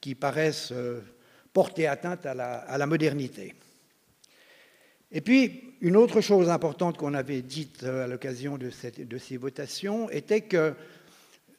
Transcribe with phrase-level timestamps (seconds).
[0.00, 1.00] qui paraissent euh,
[1.52, 3.52] porter atteinte à la, modernité.
[5.10, 10.08] Et puis, une autre chose importante qu'on avait dite euh, à l'occasion de, ces votations
[10.08, 10.74] était que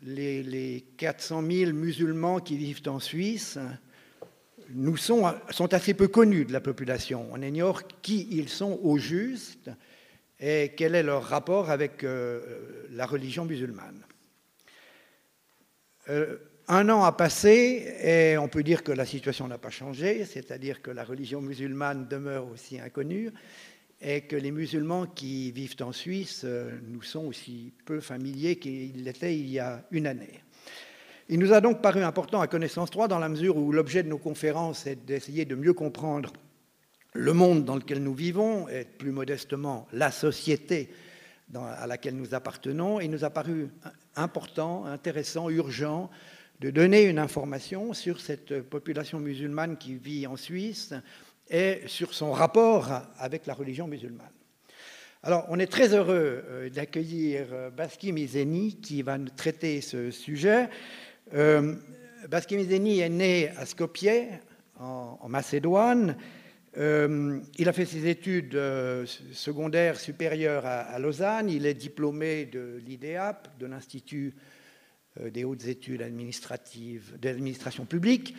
[0.04, 3.60] les, les, 400 000 musulmans qui vivent en Suisse
[4.70, 7.28] nous sont, sont assez peu connus de la population.
[7.34, 9.70] On ignore qui ils sont au juste
[10.40, 14.02] et quel est leur rapport avec euh, la religion musulmane.
[16.68, 20.82] Un an a passé et on peut dire que la situation n'a pas changé, c'est-à-dire
[20.82, 23.32] que la religion musulmane demeure aussi inconnue
[24.02, 29.04] et que les musulmans qui vivent en Suisse euh, nous sont aussi peu familiers qu'ils
[29.04, 30.42] l'étaient il y a une année.
[31.30, 34.10] Il nous a donc paru important à Connaissance 3 dans la mesure où l'objet de
[34.10, 36.34] nos conférences est d'essayer de mieux comprendre
[37.14, 40.90] le monde dans lequel nous vivons et plus modestement la société
[41.56, 43.00] à laquelle nous appartenons.
[43.00, 43.70] Il nous a paru
[44.16, 46.10] important, intéressant, urgent
[46.64, 50.94] de donner une information sur cette population musulmane qui vit en Suisse
[51.50, 54.32] et sur son rapport avec la religion musulmane.
[55.24, 60.10] Alors, on est très heureux euh, d'accueillir euh, Baski Mizeni qui va nous traiter ce
[60.10, 60.70] sujet.
[61.34, 61.76] Euh,
[62.30, 64.30] Baski Mizeni est né à Skopje,
[64.80, 66.16] en, Macédoine.
[66.78, 68.58] il a fait ses études
[69.34, 71.50] secondaires supérieures à, Lausanne.
[71.50, 74.34] Il est diplômé de l'IDEAP, de l'Institut
[75.20, 78.36] des hautes études administratives, d'administration publique.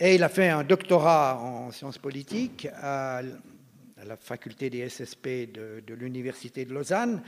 [0.00, 3.22] Et il a fait un doctorat en sciences politiques à,
[4.04, 7.22] la faculté des SSP de, l'Université de Lausanne.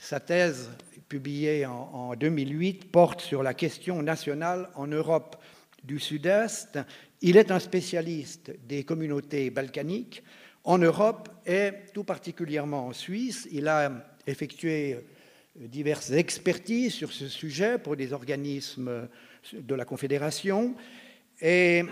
[0.00, 0.70] Sa thèse,
[1.08, 5.36] publiée en, en 2008, porte sur la question nationale en Europe
[5.84, 6.78] du Sud-Est.
[7.20, 10.22] Il est un spécialiste des communautés balkaniques
[10.64, 13.48] en Europe et tout particulièrement en Suisse.
[13.50, 13.90] Il a
[14.26, 14.98] effectué
[15.56, 19.08] diverses expertises sur ce sujet pour des organismes
[19.52, 20.74] de la Confédération.
[21.40, 21.84] Et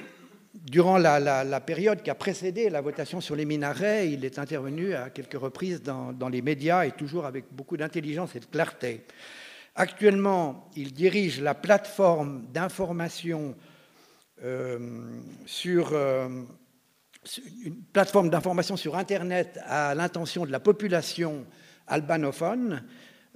[0.55, 5.11] durant la, période qui a précédé la votation sur les minarets, il est intervenu à
[5.11, 9.05] quelques reprises dans, les médias et toujours avec beaucoup d'intelligence et de clarté.
[9.77, 13.55] Actuellement, il dirige la plateforme d'information
[14.43, 14.79] euh,
[15.47, 16.29] sur euh,
[17.65, 21.47] une plateforme d'information sur Internet à l'intention de la population
[21.87, 22.83] albanophone,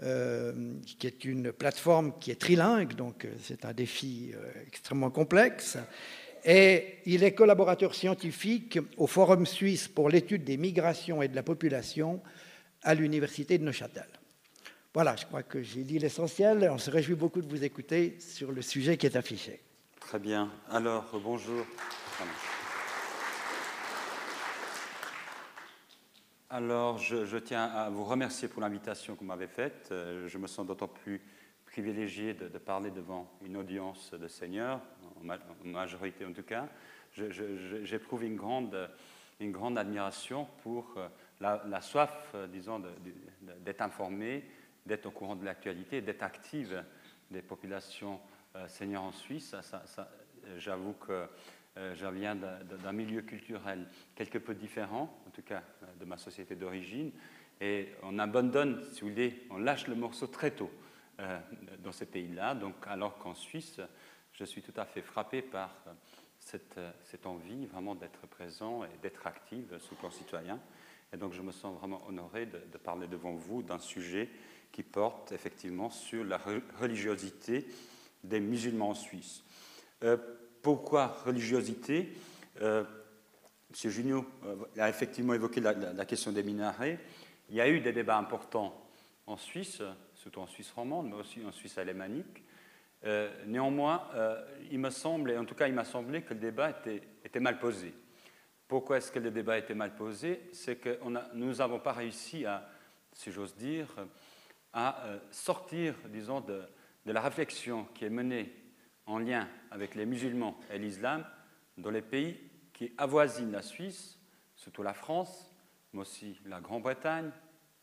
[0.03, 5.11] euh, qui est une plateforme qui est trilingue, donc euh, c'est un défi euh, extrêmement
[5.11, 5.79] complexe.
[6.45, 11.45] Et il est collaborateur scientifique au Forum suisse pour l'étude des migrations et de la
[11.45, 12.21] population
[12.83, 14.09] à l'Université de Neuchâtel.
[14.93, 16.69] Voilà, je crois que j'ai dit l'essentiel.
[16.73, 19.61] On se réjouit beaucoup de vous écouter sur le sujet qui est affiché.
[20.01, 20.51] Très bien.
[20.71, 21.65] Alors, bonjour.
[26.57, 29.89] Alors, je, tiens à vous remercier pour l'invitation que vous m'avez faite.
[29.91, 31.21] Euh, je me sens d'autant plus
[31.67, 34.81] privilégié de, parler devant une audience de seigneurs,
[35.21, 36.69] en, majorité en tout cas.
[37.13, 38.89] J'éprouve une grande,
[39.41, 41.09] une grande admiration pour euh,
[41.41, 42.81] la, soif, euh, disons,
[43.65, 44.45] d'être informé,
[44.87, 46.85] d'être au courant de l'actualité, d'être active
[47.33, 48.21] des populations
[48.69, 49.57] seigneurs en Suisse.
[50.59, 51.27] J'avoue que
[51.77, 56.17] euh, je viens d'un milieu culturel quelque peu différent, en tout cas euh, de ma
[56.17, 57.11] société d'origine,
[57.61, 60.71] et on abandonne, si vous voulez, on lâche le morceau très tôt
[61.19, 61.41] euh,
[61.83, 62.55] dans ces pays-là.
[62.55, 63.81] Donc, alors qu'en Suisse,
[64.33, 65.75] je suis tout à fait frappé par
[66.39, 66.79] cette,
[67.25, 70.61] envie vraiment d'être présent et d'être active sous concitoyen.
[71.13, 74.29] Et donc, je me sens vraiment honoré de, parler devant vous d'un sujet
[74.73, 76.39] qui porte effectivement sur la
[76.81, 77.67] religiosité
[78.25, 79.45] des musulmans en Suisse.
[80.65, 82.09] Pourquoi religiosité
[82.63, 82.85] euh,
[83.71, 83.91] M.
[83.91, 86.99] Junio euh, a effectivement évoqué la, question des minarets.
[87.51, 88.75] Il y a eu des débats importants
[89.27, 89.83] en Suisse,
[90.15, 92.45] surtout en Suisse romande, mais aussi en Suisse alémanique.
[93.05, 94.09] Euh, néanmoins,
[94.71, 97.59] il me semble, et en tout cas il m'a semblé que le débat était, mal
[97.59, 97.93] posé.
[98.67, 100.49] Pourquoi est-ce que le débat était mal posé?
[100.55, 100.99] C'est que
[101.35, 102.67] nous n'avons pas réussi à,
[103.13, 103.89] si j'ose dire,
[104.73, 106.65] à sortir, disons, de
[107.05, 108.64] la réflexion qui est menée
[109.07, 111.25] en lien avec les musulmans et l'islam
[111.79, 112.39] dans les pays
[112.73, 114.19] qui avoisinent la Suisse,
[114.57, 115.51] surtout la France,
[115.93, 117.31] mais aussi la Grande-Bretagne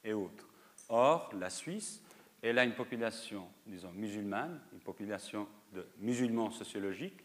[0.04, 0.48] et autres.
[0.90, 2.04] Or, la Suisse,
[2.42, 7.24] elle a une population, disons, musulmane, une population de musulmans sociologiques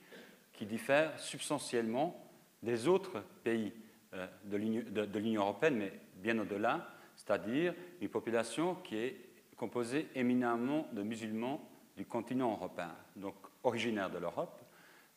[0.53, 2.23] qui diffère substantiellement
[2.63, 3.73] des autres pays
[4.15, 9.21] euh, de l'Union européenne, mais bien au-delà, c'est-à-dire une population qui est
[9.57, 12.95] composée éminemment de musulmans du continent européen.
[13.17, 14.61] Donc, originaires de l'Europe,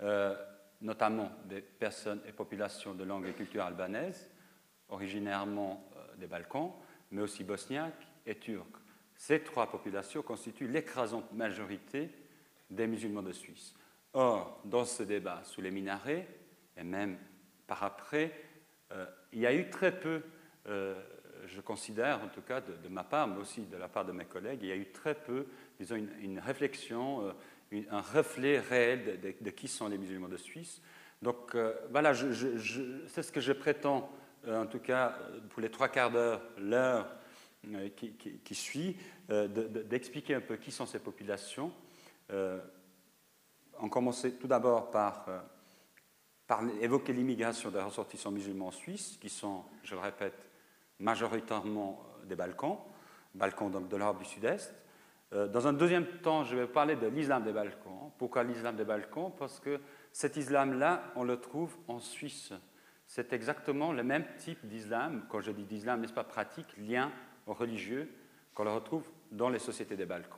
[0.01, 0.35] euh,
[0.81, 4.29] notamment des personnes et populations de langue et culture albanaise,
[4.87, 6.71] originairement euh, des Balkans,
[7.11, 8.65] mais aussi bosniaques et turcs.
[9.15, 12.09] Ces trois populations constituent l'écrasante majorité
[12.69, 13.73] des musulmans de Suisse.
[14.13, 16.27] Or, dans ce débat sous les minarets,
[16.77, 17.17] et même
[17.67, 18.31] par après,
[18.91, 20.23] euh, il y a eu très peu,
[21.47, 24.25] je considère en tout cas de, ma part, mais aussi de la part de mes
[24.25, 25.47] collègues, il y a eu très peu,
[25.79, 27.33] disons, une, réflexion,
[27.73, 30.81] euh, un reflet réel de, qui sont les musulmans de Suisse.
[31.21, 31.53] Donc
[31.91, 34.09] voilà, c'est ce que je prétends,
[34.47, 35.17] en tout cas
[35.49, 37.11] pour les trois quarts d'heure, l'heure
[37.97, 38.95] qui, qui, suit,
[39.27, 41.73] d'expliquer un peu qui sont ces populations.
[42.31, 45.25] on commençait tout d'abord par
[46.81, 50.47] évoquer l'immigration des ressortissants musulmans suisses, qui sont, je le répète,
[50.99, 52.77] majoritairement euh, des Balkans,
[53.33, 54.73] Balkans donc de l'Europe du Sud-Est.
[55.33, 58.11] Euh, dans un deuxième temps, je vais parler de l'islam des Balkans.
[58.17, 59.31] Pourquoi l'islam des Balkans?
[59.37, 59.79] Parce que
[60.11, 62.53] cet islam-là, on le trouve en Suisse.
[63.05, 67.11] C'est exactement le même type d'islam, quand je dis d'islam, n'est-ce pas pratique, lien
[67.47, 68.11] religieux,
[68.53, 70.37] qu'on le retrouve dans les sociétés des Balkans.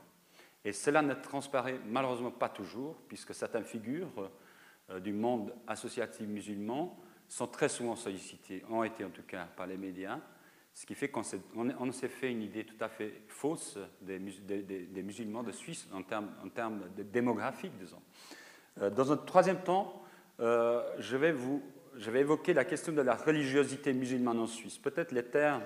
[0.64, 4.30] Et cela ne transparaît malheureusement pas toujours, puisque certaines figures
[4.90, 6.98] euh, du monde associatif musulman
[7.28, 10.20] sont très souvent sollicités, ont été en tout cas par les médias,
[10.74, 14.20] ce qui fait qu'on s'est fait une idée tout à fait fausse des,
[15.04, 16.82] musulmans de Suisse en termes,
[17.12, 18.02] démographiques, disons.
[18.80, 20.02] Euh, dans un troisième temps,
[20.40, 21.36] euh, je, vais
[21.98, 24.78] je vais évoquer la question de la religiosité musulmane en Suisse.
[24.78, 25.64] Peut-être les termes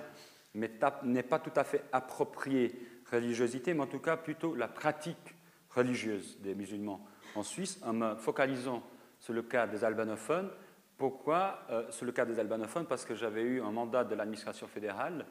[0.54, 2.74] n'est pas tout à fait approprié
[3.10, 5.34] religiosité, mais en tout cas plutôt la pratique
[5.70, 7.06] religieuse des musulmans
[7.36, 8.82] en Suisse, en me focalisant
[9.20, 10.50] sur le cas des albanophones.
[10.96, 14.66] Pourquoi euh, sur le cas des albanophones Parce que j'avais eu un mandat de l'administration
[14.66, 15.26] fédérale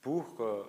[0.00, 0.62] pour euh,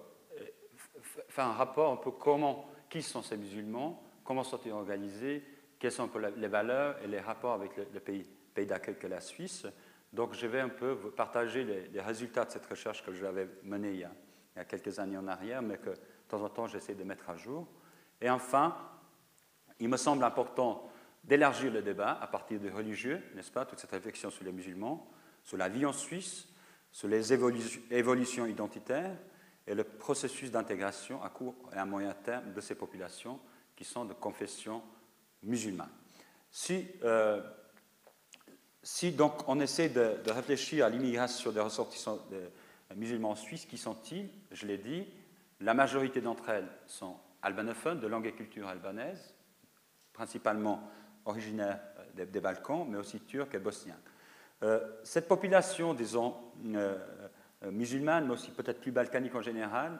[1.30, 5.44] faire un rapport un peu comment, qui sont ces musulmans, comment sont-ils organisés,
[5.80, 9.65] quelles sont les valeurs et les rapports avec le, pays, pays d'accueil que la Suisse.
[10.12, 14.00] Donc je vais un peu partager les, résultats de cette recherche que j'avais menée il
[14.00, 14.04] y,
[14.59, 15.97] a, quelques années en arrière, mais que de
[16.27, 17.65] temps en temps j'essaie de mettre à jour.
[18.19, 18.75] Et enfin,
[19.80, 20.91] il me semble important
[21.23, 25.09] d'élargir le débat à partir des religieux, n'est-ce pas, toute cette réflexion sur les musulmans,
[25.44, 26.47] sur la vie en Suisse,
[26.91, 29.18] sur les évolutions identitaires
[29.68, 33.39] et le processus d'intégration à court et à moyen terme de ces populations
[33.75, 34.81] qui sont de confession
[35.44, 35.89] musulmane.
[36.51, 37.41] Si, euh,
[39.15, 42.19] donc on essaie de, réfléchir à l'immigration des ressortissants
[42.95, 44.29] musulmans en Suisse, qui sont-ils?
[44.51, 45.07] Je l'ai dit,
[45.62, 49.33] la majorité d'entre elles sont albanophones, de langue et culture albanaise,
[50.13, 50.89] principalement
[51.25, 51.79] originaires
[52.19, 53.97] euh, des, Balkans, mais aussi turcs et bosniens.
[54.63, 56.35] Euh, cette population, disons,
[56.65, 56.97] euh,
[57.71, 60.00] musulmane, mais aussi peut-être plus balkanique en général,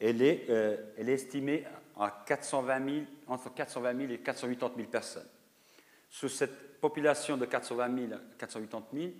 [0.00, 0.48] elle est,
[0.98, 1.64] estimée
[1.96, 5.28] à 420 000, entre 420 000 et 480 000 personnes.
[6.10, 9.12] Sur cette population de 420 000 à 480 000,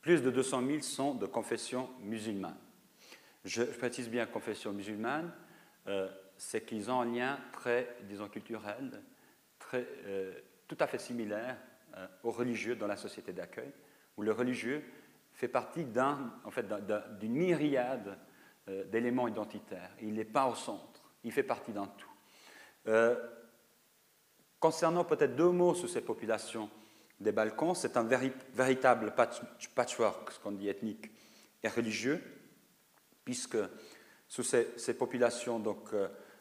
[0.00, 2.56] plus de 200 000 sont de confession musulmane.
[3.44, 5.30] Je, précise bien confession musulmane,
[6.36, 9.02] c'est qu'ils ont un lien très, disons, culturel,
[9.58, 9.86] très,
[10.66, 11.56] tout à fait similaire
[11.96, 13.72] euh, aux religieux dans la société d'accueil,
[14.16, 14.82] où le religieux
[15.32, 16.66] fait partie d'un, en fait,
[17.18, 18.18] d'une myriade
[18.68, 19.90] euh, d'éléments identitaires.
[20.00, 22.10] Il n'est pas au centre, il fait partie d'un tout.
[22.86, 23.16] Euh,
[24.58, 26.70] concernant peut-être deux mots sur ces populations
[27.20, 29.14] des Balkans, c'est un véritable
[29.74, 31.10] patchwork, ce qu'on dit ethnique
[31.62, 32.20] et religieux,
[33.24, 33.58] puisque
[34.26, 35.90] sous ces, ces populations, donc,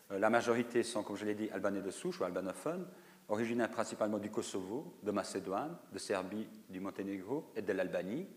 [0.09, 2.87] la majorité sont, comme je l'ai dit, albanais de souche ou albanophones,
[3.33, 8.27] originaires principalement du Kosovo, de Macédoine, de Serbie, du Monténégro et de l'Albanie,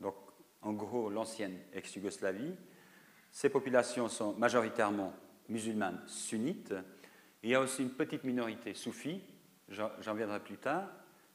[0.00, 0.16] donc
[0.60, 2.54] en gros l'ancienne ex-Yougoslavie.
[3.30, 5.14] Ces populations sont majoritairement
[5.48, 6.74] musulmanes sunnites.
[7.44, 9.22] Il y a aussi une petite minorité soufie,
[9.68, 10.90] j'en viendrai plus tard,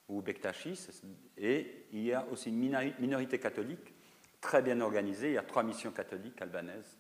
[0.09, 0.89] ou bektachis,
[1.37, 2.59] et il y a aussi une
[2.99, 3.93] minorité catholique
[4.41, 5.29] très bien organisée.
[5.29, 6.97] Il y a trois missions catholiques albanaises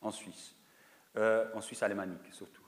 [0.00, 0.56] en Suisse,
[1.16, 2.59] euh, en Suisse alémanique surtout.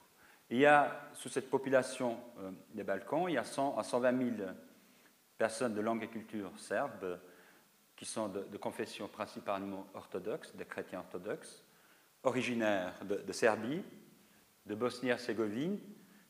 [0.53, 4.37] Il y a, sous cette population euh, des Balkans, il y a 100 à 120
[4.37, 4.51] 000
[5.39, 7.19] personnes de langue et culture serbes
[7.97, 11.65] qui sont de, confession principalement orthodoxe, des chrétiens orthodoxes,
[12.23, 13.83] originaires de, Serbie,
[14.67, 15.79] de Bosnie-Herzégovine,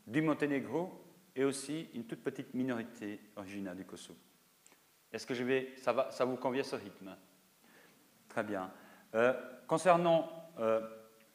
[0.06, 4.20] du Monténégro et aussi une toute petite minorité originaire du Kosovo.
[5.12, 7.16] Est-ce que je vais, ça, va, ça vous convient ce rythme?
[8.28, 8.70] Très bien.
[9.16, 9.34] Euh,
[9.66, 10.80] concernant euh,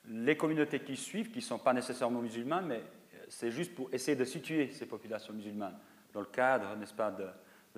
[0.10, 2.84] les communautés qui suivent, qui ne sont pas nécessairement musulmanes, mais
[3.28, 5.78] c'est juste pour essayer de situer ces populations musulmanes
[6.14, 7.28] dans le cadre, n'est-ce pas, de,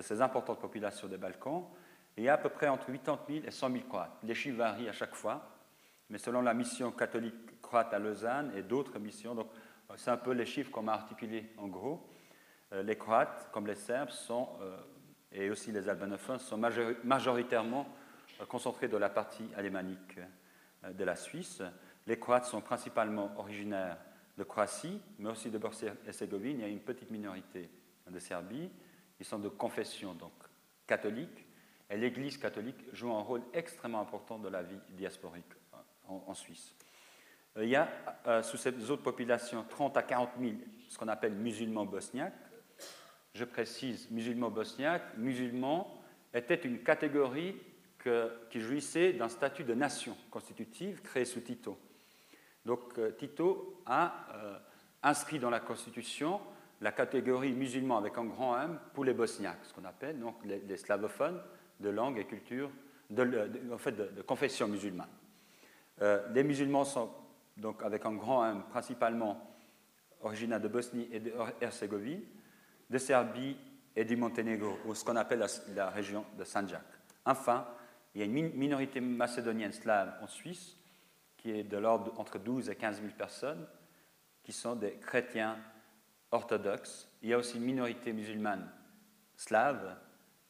[0.02, 1.66] ces importantes populations des Balkans.
[2.16, 4.18] il y a à peu près entre 80 000 et 100 000 Croates.
[4.24, 5.58] Les chiffres varient à chaque fois,
[6.10, 9.48] mais selon la mission catholique croate à Lausanne et d'autres missions, donc
[9.96, 12.08] c'est un peu les chiffres qu'on m'a articulés en gros.
[12.74, 14.78] Euh, les Croates, comme les Serbes, euh,
[15.32, 16.58] et aussi les albanophones, sont
[17.04, 17.88] majoritairement
[18.40, 20.20] euh, concentrés dans la partie alémanique
[20.94, 21.62] de la Suisse.
[22.08, 23.98] Les Croates sont principalement originaires
[24.38, 26.60] de Croatie, mais aussi de Bosnie-Herzégovine.
[26.60, 27.70] Il y a une petite minorité
[28.10, 28.70] de Serbie.
[29.20, 30.32] Ils sont de confession donc
[30.88, 31.46] catholique,
[31.90, 35.52] et l'Église catholique joue un rôle extrêmement important dans la vie diasporique
[36.08, 36.74] en, Suisse.
[37.58, 40.54] Il y a sous ces autres populations 30 à 40 000
[40.88, 42.34] ce qu'on appelle musulmans bosniaques.
[43.34, 46.02] Je précise, musulmans bosniaques, musulmans
[46.34, 47.56] était une catégorie
[48.50, 51.78] qui jouissait d'un statut de nation constitutive créé sous Tito.
[52.66, 54.60] Donc euh, Tito a euh,
[55.04, 56.40] inscrit dans la Constitution
[56.82, 60.78] la catégorie musulman avec un grand M pour les bosniaques, ce qu'on appelle donc les,
[60.78, 61.42] slavophones
[61.80, 62.70] de langue et culture,
[63.10, 65.10] de, en fait de, confession musulmane.
[66.02, 67.10] Euh, les musulmans sont
[67.58, 69.46] donc avec un grand M principalement
[70.22, 72.22] originaires de Bosnie et de Herzégovine,
[72.90, 73.58] de Serbie
[73.96, 76.84] et du Monténégro, ou ce qu'on appelle la, région de Sanjak.
[77.26, 77.68] Enfin,
[78.16, 80.78] il y a une minorité macédonienne slave en Suisse,
[81.40, 83.66] qui est de l'ordre entre 12 et 15 000 personnes,
[84.44, 85.58] qui sont des chrétiens
[86.32, 87.10] orthodoxes.
[87.22, 88.70] Il y a aussi une minorité musulmane
[89.36, 89.98] slave,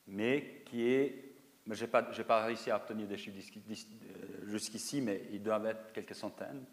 [0.08, 1.26] mais qui est.
[1.70, 6.16] Je n'ai pas, réussi à obtenir des chiffres euh, jusqu'ici, mais ils doivent être quelques
[6.16, 6.66] centaines.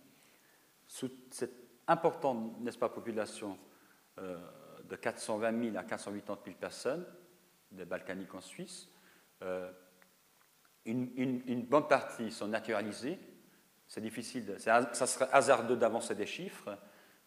[0.87, 3.59] Sous cette importante, n'est-ce pas, population
[4.19, 4.39] euh,
[4.89, 7.05] de 420 000 à 480 000 personnes,
[7.71, 8.89] des Balkaniques en Suisse.
[9.43, 9.71] Euh,
[10.87, 13.19] une, bonne partie sont naturalisées.
[13.89, 16.77] C'est difficile, ça serait hasardeux d'avancer des chiffres,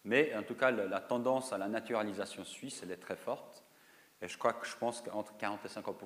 [0.04, 3.64] mais en tout cas, la, tendance à la naturalisation suisse, elle est très forte.
[4.22, 5.96] Et je crois que je pense qu'entre 40 et 50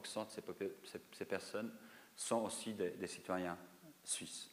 [0.61, 0.77] de
[1.13, 1.73] ces, personnes
[2.15, 3.59] sont aussi des, citoyens
[4.05, 4.51] suisses.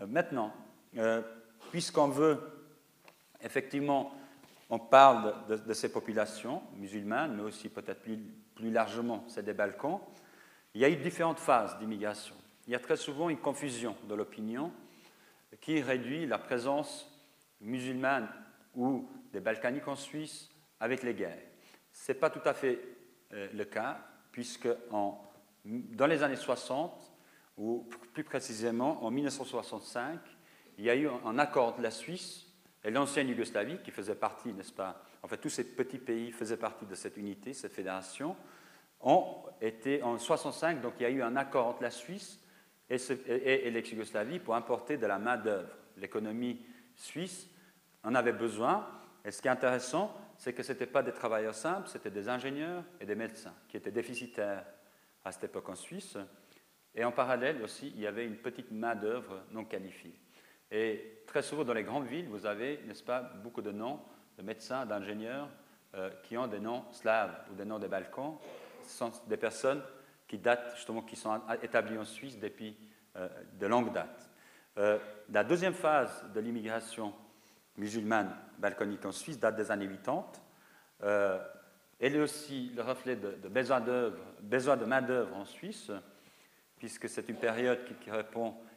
[0.00, 0.54] Euh, maintenant,
[0.96, 1.22] euh,
[1.70, 2.40] puisqu'on veut
[3.42, 4.14] effectivement
[4.70, 10.00] on parle de, ces populations musulmanes, mais aussi peut-être plus, largement, c'est des Balkans.
[10.74, 12.34] Il y a eu différentes phases d'immigration.
[12.66, 14.72] Il y a très souvent une confusion de l'opinion
[15.60, 17.10] qui réduit la présence
[17.60, 18.28] musulmane
[18.74, 21.42] ou des Balkaniques en Suisse avec les guerres.
[21.92, 22.80] Ce n'est pas tout à fait
[23.32, 23.98] euh, le cas,
[24.32, 24.68] puisque
[25.64, 27.12] dans les années 60,
[27.56, 30.18] ou plus précisément en 1965,
[30.78, 32.46] il y a eu un accord de la Suisse
[32.82, 36.56] et l'ancienne Yougoslavie, qui faisait partie, n'est-ce pas, en fait, tous ces petits pays faisaient
[36.56, 38.36] partie de cette unité, cette fédération,
[39.00, 42.40] ont été en 65, donc il y a eu un accord entre la Suisse
[42.88, 45.74] et, l'ex-Yougoslavie pour importer de la main-d'œuvre.
[45.96, 46.60] L'économie
[46.94, 47.48] suisse
[48.02, 48.86] en avait besoin,
[49.24, 52.28] et ce qui est intéressant, c'est que ce n'étaient pas des travailleurs simples, c'était des
[52.28, 54.64] ingénieurs et des médecins qui étaient déficitaires
[55.24, 56.18] à cette époque en Suisse.
[56.94, 60.18] Et en parallèle aussi, il y avait une petite main-d'œuvre non qualifiée.
[60.70, 64.00] Et très souvent dans les grandes villes, vous avez, n'est-ce pas, beaucoup de noms
[64.36, 65.48] de médecins, d'ingénieurs
[65.94, 68.36] euh, qui ont des noms slaves ou des noms des Balkans.
[68.82, 69.82] Ce sont des personnes
[70.34, 72.76] qui datent, justement, qui sont établies en Suisse depuis
[73.16, 73.28] euh,
[73.60, 74.28] de longues dates.
[74.78, 74.98] Euh,
[75.30, 77.14] la deuxième phase de l'immigration
[77.76, 80.24] musulmane balkanique en Suisse date des années 80.
[82.00, 85.92] elle est aussi le reflet de, de besoin, de main-d'œuvre en Suisse,
[86.78, 87.78] puisque c'est une période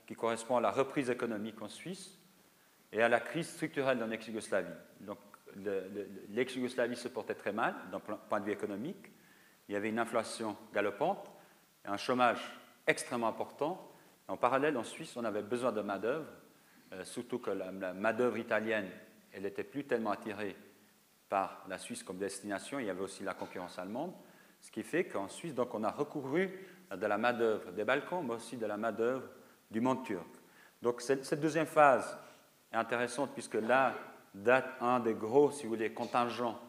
[0.06, 2.20] qui correspond à la reprise économique en Suisse
[2.92, 4.70] et à la crise structurelle dans l'ex-Yougoslavie.
[5.00, 5.18] Donc,
[6.30, 9.12] l'ex-Yougoslavie se portait très mal d'un point de vue économique.
[9.68, 11.32] Il y avait une inflation galopante,
[11.88, 12.40] un chômage
[12.86, 13.92] extrêmement important.
[14.28, 16.28] En parallèle, en Suisse, on avait besoin de main-d'œuvre,
[16.94, 18.90] euh, surtout que la, main-d'œuvre italienne,
[19.32, 20.56] elle n'était plus tellement attirée
[21.30, 22.80] par la Suisse comme destination.
[22.80, 24.14] Il y avait aussi la concurrence allemande.
[24.62, 26.50] Ce qui fait qu'en Suisse, donc, on a recouru
[26.90, 29.28] à de la main-d'œuvre des Balkans, mais aussi de la main-d'œuvre
[29.70, 30.26] du monde turc.
[30.82, 32.18] Donc cette, deuxième phase
[32.72, 33.94] est intéressante puisque là
[34.34, 36.60] date un des gros, si vous voulez, contingents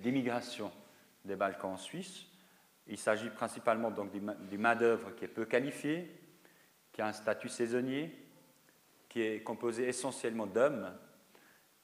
[0.00, 2.26] d'immigration en fait, des Balkans en Suisse.
[2.86, 6.10] Il s'agit principalement donc du main-d'œuvre qui est peu qualifié,
[6.92, 8.12] qui a un statut saisonnier,
[9.08, 10.92] qui est composé essentiellement d'hommes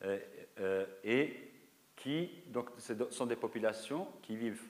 [0.02, 0.18] euh,
[0.60, 1.52] euh, et
[1.96, 2.70] qui donc,
[3.10, 4.62] sont des populations qui vivent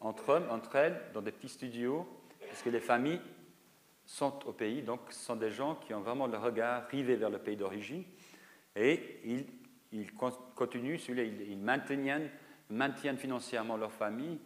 [0.00, 2.06] entre hommes, entre elles, dans des petits studios,
[2.48, 3.20] puisque les familles
[4.04, 7.30] sont au pays, donc ce sont des gens qui ont vraiment le regard rivé vers
[7.30, 8.04] le pays d'origine
[8.74, 9.46] et ils,
[9.92, 12.30] ils continuent, ils, maintiennent,
[12.70, 14.38] maintiennent, financièrement leur famille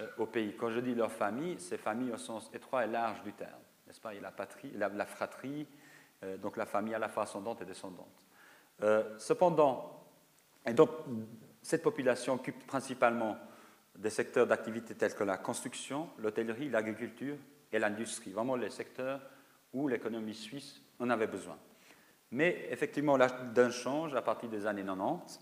[0.00, 0.54] euh, au pays.
[0.56, 4.00] Quand je dis leur famille, c'est famille au sens étroit et large du terme, n'est-ce
[4.00, 4.14] pas?
[4.14, 5.66] Il y a la patrie, la, fratrie,
[6.24, 8.26] euh, donc la famille à la fois ascendante et descendante.
[8.82, 10.04] Euh, cependant,
[10.74, 10.90] donc,
[11.60, 13.36] cette population occupe principalement
[13.96, 17.36] des secteurs d'activité tels que la construction, l'hôtellerie, l'agriculture
[17.72, 19.20] et l'industrie, vraiment les secteurs
[19.72, 21.56] où l'économie suisse en avait besoin.
[22.30, 25.40] Mais effectivement, d'un change à partir des années 90.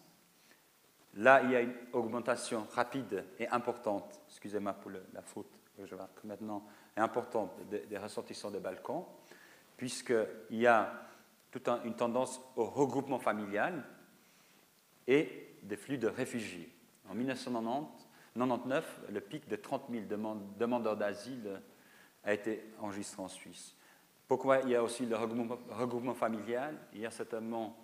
[1.15, 5.95] Là, il y a une augmentation rapide et importante, excusez-moi pour la faute que je
[5.95, 6.65] marque maintenant,
[6.97, 9.05] et importante des, ressortissants des Balkans,
[9.77, 10.93] puisqu'il y a
[11.51, 13.83] toute une tendance au regroupement familial
[15.07, 16.73] et des flux de réfugiés.
[17.09, 20.05] en 1999, le pic de 30 000
[20.59, 21.61] demandeurs d'asile
[22.25, 23.75] a été enregistré en Suisse.
[24.29, 26.77] Pourquoi il y a aussi le regroupement, familial?
[26.93, 27.77] Il y a certainement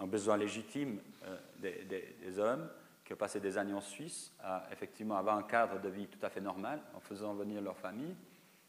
[0.00, 2.68] un besoin légitime euh, des, hommes
[3.04, 6.24] qui ont passé des années en Suisse à effectivement avoir un cadre de vie tout
[6.24, 8.14] à fait normal en faisant venir leur famille.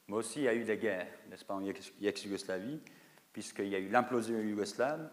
[0.08, 2.80] Mais aussi, il y a eu des guerres, n'est-ce pas, en ex-Yougoslavie,
[3.34, 5.10] puisqu'il y a eu l'implosion yougoslave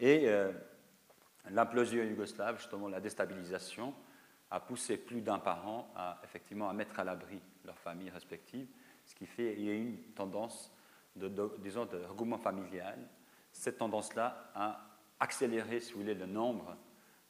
[0.00, 0.50] et euh,
[1.50, 3.94] l'implosion yougoslave, justement la déstabilisation,
[4.50, 8.68] a poussé plus d'un parent à effectivement à mettre à l'abri leurs familles respectives,
[9.04, 10.72] ce qui fait qu'il y a une tendance
[11.16, 11.28] de,
[11.58, 12.98] disons, de regroupement familial.
[13.52, 14.87] Cette tendance-là a
[15.20, 16.76] accéléré, si vous voulez, le nombre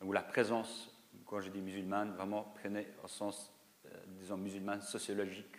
[0.02, 0.94] ou la présence,
[1.26, 3.52] quand je dis musulmane, vraiment prenait au sens,
[3.86, 5.56] euh, disons, musulmane sociologique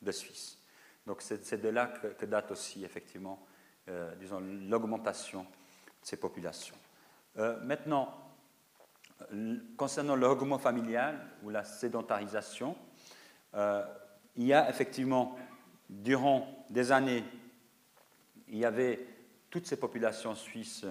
[0.00, 0.58] de Suisse.
[1.06, 3.44] Donc c'est de là que, date aussi, effectivement,
[3.88, 5.46] euh, disons, l'augmentation de
[6.02, 6.76] ces populations.
[7.38, 8.18] Euh, maintenant,
[9.76, 12.76] concernant le regroupement familial ou la sédentarisation,
[13.54, 15.36] il y a effectivement,
[15.88, 17.22] durant des années,
[18.48, 19.06] il y avait
[19.48, 20.86] toutes ces populations suisses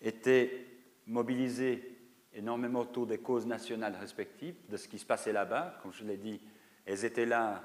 [0.00, 0.66] étaient
[1.06, 1.98] mobilisées
[2.32, 5.78] énormément autour des causes nationales respectives, de ce qui se passait là-bas.
[5.82, 6.40] Comme je l'ai dit,
[6.86, 7.62] elles étaient là,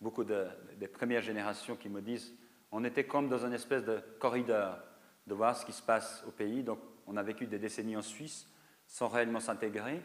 [0.00, 2.34] beaucoup des premières générations qui me disent,
[2.72, 4.78] on était comme dans une espèce de corridor
[5.26, 6.62] de voir ce qui se passe au pays.
[6.62, 8.46] Donc on a vécu des décennies en Suisse
[8.86, 10.00] sans réellement s'intégrer,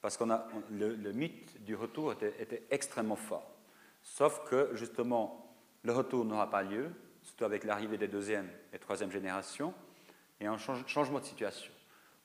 [0.00, 0.24] parce que
[0.70, 3.54] le, le, mythe du retour était, était, extrêmement fort.
[4.02, 6.90] Sauf que justement, le retour n'aura pas lieu,
[7.22, 9.74] surtout avec l'arrivée des deuxième et troisième générations,
[10.40, 11.72] et un changement de situation,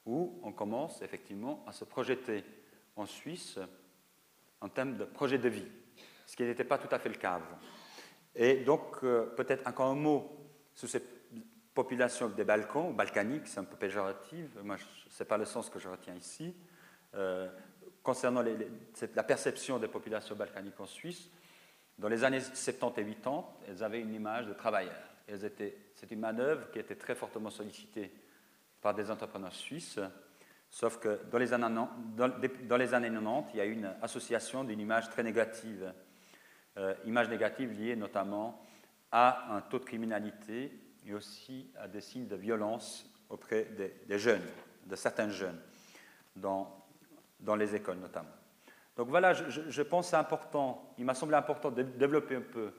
[0.05, 2.43] où on commence effectivement à se projeter
[2.95, 3.59] en Suisse
[4.61, 5.67] en termes de projet de vie,
[6.25, 7.59] ce qui n'était pas tout à fait le cas avant.
[8.35, 10.31] Et donc, euh, peut-être encore un mot
[10.73, 11.01] sur ces
[11.73, 14.77] populations des Balkans, balkaniques, c'est un peu péjoratif, moi,
[15.09, 16.55] ce n'est pas le sens que je retiens ici.
[17.15, 17.49] Euh,
[18.01, 21.29] concernant la perception des populations balkaniques en Suisse,
[21.97, 25.13] dans les années 70 et 80, elles avaient une image de travailleurs.
[25.27, 28.11] C'est une manœuvre qui était très fortement sollicitée
[28.81, 29.99] par des entrepreneurs suisses,
[30.69, 34.63] sauf que dans les, années, dans, les années 90, il y a eu une association
[34.63, 35.93] d'une image très négative,
[36.77, 38.65] euh, image négative liée notamment
[39.11, 40.71] à un taux de criminalité
[41.05, 44.43] et aussi à des signes de violence auprès des, jeunes,
[44.85, 45.59] de certains jeunes,
[46.35, 48.42] dans les écoles notamment.
[48.95, 52.71] Donc voilà, je, je pense important, il m'a semblé important de développer un peu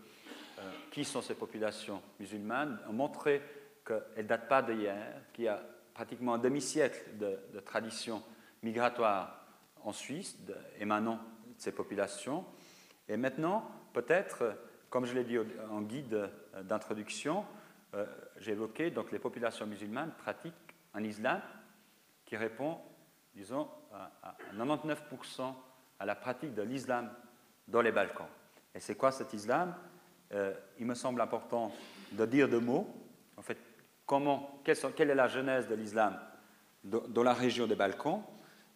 [0.58, 3.42] euh, qui sont ces populations musulmanes, montrer
[3.84, 5.60] qu'elles ne datent pas d'hier, qu'il y a
[5.92, 8.22] pratiquement un demi-siècle de, tradition
[8.62, 9.44] migratoire
[9.82, 10.38] en Suisse,
[10.78, 12.44] émanant de ces populations.
[13.08, 14.56] Et maintenant, peut-être,
[14.90, 15.38] comme je l'ai dit
[15.70, 16.30] en guide
[16.62, 17.44] d'introduction,
[17.94, 18.06] euh,
[18.38, 20.54] j'ai évoqué donc les populations musulmanes pratiquent
[20.94, 21.42] un islam
[22.24, 22.78] qui répond,
[23.34, 25.54] disons, à 99%
[25.98, 27.10] à la pratique de l'islam
[27.68, 28.28] dans les Balkans.
[28.74, 29.74] Et c'est quoi cet islam?
[30.32, 31.72] Euh, il me semble important
[32.12, 32.88] de dire deux mots.
[33.36, 33.58] En fait,
[34.06, 36.18] comment, quelle, est la genèse de l'islam
[36.82, 38.22] dans la région des Balkans?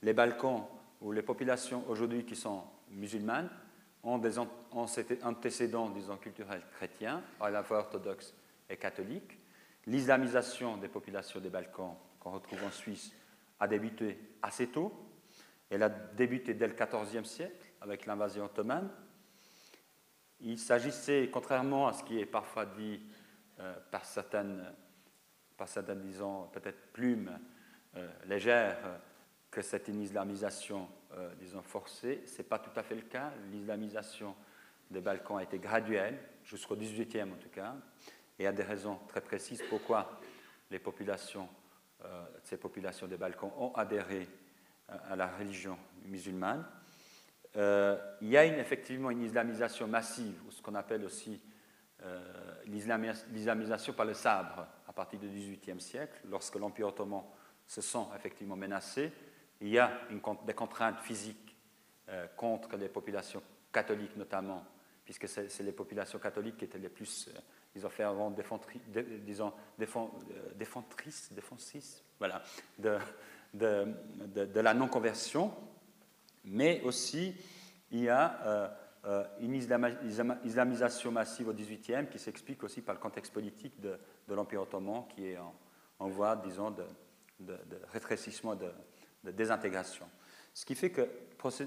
[0.03, 0.65] Les Balkans,
[1.01, 3.51] où les populations aujourd'hui qui sont musulmanes,
[4.03, 8.35] ont des antécédents, disons, culturels chrétiens, à la fois orthodoxes
[8.71, 9.39] et catholiques.
[9.87, 13.13] L'islamisation des populations des Balkans, qu'on retrouve en Suisse,
[13.59, 14.93] a débuté assez tôt.
[15.71, 18.89] Elle a débuté dès le XIVe siècle, avec l'invasion ottomane.
[20.41, 23.01] Il s'agissait, contrairement à ce qui est parfois dit
[23.61, 24.65] euh, par certaines,
[25.57, 27.39] par certaines, disons, peut-être plumes
[27.97, 29.01] euh, légères,
[29.51, 32.23] que c'est une islamisation, euh, disons, forcée.
[32.27, 33.33] Ce n'est pas tout à fait le cas.
[33.51, 34.35] L'islamisation
[34.91, 37.75] des Balkans a été graduelle, jusqu'au 18e en tout cas,
[38.39, 40.21] et a des raisons très précises pourquoi
[40.71, 41.49] les populations,
[42.45, 44.29] ces populations des Balkans ont adhéré
[44.89, 46.65] à la religion musulmane.
[47.57, 51.41] Euh, il y a effectivement une islamisation massive, ou ce qu'on appelle aussi
[52.05, 52.21] euh,
[52.67, 57.25] l'islamisation par le sabre, à partir du XVIIIe siècle, lorsque l'Empire ottoman
[57.67, 59.13] se sent effectivement menacé.
[59.61, 59.91] Il y a
[60.47, 61.57] des contraintes physiques
[62.09, 64.65] euh, contre les populations catholiques notamment,
[65.05, 67.29] puisque c'est les populations catholiques qui étaient les plus,
[67.75, 68.91] disons, ferventes, défentrices,
[72.19, 72.43] voilà,
[72.79, 72.99] de,
[73.55, 75.53] de la non-conversion
[76.51, 77.35] mais aussi
[77.91, 78.69] il y a euh,
[79.07, 84.63] euh, une islamisation massive au XVIIIe qui s'explique aussi par le contexte politique de, l'Empire
[84.63, 85.39] ottoman qui est
[85.99, 86.85] en, voie, disons, de,
[87.93, 88.71] rétrécissement, de,
[89.33, 90.07] désintégration.
[90.53, 91.09] Ce qui fait que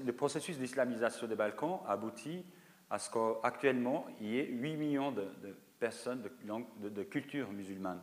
[0.04, 2.44] le processus d'islamisation des Balkans aboutit
[2.90, 5.26] à ce qu'actuellement, il y ait 8 millions de,
[5.80, 8.02] personnes de, de, culture musulmane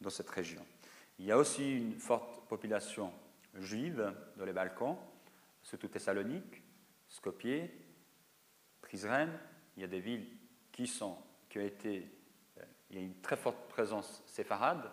[0.00, 0.64] dans cette région.
[1.18, 3.12] Il y a aussi une forte population
[3.54, 4.96] juive dans les Balkans,
[5.62, 6.62] surtout Thessalonique,
[7.08, 7.68] Skopje,
[8.80, 9.30] Prizren.
[9.76, 10.28] Il y a des villes
[10.70, 11.16] qui, sont,
[11.56, 12.10] ont été.
[12.58, 14.90] Euh, il y a une très forte présence séfarade,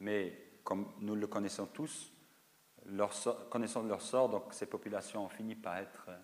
[0.00, 2.12] mais comme nous le connaissons tous,
[3.50, 6.16] connaissant leur sort, donc ces populations ont fini par être euh,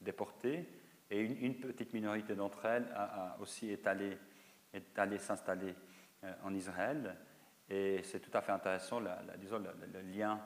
[0.00, 0.68] déportées,
[1.10, 5.74] et une, petite minorité d'entre elles a, aussi été allée, s'installer
[6.24, 7.16] euh, en Israël.
[7.72, 9.00] Et c'est tout à fait intéressant,
[9.38, 10.38] disons, le, lien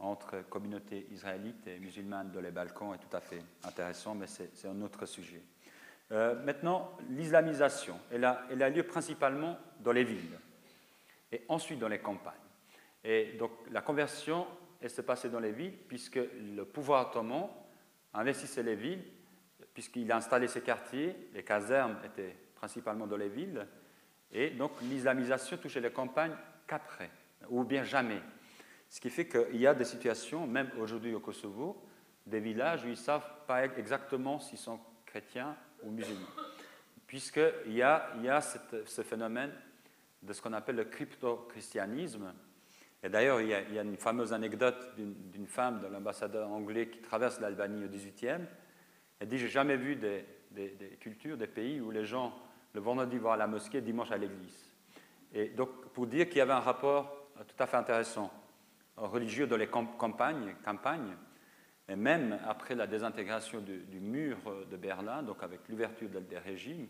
[0.00, 4.66] entre communautés israélites et musulmanes dans les Balkans est tout à fait intéressant, mais c'est
[4.66, 5.40] un autre sujet.
[6.10, 10.36] Euh, maintenant, l'islamisation, elle elle a lieu principalement dans les villes
[11.30, 12.34] et ensuite dans les campagnes.
[13.04, 14.44] Et donc la conversion,
[14.80, 17.48] elle se passait dans les villes puisque le pouvoir ottoman
[18.12, 19.04] investissait les villes,
[19.72, 23.64] puisqu'il a installé ses quartiers, les casernes étaient principalement dans les villes,
[24.32, 26.34] et donc l'islamisation touchait les campagnes
[26.66, 27.10] qu'après,
[27.48, 28.20] ou bien jamais.
[28.88, 31.82] Ce qui fait qu'il y a des situations, même aujourd'hui au Kosovo,
[32.26, 36.26] des villages où ils ne savent pas exactement s'ils sont chrétiens ou musulmans.
[37.06, 39.52] Puisqu'il y a, il y a ce phénomène
[40.22, 42.32] de ce qu'on appelle le crypto-christianisme.
[43.02, 47.40] Et d'ailleurs, il, y a une fameuse anecdote d'une femme de l'ambassadeur anglais qui traverse
[47.40, 48.46] l'Albanie au XVIIIe.
[49.20, 52.34] Elle dit J'ai jamais vu des, des, des, cultures, des pays où les gens,
[52.72, 54.73] le vendredi, vont à la mosquée, dimanche à l'église.
[55.34, 58.32] Et donc, pour dire qu'il y avait un rapport tout à fait intéressant
[58.96, 61.16] religieux dans les campagnes, campagnes
[61.88, 64.38] et même après la désintégration du, mur
[64.70, 66.88] de Berlin, donc avec l'ouverture des régimes,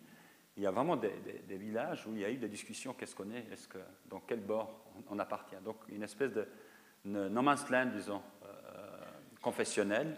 [0.56, 1.10] il y a vraiment des,
[1.48, 3.44] villages où il y a eu des discussions qu'est-ce qu'on est,
[4.06, 5.56] dans quel bord on, appartient.
[5.64, 6.46] Donc une espèce de
[7.04, 9.00] no man's land, disons, euh,
[9.42, 10.16] confessionnel,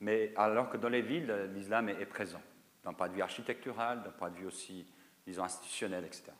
[0.00, 2.42] mais alors que dans les villes, l'islam est, est, présent,
[2.84, 4.86] d'un point de vue architectural, d'un point de vue aussi,
[5.26, 6.32] disons, institutionnel, etc.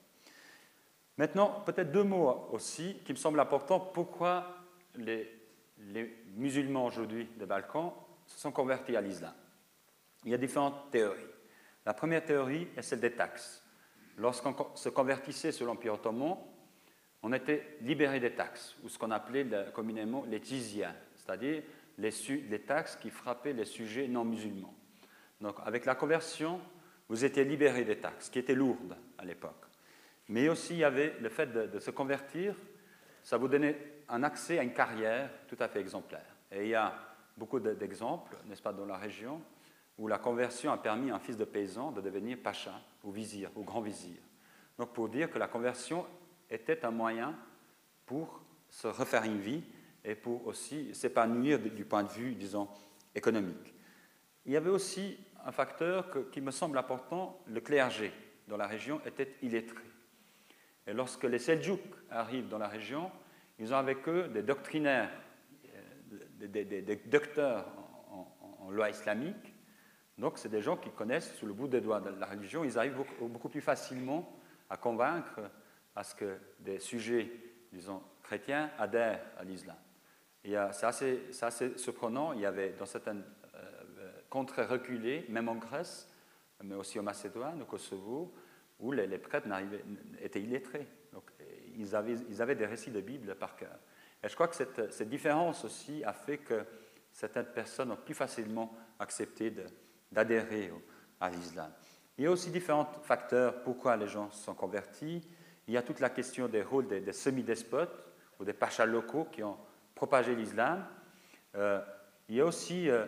[1.16, 3.80] Maintenant, peut-être deux mots aussi qui me semblent importants.
[3.80, 4.56] Pourquoi
[4.96, 5.30] les,
[6.36, 7.92] musulmans aujourd'hui des Balkans
[8.26, 9.34] se sont convertis à l'islam?
[10.24, 11.20] Il y a différentes théories.
[11.86, 13.62] La première théorie est celle des taxes.
[14.16, 16.36] Lorsqu'on se convertissait sous l'Empire ottoman,
[17.22, 21.62] on était libéré des taxes, ou ce qu'on appelait communément les jizya, c'est-à-dire
[21.98, 22.10] les,
[22.50, 24.74] les, taxes qui frappaient les sujets non musulmans.
[25.40, 26.60] Donc avec la conversion,
[27.08, 29.64] vous étiez libéré des taxes, qui étaient lourdes à l'époque.
[30.28, 32.54] Mais aussi il y avait le fait de se convertir,
[33.22, 33.76] ça vous donnait
[34.08, 36.36] un accès à une carrière tout à fait exemplaire.
[36.52, 36.94] Et il y a
[37.36, 39.40] beaucoup d'exemples, n'est-ce pas, dans la région,
[39.98, 43.50] où la conversion a permis à un fils de paysan de devenir pacha ou vizir
[43.56, 44.16] ou grand vizir.
[44.78, 46.06] Donc pour dire que la conversion
[46.50, 47.34] était un moyen
[48.06, 49.62] pour se refaire une vie
[50.04, 52.68] et pour aussi s'épanouir du point de vue, disons,
[53.14, 53.74] économique.
[54.44, 58.12] Il y avait aussi un facteur qui me semble important, le clergé
[58.48, 59.82] dans la région était illettré.
[60.86, 63.10] Et lorsque les Seljouks arrivent dans la région,
[63.58, 65.10] ils ont avec eux des doctrinaires,
[65.74, 67.66] euh, des, docteurs
[68.10, 69.54] en, loi islamique.
[70.18, 72.64] Donc, c'est des gens qui connaissent sous le bout des doigts de la religion.
[72.64, 74.38] Ils arrivent beaucoup, plus facilement
[74.70, 75.40] à convaincre
[75.94, 77.30] à ce que des sujets,
[77.72, 79.76] disons, chrétiens adhèrent à l'islam.
[80.44, 82.32] C'est assez, assez, surprenant.
[82.32, 86.08] Il y avait dans certaines euh, contrées reculées, même en Grèce,
[86.62, 88.34] mais aussi en Macédoine, au Kosovo,
[88.80, 89.48] où les, prêtres
[90.20, 90.86] étaient illettrés.
[91.12, 91.30] Donc,
[91.76, 93.78] ils avaient, des récits de Bible par cœur.
[94.22, 96.64] Et je crois que cette, différence aussi a fait que
[97.12, 99.52] certaines personnes ont plus facilement accepté
[100.10, 100.72] d'adhérer
[101.20, 101.70] à l'islam.
[102.16, 105.26] Il y a aussi différents facteurs pourquoi les gens se sont convertis.
[105.66, 108.04] Il y a toute la question des rôles des, semi-despotes
[108.38, 109.58] ou des pachas locaux qui ont
[109.94, 110.86] propagé l'islam.
[111.56, 111.80] Euh,
[112.28, 113.06] il y a aussi, euh,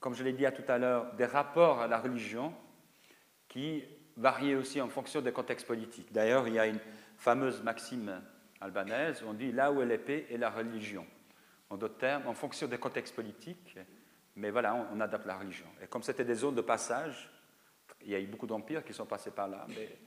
[0.00, 2.54] comme je l'ai dit tout à l'heure, des rapports à la religion
[3.48, 3.84] qui
[4.20, 6.12] variaient aussi en fonction des contextes politiques.
[6.12, 6.80] D'ailleurs, il y a une,
[7.20, 8.22] fameuse maxime
[8.62, 11.06] albanaise, on dit là où est l'épée est la religion.
[11.68, 13.78] En d'autres termes, en fonction des contextes politiques,
[14.36, 15.66] mais voilà, on, adapte la religion.
[15.82, 17.30] Et comme c'était des zones de passage,
[18.00, 19.98] il y a eu beaucoup d'empires qui sont passés par là, mais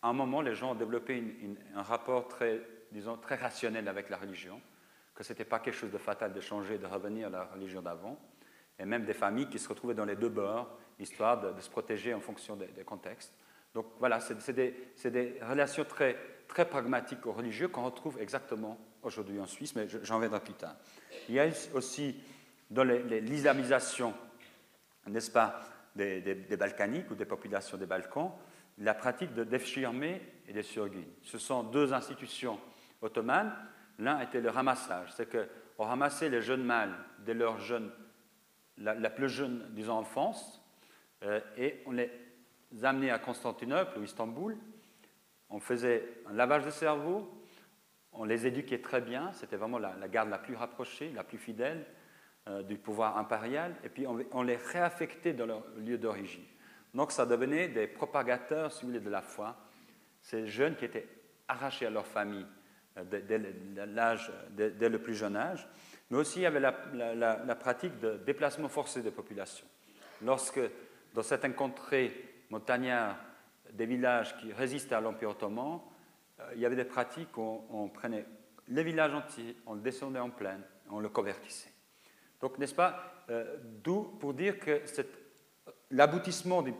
[0.00, 1.22] à un moment, les gens ont développé
[1.74, 4.60] un rapport très, disons, très rationnel avec la religion,
[5.14, 7.82] que ce n'était pas quelque chose de fatal de changer, de revenir à la religion
[7.82, 8.18] d'avant,
[8.78, 12.14] et même des familles qui se retrouvaient dans les deux bords, histoire de, se protéger
[12.14, 13.32] en fonction des, contextes.
[13.74, 16.16] Donc voilà, c'est des, relations très,
[16.48, 20.76] pragmatiques aux religieux qu'on retrouve exactement aujourd'hui en Suisse, mais j'en reviendrai plus tard.
[21.28, 22.16] Il y a aussi
[22.70, 24.14] dans l'islamisation,
[25.06, 25.60] n'est-ce pas,
[25.94, 28.32] des, Balkaniques ou des populations des Balkans,
[28.78, 31.04] la pratique de Defshirme et des Surguin.
[31.22, 32.58] Ce sont deux institutions
[33.02, 33.52] ottomanes.
[33.98, 37.90] L'un était le ramassage, c'est qu'on ramassait les jeunes mâles dès leur jeune,
[38.76, 40.57] la, plus jeune, disons, enfance,
[41.56, 42.10] et on les
[42.82, 44.56] amenés à Constantinople ou Istanbul.
[45.50, 47.28] On faisait un lavage de cerveau,
[48.12, 51.84] on les éduquait très bien, c'était vraiment la, garde la plus rapprochée, la plus fidèle.
[52.66, 56.44] du pouvoir impérial, et puis on, les réaffectait dans leur lieu d'origine.
[56.94, 59.54] Donc ça devenait des propagateurs, si vous voulez, de la foi,
[60.22, 61.06] ces jeunes qui étaient
[61.46, 62.46] arrachés à leur famille
[63.04, 65.68] dès, dès, le plus jeune âge,
[66.10, 66.74] mais aussi il y avait la,
[67.14, 69.66] la pratique de déplacement forcé des populations.
[70.24, 70.60] Lorsque,
[71.14, 73.16] dans certaines contrées montagnards,
[73.72, 75.80] des villages qui résistaient à l'Empire ottoman,
[76.40, 78.24] euh, il y avait des pratiques où on, prenait
[78.68, 81.72] les villages entiers, on le descendait en plaine, on le convertissait.
[82.40, 84.82] Donc, n'est-ce pas euh, D'où pour dire que
[85.90, 86.74] l'aboutissement d'une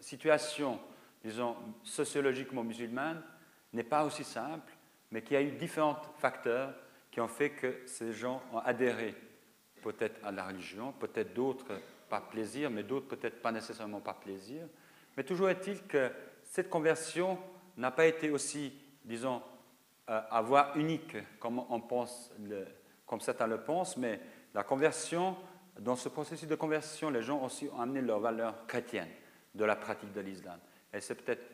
[0.00, 0.80] situation,
[1.22, 3.22] disons, sociologiquement musulmane
[3.72, 4.72] n'est pas aussi simple,
[5.10, 6.74] mais qu'il y a eu différents facteurs
[7.10, 9.14] qui ont fait que ces gens ont adhéré
[9.82, 14.66] peut-être à la religion, peut-être d'autres par plaisir, mais d'autres peut-être pas nécessairement par plaisir.
[15.16, 16.10] Mais toujours est-il que
[16.44, 17.38] cette conversion
[17.76, 18.72] n'a pas été aussi,
[19.04, 19.42] disons,
[20.08, 22.32] euh, à voie unique, comme on pense,
[23.06, 24.20] comme certains le pensent, mais
[24.54, 25.36] la conversion,
[25.78, 29.10] dans ce processus de conversion, les gens aussi amené leurs valeurs chrétiennes
[29.54, 30.58] de la pratique de l'islam.
[30.92, 31.52] Et c'est peut-être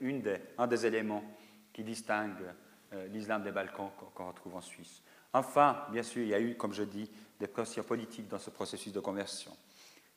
[0.58, 1.24] un des éléments
[1.72, 2.44] qui distingue
[2.92, 5.02] euh, l'islam des Balkans qu'on retrouve en Suisse.
[5.32, 8.50] Enfin, bien sûr, il y a eu, comme je dis, des pressions politiques dans ce
[8.50, 9.50] processus de conversion.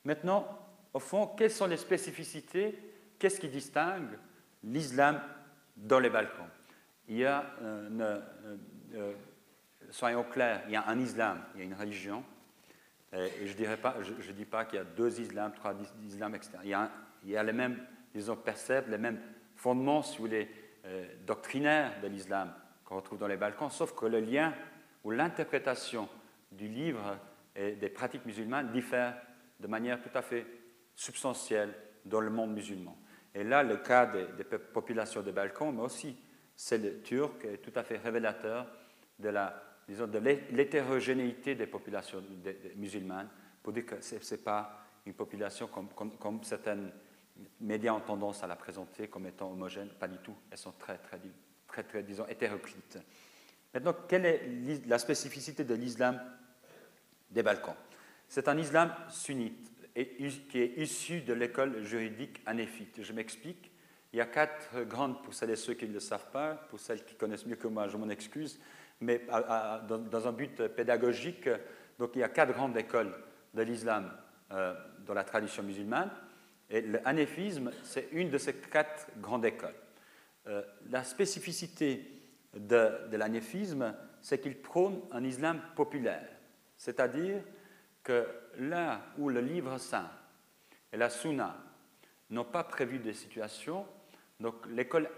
[0.07, 0.47] Maintenant,
[0.93, 2.79] au fond, quelles sont les spécificités
[3.19, 4.17] Qu'est-ce qui distingue
[4.63, 5.21] l'islam
[5.75, 6.47] dans les Balkans?
[7.09, 8.21] Il y a, euh,
[8.95, 9.13] euh,
[9.89, 12.23] soyons clairs, il y a un islam, il y a une religion,
[13.11, 15.73] et, je ne je, dis pas qu'il y a deux islams, trois
[16.05, 16.51] islams, etc.
[16.63, 17.77] Il y a, les mêmes,
[18.15, 19.19] disons, percepts, les mêmes
[19.57, 20.49] fondements, si vous voulez,
[20.85, 22.53] euh, doctrinaires de l'islam
[22.85, 24.53] qu'on retrouve dans les Balkans, sauf que le lien
[25.03, 26.07] ou l'interprétation
[26.53, 27.17] du livre
[27.53, 29.15] et des pratiques musulmanes diffère
[29.59, 30.45] de manière tout à fait
[30.95, 31.73] substantielle
[32.05, 32.97] dans le monde musulman.
[33.33, 36.17] Et là, le cas des, populations des Balkans, mais aussi
[36.55, 38.67] celle turque, est tout à fait révélateur
[39.19, 40.19] de la de
[40.51, 42.21] l'hétérogénéité des populations
[42.75, 43.29] musulmanes,
[43.63, 46.77] pour dire que ce n'est pas une population comme, comme, certains
[47.61, 50.35] médias ont tendance à la présenter comme étant homogène, pas du tout.
[50.51, 52.99] Elles sont très, très, très disons, hétéroclites.
[53.73, 56.19] Maintenant, quelle est la spécificité de l'islam
[57.29, 57.75] des Balkans?
[58.27, 59.71] C'est un islam sunnite
[60.49, 63.01] qui est issu de l'école juridique hanéfite.
[63.01, 63.71] Je m'explique.
[64.13, 66.79] Il y a quatre grandes, pour celles et ceux qui ne le savent pas, pour
[66.79, 68.59] celles qui connaissent mieux que moi, je m'en excuse,
[69.01, 69.21] mais
[69.87, 71.49] dans, un but pédagogique,
[71.99, 73.13] donc il y a quatre grandes écoles
[73.53, 74.11] de l'islam
[74.51, 74.73] euh,
[75.05, 76.09] dans la tradition musulmane,
[76.69, 76.99] et le
[77.83, 79.75] c'est une de ces quatre grandes écoles.
[80.47, 82.05] Euh, la spécificité
[82.53, 83.41] de, de
[84.21, 86.27] c'est qu'il prône un islam populaire,
[86.77, 87.41] c'est-à-dire
[88.07, 88.25] que
[88.59, 90.09] là où le livre saint
[90.93, 91.57] et la sunna
[92.29, 93.85] n'ont pas prévu des situations,
[94.39, 95.09] donc l'école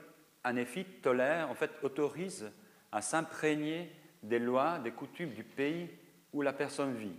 [0.44, 2.52] anéphite tolère, en fait, autorise
[2.92, 3.92] à s'imprégner
[4.24, 5.88] des lois, des coutumes du pays
[6.34, 7.16] où la personne vit.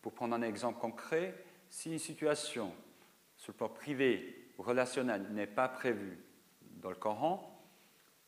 [0.00, 1.34] Pour prendre un exemple concret,
[1.68, 2.72] si une situation
[3.36, 6.18] sur le plan privé ou relationnel n'est pas prévue
[6.80, 7.62] dans le Coran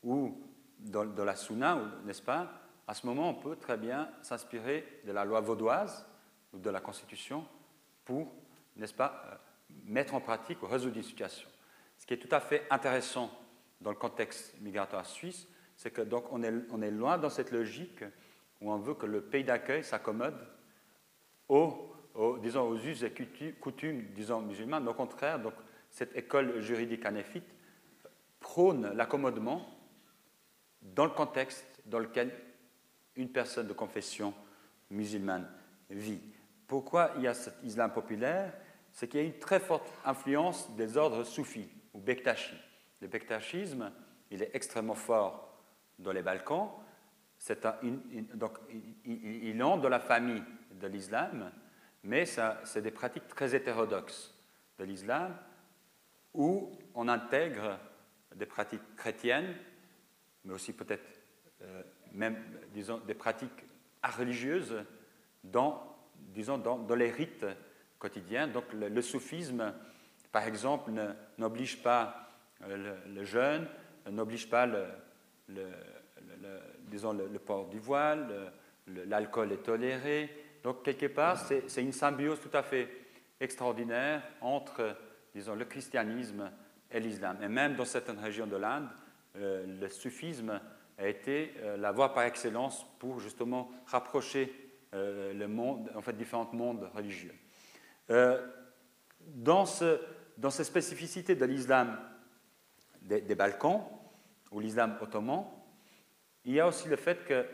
[0.02, 0.38] ou
[0.80, 2.52] dans, dans la Sunna, n'est-ce pas,
[2.86, 6.04] à ce moment, on peut très bien s'inspirer de la loi vaudoise
[6.52, 7.46] de la Constitution
[8.04, 8.32] pour,
[8.76, 9.36] n'est-ce pas, euh,
[9.84, 11.48] mettre en pratique ou résoudre une situation.
[11.98, 13.30] Ce qui est tout à fait intéressant
[13.80, 17.50] dans le contexte migratoire suisse, c'est que donc on est, on est loin dans cette
[17.50, 18.02] logique
[18.60, 20.36] où on veut que le pays d'accueil s'accommode
[21.48, 21.94] aux,
[22.42, 23.12] disons, aux us et
[23.60, 24.84] coutumes, disons, musulmans.
[24.86, 25.54] Au contraire, donc,
[25.90, 27.44] cette école juridique anéphite
[28.40, 29.66] prône l'accommodement
[30.82, 32.32] dans le contexte dans lequel
[33.16, 34.34] une personne de confession
[34.90, 35.48] musulmane
[35.90, 36.20] vit.
[36.68, 38.52] Pourquoi il y a cet islam populaire
[38.92, 42.54] C'est qu'il y a une très forte influence des ordres soufis ou bektashi.
[43.00, 43.90] Le bektachisme,
[44.30, 45.58] il est extrêmement fort
[45.98, 46.70] dans les Balkans.
[47.82, 51.50] il, entre dans la famille de l'islam,
[52.02, 54.34] mais c'est des pratiques très hétérodoxes
[54.78, 55.36] de l'islam
[56.34, 57.78] où on intègre
[58.34, 59.56] des pratiques chrétiennes,
[60.44, 61.18] mais aussi peut-être
[61.62, 62.36] euh, même,
[62.72, 63.64] disons, des pratiques
[64.02, 64.84] religieuses
[65.42, 65.97] dans
[66.38, 67.44] disons, dans, les rites
[67.98, 68.46] quotidiens.
[68.46, 69.74] Donc le, soufisme,
[70.30, 70.92] par exemple,
[71.36, 72.30] n'oblige pas
[72.62, 73.66] euh, le, jeûne,
[74.08, 74.84] n'oblige pas le,
[76.86, 78.52] disons, le, port du voile,
[78.86, 80.30] l'alcool est toléré.
[80.62, 82.88] Donc quelque part, c'est une symbiose tout à fait
[83.40, 84.96] extraordinaire entre,
[85.34, 86.52] disons, le christianisme
[86.88, 87.36] et l'islam.
[87.42, 88.88] Et même dans certaines régions de l'Inde,
[89.36, 90.60] euh, le soufisme
[90.98, 96.48] a été euh, la voie par excellence pour justement rapprocher euh, le en fait, différents
[96.52, 97.34] mondes religieux.
[98.10, 98.46] Euh,
[99.20, 100.00] dans, ce,
[100.38, 101.98] dans ces spécificités de l'islam
[103.02, 103.82] des, Balkans,
[104.50, 105.46] ou l'islam ottoman,
[106.44, 107.46] il y a aussi le fait que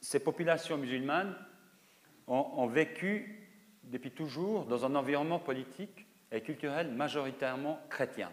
[0.00, 1.36] ces populations musulmanes
[2.28, 3.48] ont, vécu
[3.84, 8.32] depuis toujours dans un environnement politique et culturel majoritairement chrétien.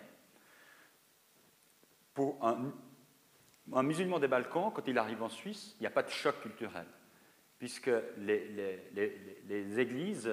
[2.13, 6.09] Pour un, musulman des Balkans, quand il arrive en Suisse, il n'y a pas de
[6.09, 6.86] choc culturel,
[7.63, 10.30] puisque les, églises,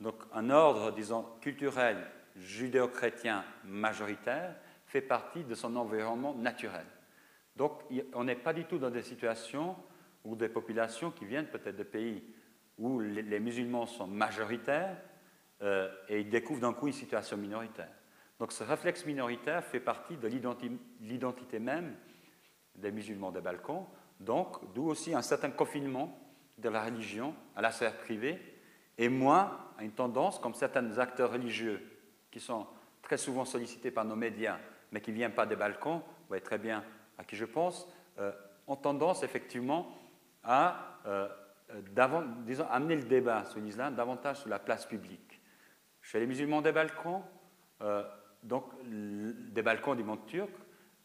[0.00, 6.84] donc un ordre, disons, culturel judéo-chrétien majoritaire, fait partie de son environnement naturel.
[7.54, 9.76] Donc on n'est pas du tout dans des situations
[10.24, 12.24] où des populations qui viennent peut-être de pays
[12.76, 14.96] où les, musulmans sont majoritaires
[15.62, 17.92] euh, et ils découvrent d'un coup une situation minoritaire.
[18.40, 21.94] Donc ce réflexe minoritaire fait partie de l'identité même
[22.74, 23.86] des musulmans des Balkans,
[24.18, 26.24] donc d'où aussi un certain confinement
[26.58, 28.40] de la religion à la sphère privée
[28.96, 31.80] et moins à une tendance, comme certains acteurs religieux
[32.30, 32.66] qui sont
[33.02, 34.58] très souvent sollicités par nos médias,
[34.92, 36.84] mais qui ne viennent pas des Balkans, vous voyez très bien
[37.16, 38.32] à qui je pense, euh,
[38.66, 39.96] ont tendance effectivement
[40.42, 41.28] à euh,
[42.46, 45.40] disons, amener le débat sur l'islam davantage sur la place publique.
[46.00, 47.22] Chez les musulmans des Balkans,
[47.82, 48.02] euh,
[48.42, 50.50] donc des Balkans du monde turc,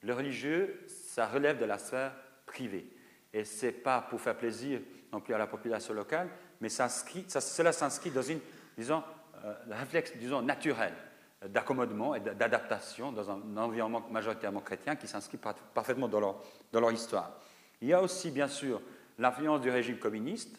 [0.02, 2.14] le religieux, ça relève de la sphère
[2.46, 2.90] privée.
[3.34, 4.82] Et ce n'est pas pour faire plaisir
[5.14, 6.28] non plus à la population locale,
[6.60, 8.40] mais cela s'inscrit dans une,
[8.78, 9.04] disons,
[9.46, 10.94] euh, réflexe, disons, naturel
[11.50, 15.38] d'accommodement et d'adaptation dans un environnement majoritairement chrétien qui s'inscrit
[15.74, 17.38] parfaitement dans leur, dans leur histoire.
[17.82, 18.82] Il y a aussi, bien sûr,
[19.20, 20.58] l'influence du régime communiste,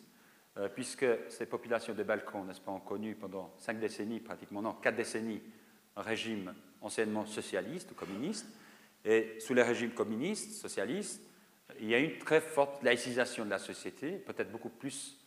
[0.59, 4.75] euh, puisque ces populations des Balkans, n'est-ce pas, ont connu pendant cinq décennies, pratiquement non,
[4.75, 5.43] quatre décennies,
[5.97, 8.47] un régime anciennement socialiste ou communiste.
[9.05, 11.23] Et sous les régimes communistes, socialistes,
[11.81, 15.19] il y a une très forte laïcisation de la société, peut-être beaucoup plus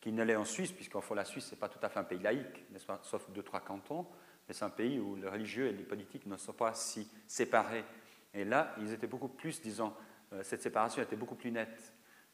[0.00, 1.98] qu'il ne l'est en Suisse, puisqu'en fait la Suisse, ce n'est pas tout à fait
[1.98, 4.06] un pays laïque, pas, sauf deux, trois cantons,
[4.46, 7.84] mais c'est un pays où le religieux et les politiques ne sont pas si séparés.
[8.34, 9.92] Et là, ils étaient beaucoup plus, disons,
[10.32, 11.92] euh, cette séparation était beaucoup plus nette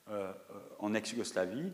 [0.08, 0.32] euh,
[0.78, 1.72] en ex-Yougoslavie.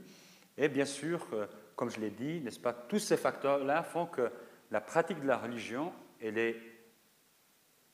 [0.57, 4.31] Et bien sûr, euh, comme je l'ai dit, n'est-ce pas, tous ces facteurs-là font que
[4.71, 6.57] la pratique de la religion, elle est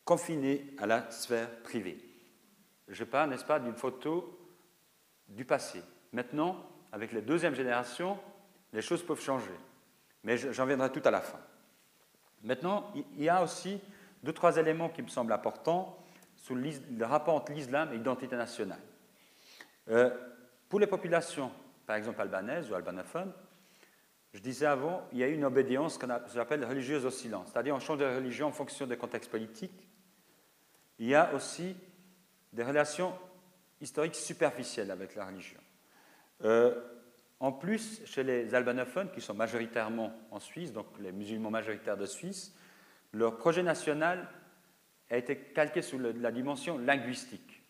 [0.04, 2.07] confinée à la sphère privée.
[2.88, 4.38] Je parle, n'est-ce pas, d'une photo
[5.28, 5.82] du passé.
[6.12, 6.56] Maintenant,
[6.90, 8.18] avec les deuxième générations,
[8.72, 9.52] les choses peuvent changer.
[10.24, 11.38] Mais j'en viendrai tout à la fin.
[12.42, 13.80] Maintenant, il y a aussi
[14.22, 15.98] deux, trois éléments qui me semblent importants
[16.36, 18.80] sur le rapport entre l'islam et l'identité nationale.
[19.88, 20.10] Euh,
[20.68, 21.50] pour les populations,
[21.86, 23.32] par exemple albanaises ou albanophones,
[24.34, 27.98] je disais avant, il y a une obédience qu'on appelle religieuse oscillante, c'est-à-dire on change
[27.98, 29.88] de religion en fonction des contextes politiques.
[30.98, 31.74] Il y a aussi
[32.52, 33.14] des relations
[33.80, 35.60] historiques superficielles avec la religion.
[36.44, 36.74] Euh,
[37.40, 42.06] en plus, chez les albanophones, qui sont majoritairement en Suisse, donc les musulmans majoritaires de
[42.06, 42.54] Suisse,
[43.12, 44.28] leur projet national
[45.10, 47.62] a été calqué sur la dimension linguistique.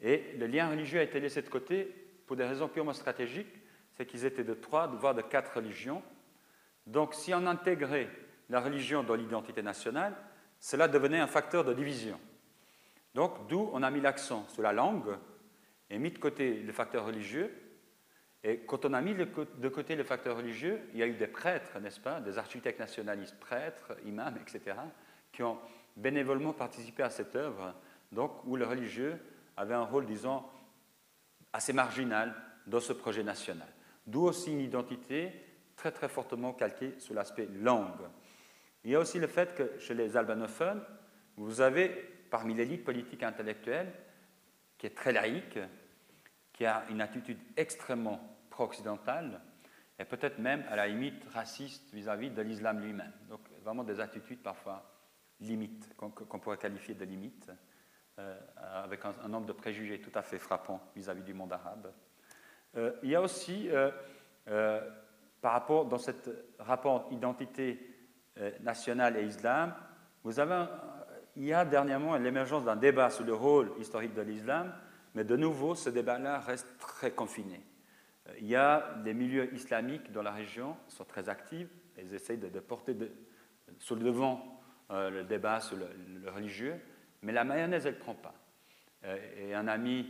[0.00, 1.84] Et le lien religieux a été laissé de côté
[2.26, 3.54] pour des raisons purement stratégiques,
[3.96, 6.02] c'est qu'ils étaient de trois, voire de quatre religions.
[6.86, 8.10] Donc si on intégrait
[8.50, 10.14] la religion dans l'identité nationale,
[10.60, 12.20] cela devenait un facteur de division.
[13.14, 15.16] Donc d'où on a mis l'accent sur la langue
[15.90, 17.50] et mis de côté le facteur religieux.
[18.42, 21.26] Et quand on a mis de côté le facteur religieux, il y a eu des
[21.26, 24.76] prêtres, n'est-ce pas, des architectes nationalistes, prêtres, imams, etc.,
[25.32, 25.58] qui ont
[25.96, 27.74] bénévolement participé à cette œuvre,
[28.12, 29.16] donc où le religieux
[29.56, 30.42] avait un rôle, disons,
[31.52, 32.34] assez marginal
[32.66, 33.68] dans ce projet national.
[34.06, 35.32] D'où aussi une identité
[35.76, 38.08] très très fortement calquée sur l'aspect langue.
[38.84, 40.82] Il y a aussi le fait que chez les albanophones,
[41.36, 43.92] vous avez parmi l'élite politique intellectuelle,
[44.76, 45.60] qui est très laïque,
[46.52, 48.18] qui a une attitude extrêmement
[48.50, 49.40] pro-occidentale,
[50.00, 53.12] et peut-être même à la limite raciste vis-à-vis de l'islam lui-même.
[53.28, 54.82] Donc vraiment des attitudes parfois
[55.38, 57.52] limites, qu'on pourrait qualifier de limites.
[58.18, 58.36] Euh,
[58.84, 61.92] avec un, nombre de préjugés tout à fait frappants vis-à-vis du monde arabe.
[62.76, 64.80] Euh, il y a aussi, euh,
[65.40, 66.10] par rapport dans ce
[66.58, 67.78] rapport identité
[68.60, 69.72] nationale et islam,
[70.24, 70.64] vous avez
[71.36, 74.72] il y a dernièrement l'émergence d'un débat sur le rôle historique de l'islam,
[75.14, 77.60] mais de nouveau, ce débat-là reste très confiné.
[78.38, 81.68] Il y a des milieux islamiques dans la région qui sont très actifs,
[81.98, 82.96] ils essayent de, porter
[83.78, 84.60] sur le devant
[84.90, 86.80] le débat sur le religieux,
[87.24, 88.34] mais la mayonnaise, elle ne prend pas.
[89.04, 90.06] Euh, et un ami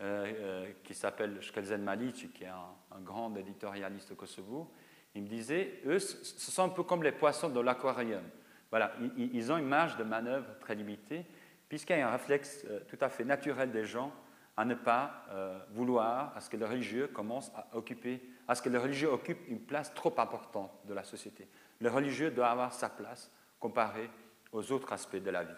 [0.00, 4.70] euh, euh, qui s'appelle Shkelzen Malic, qui est un, grand éditorialiste au Kosovo,
[5.14, 8.22] il me disait, eux, ce sont un peu comme les poissons dans l'aquarium.
[8.70, 11.24] Voilà, ils, ont une marge de manœuvre très limitée,
[11.68, 14.12] puisqu'il y a un réflexe tout à fait naturel des gens
[14.56, 15.24] à ne pas
[15.70, 19.48] vouloir à ce que le religieux commence à occuper, à ce que le religieux occupe
[19.48, 21.48] une place trop importante de la société.
[21.80, 24.10] Le religieux doit avoir sa place comparé
[24.52, 25.54] aux autres aspects de la vie.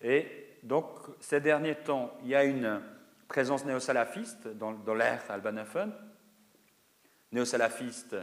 [0.00, 0.86] Et donc,
[1.20, 2.82] ces derniers temps, il y a une
[3.28, 5.92] présence néo-salafiste dans, l'ère albanophone,
[7.30, 8.16] néo-salafiste,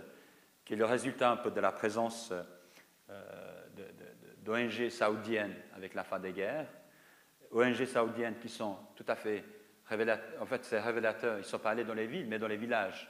[0.66, 2.34] qui est le résultat un peu de la présence
[4.50, 6.68] d'ONG saoudiennes avec la fin des guerres,
[7.52, 9.44] ONG saoudiennes qui sont tout à fait
[9.86, 12.48] révélateurs, en fait c'est révélateur, ils ne sont pas allés dans les villes, mais dans
[12.48, 13.08] les villages.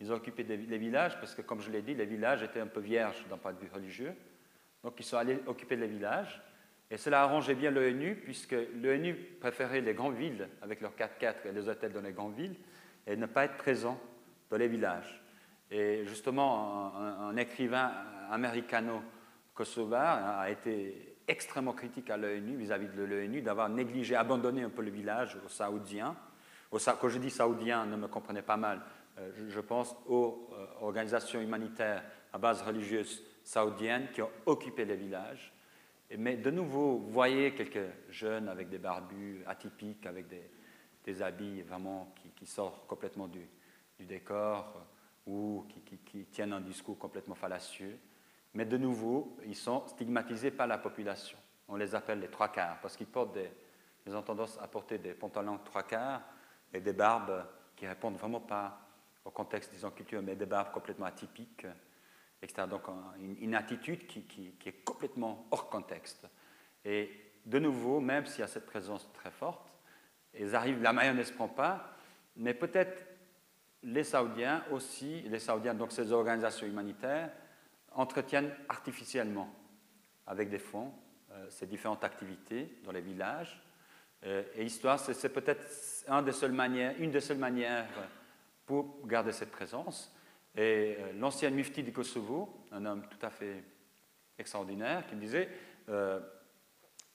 [0.00, 2.66] Ils ont occupé les villages parce que, comme je l'ai dit, les villages étaient un
[2.66, 4.12] peu vierges d'un point de vue religieux.
[4.82, 6.42] Donc ils sont allés occuper les villages.
[6.90, 11.52] Et cela arrangeait bien l'ONU, puisque l'ONU préférait les grandes villes, avec leurs 4x4 et
[11.52, 12.56] les hôtels dans les grandes villes,
[13.06, 13.98] et ne pas être présent
[14.50, 15.22] dans les villages.
[15.70, 17.92] Et justement, un, écrivain
[19.62, 24.82] américano-kosovar a été extrêmement critique à l'ONU, vis-à-vis de l'ONU, d'avoir négligé, abandonné un peu
[24.82, 26.16] le village aux Saoudiens.
[26.70, 28.82] quand je dis Saoudiens, ne me comprenez pas mal,
[29.18, 32.02] euh, je pense aux euh, organisations humanitaires
[32.32, 35.52] à base religieuse saoudienne qui ont occupé les villages.
[36.16, 40.26] Mais de nouveau, voyez quelques jeunes avec des barbus atypiques, avec
[41.04, 43.46] des, habits vraiment qui, sortent complètement du,
[44.00, 45.66] décor euh, ou
[46.06, 47.98] qui, tiennent un discours complètement fallacieux.
[48.54, 51.38] Mais de nouveau, ils sont stigmatisés par la population.
[51.68, 53.50] On les appelle les trois quarts parce qu'ils portent des,
[54.06, 56.22] ils ont tendance à porter des pantalons trois quarts
[56.72, 57.46] et des barbes
[57.76, 58.78] qui répondent vraiment pas
[59.24, 61.66] au contexte, disons, culturel, mais des barbes complètement atypiques
[62.68, 62.82] donc
[63.40, 66.26] une, attitude qui, est complètement hors contexte.
[66.84, 67.10] Et
[67.46, 69.72] de nouveau, même s'il y a cette présence très forte,
[70.38, 71.94] ils arrivent, la mayonnaise ne prend pas,
[72.36, 73.00] mais peut-être
[73.82, 77.30] les Saoudiens aussi, les Saoudiens, donc ces organisations humanitaires,
[77.94, 79.48] entretiennent artificiellement,
[80.26, 80.92] avec des fonds,
[81.32, 83.60] euh, ces différentes activités dans les villages.
[84.24, 85.64] Euh, et histoire, c'est peut-être
[86.08, 87.86] une des seules manières
[88.66, 90.14] pour garder cette présence.
[90.54, 93.64] Et euh, l'ancien mufti du Kosovo, un homme tout à fait
[94.38, 95.48] extraordinaire, qui disait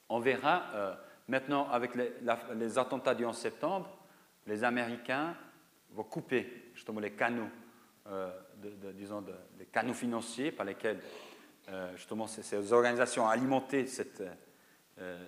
[0.08, 3.98] On verra maintenant, avec les, attentats du 11 septembre,
[4.46, 5.36] les Américains
[5.90, 7.50] vont couper justement les canaux,
[8.94, 9.24] disons,
[9.58, 11.00] les canaux financiers par lesquels
[11.96, 14.22] justement ces, organisations alimenté cette,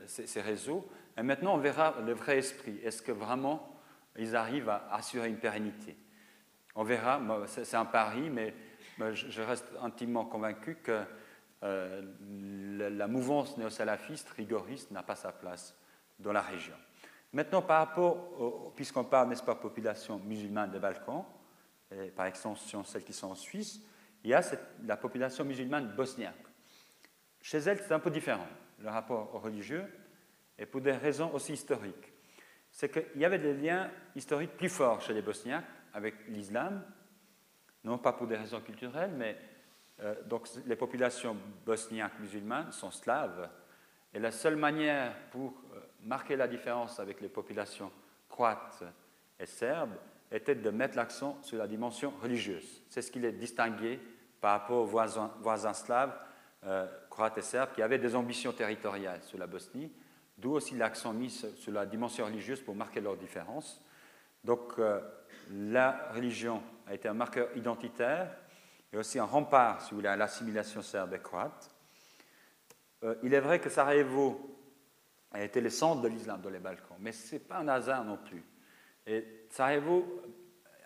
[0.07, 0.89] ces, ces, réseaux.
[1.17, 2.79] Et maintenant, on verra le vrai esprit.
[2.83, 3.77] Est-ce que vraiment
[4.17, 5.97] ils arrivent à assurer une pérennité?
[6.75, 8.55] On verra, c'est un pari, mais
[9.13, 11.03] je reste intimement convaincu que
[11.63, 12.03] euh,
[12.97, 15.75] la mouvance néo-salafiste, rigoriste, n'a pas sa place
[16.19, 16.75] dans la région.
[17.33, 21.25] Maintenant, par rapport, puisqu'on parle, n'est-ce pas, population musulmane des Balkans,
[21.91, 23.81] et par extension celles qui sont en Suisse,
[24.23, 24.43] il y a
[24.85, 26.35] la population musulmane bosniaque.
[27.41, 28.47] Chez elle, c'est un peu différent,
[28.79, 29.85] le rapport religieux,
[30.59, 32.13] et pour des raisons aussi historiques.
[32.71, 35.65] C'est qu'il y avait des liens historiques plus forts chez les Bosniaques
[35.95, 36.85] avec l'islam,
[37.83, 39.39] non pas pour des raisons culturelles, mais
[40.01, 43.49] euh, donc les populations bosniaques musulmanes sont slaves,
[44.13, 47.91] et la seule manière pour euh, marquer la différence avec les populations
[48.29, 48.85] croates
[49.39, 49.97] et serbes
[50.31, 52.83] était de mettre l'accent sur la dimension religieuse.
[52.89, 53.99] C'est ce qui les distinguait
[54.41, 56.17] par rapport aux voisins, slaves,
[56.65, 59.93] euh, croates et serbes, qui avaient des ambitions territoriales sur la Bosnie,
[60.39, 63.83] d'où aussi l'accent mis sur la dimension religieuse pour marquer leur différence.
[64.45, 64.79] Donc,
[65.51, 68.31] la religion a été un marqueur identitaire
[68.93, 71.71] et aussi un rempart, si vous voulez, à l'assimilation serbe et croate.
[73.05, 74.59] Euh, il est vrai que Sarajevo
[75.33, 78.05] a été le centre de l'islam dans les Balkans, mais ce n'est pas un hasard
[78.05, 78.43] non plus.
[79.07, 80.23] Et Sarajevo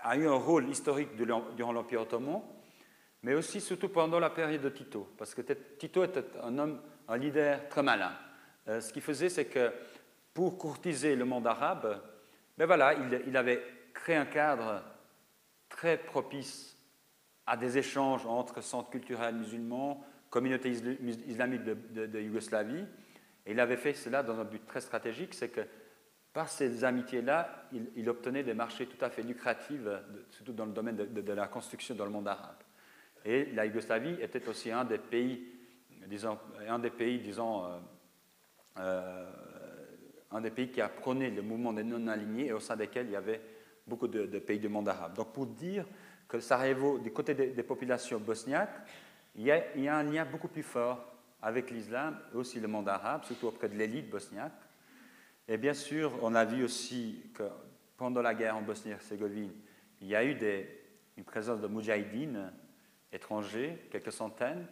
[0.00, 2.42] a eu un rôle historique durant l'Empire ottoman,
[3.22, 5.40] mais aussi surtout pendant la période de Tito, parce que
[5.78, 8.12] Tito était un homme, un leader très malin.
[8.68, 9.72] Euh, ce qu'il faisait, c'est que
[10.32, 12.02] pour courtiser le monde arabe,
[12.58, 13.62] ben voilà, il avait
[13.92, 14.82] crée un cadre
[15.68, 16.76] très propice
[17.46, 20.70] à des échanges entre centres culturels musulmans, communautés
[21.26, 22.84] islamiques de, Yougoslavie.
[23.46, 25.60] Et il avait fait cela dans un but très stratégique, c'est que
[26.34, 29.80] par ces amitiés-là, il, obtenait des marchés tout à fait lucratifs,
[30.30, 32.56] surtout dans le domaine de, la construction dans le monde arabe.
[33.24, 35.46] Et la Yougoslavie était aussi un des pays,
[36.08, 36.36] disons,
[36.68, 37.78] un des pays, disons, euh,
[38.78, 39.30] euh,
[40.32, 43.12] un des pays qui a prôné le mouvement des non-alignés et au sein desquels il
[43.12, 43.40] y avait
[43.86, 45.14] beaucoup de, pays du monde arabe.
[45.14, 45.86] Donc pour dire
[46.26, 48.74] que Sarajevo, du côté des, populations bosniaques,
[49.36, 53.22] il y, a, un lien beaucoup plus fort avec l'islam et aussi le monde arabe,
[53.22, 54.63] surtout auprès de l'élite bosniaque.
[55.46, 57.44] Et bien sûr, on a vu aussi que
[57.96, 59.52] pendant la guerre en Bosnie-Herzégovine,
[60.00, 60.36] il y a eu
[61.16, 62.52] une présence de moudjahidines
[63.12, 64.66] étrangers, quelques centaines,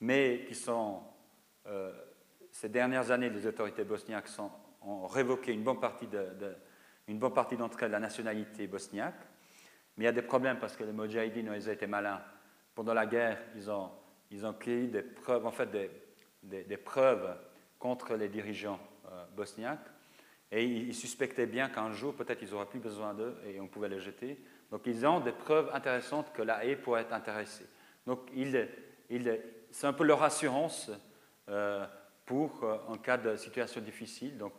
[0.00, 1.02] mais qui sont,
[1.66, 1.92] euh,
[2.50, 4.28] ces dernières années, les autorités bosniaques
[4.82, 6.06] ont révoqué une bonne partie
[7.56, 9.20] d'entre elles la nationalité bosniaque.
[9.96, 12.22] Mais il y a des problèmes parce que les Moudjahidines, ils ont été malins.
[12.74, 13.90] Pendant la guerre, ils ont,
[14.30, 15.90] ils ont créé des preuves, en fait, des,
[16.64, 17.36] des, preuves
[17.78, 18.78] contre les dirigeants
[19.10, 19.90] euh, bosniaques.
[20.50, 23.88] Et ils suspectaient bien qu'un jour, peut-être, ils n'auraient plus besoin d'eux et on pouvait
[23.88, 24.38] les jeter.
[24.70, 27.66] Donc, ils ont des preuves intéressantes que la haie pourrait être intéressée.
[28.06, 28.30] Donc,
[29.70, 30.90] c'est un peu leur assurance
[31.48, 31.86] euh,
[32.24, 34.38] pour, euh, en cas de situation difficile.
[34.38, 34.52] Donc,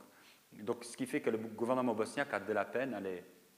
[0.83, 2.93] ce qui fait que le gouvernement bosniaque a de la peine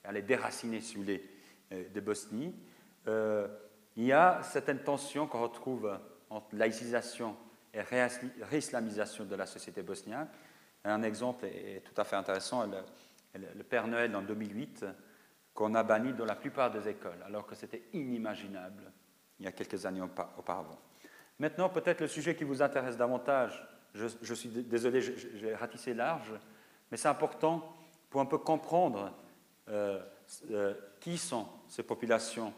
[0.03, 1.29] à les, déraciner, si vous voulez,
[1.73, 2.53] euh, de Bosnie.
[3.97, 5.97] il y a certaines tensions qu'on retrouve
[6.29, 7.35] entre laïcisation
[7.73, 10.29] et réislamisation de la société bosniaque.
[10.83, 12.65] Un exemple est tout à fait intéressant.
[13.33, 14.85] Le, Père Noël en 2008,
[15.53, 18.91] qu'on a banni dans la plupart des écoles, alors que c'était inimaginable
[19.39, 20.79] il y a quelques années auparavant.
[21.39, 26.31] Maintenant, peut-être le sujet qui vous intéresse davantage, je, suis désolé, j'ai ratissé large,
[26.89, 27.75] mais c'est important
[28.09, 29.11] pour un peu comprendre
[29.69, 29.99] euh,
[30.51, 32.53] euh, qui sont ces populations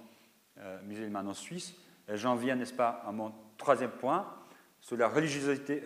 [0.58, 1.74] euh, musulmanes en Suisse.
[2.10, 4.28] J'en viens, n'est-ce pas, à mon troisième point,
[4.84, 5.82] sur la religiosité,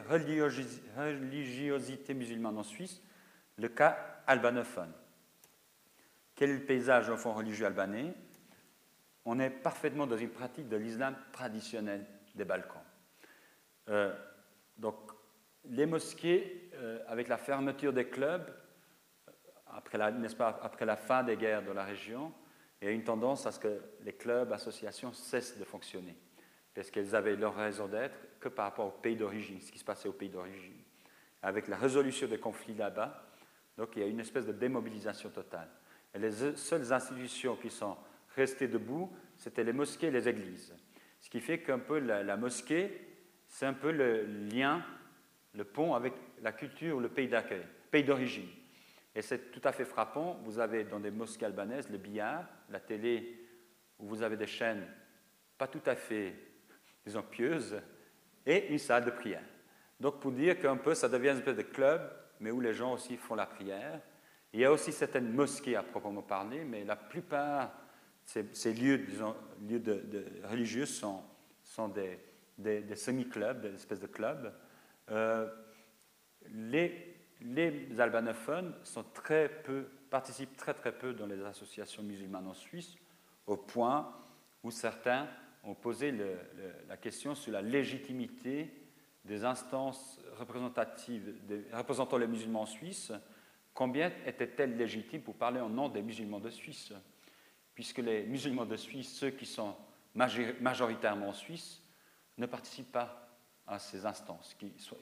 [2.16, 3.04] musulmane en Suisse,
[3.58, 4.92] le cas albanophone.
[6.34, 8.16] Quel est le paysage au fond religieux albanais?
[9.24, 12.82] On est parfaitement dans une pratique de l'islam traditionnel des Balkans.
[13.90, 14.16] Euh,
[14.80, 14.96] donc,
[15.66, 18.52] les mosquées, euh, avec la fermeture des clubs,
[19.68, 22.34] après la, pas, après la fin des guerres dans la région,
[22.82, 26.18] il y a une tendance à ce que les clubs, associations cessent de fonctionner,
[26.78, 29.84] parce qu'elles avaient leur raison d'être que par rapport au pays d'origine, ce qui se
[29.84, 30.78] passait au pays d'origine.
[31.42, 33.26] Avec la résolution des conflits là-bas,
[33.78, 35.70] donc il y a une espèce de démobilisation totale.
[36.14, 37.98] Et les seules institutions qui sont
[38.36, 40.76] restées debout, c'était les mosquées et les églises.
[41.20, 43.02] Ce qui fait qu'un peu la mosquée
[43.48, 44.86] c'est un peu le lien,
[45.56, 46.14] le pont avec
[46.44, 48.50] la culture, le pays d'accueil, pays d'origine.
[49.16, 50.40] Et c'est tout à fait frappant.
[50.44, 53.48] Vous avez dans des mosquées albanaises le billard, la télé,
[53.98, 54.86] où vous avez des chaînes
[55.58, 56.36] pas tout à fait,
[57.08, 57.82] disons, pieuses,
[58.46, 59.44] et une salle de prière.
[60.00, 62.02] Donc, pour dire qu'un peu, ça devient une espèce de club,
[62.40, 64.00] mais où les gens aussi font la prière.
[64.54, 67.72] Il y a aussi certaines mosquées à proprement parler, mais la plupart
[68.36, 69.06] de ces, lieux,
[70.44, 71.24] religieux sont,
[72.58, 74.54] des, semi-clubs, des espèces de clubs.
[75.10, 75.50] Euh,
[76.52, 77.16] les,
[77.98, 78.74] albanophones
[80.10, 82.96] participent très très peu dans les associations musulmanes en Suisse,
[83.46, 84.14] au point
[84.64, 85.28] où certains
[85.68, 86.14] ont posé
[86.88, 88.72] la question sur la légitimité
[89.26, 91.36] des instances représentatives
[91.74, 93.12] représentant les musulmans en Suisse.
[93.74, 96.94] Combien étaient-elles légitimes pour parler en nom des musulmans de Suisse?
[97.76, 99.76] Puisque les musulmans de Suisse, ceux qui sont
[100.16, 101.84] majoritairement en Suisse,
[102.38, 103.28] ne participent pas
[103.68, 104.56] à ces instances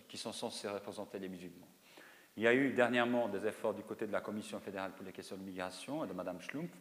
[0.08, 1.68] qui, sont censées représenter les musulmans.
[2.36, 5.14] Il y a eu dernièrement des efforts du côté de la Commission fédérale pour les
[5.14, 6.74] questions de migration et de Mme Schlumpf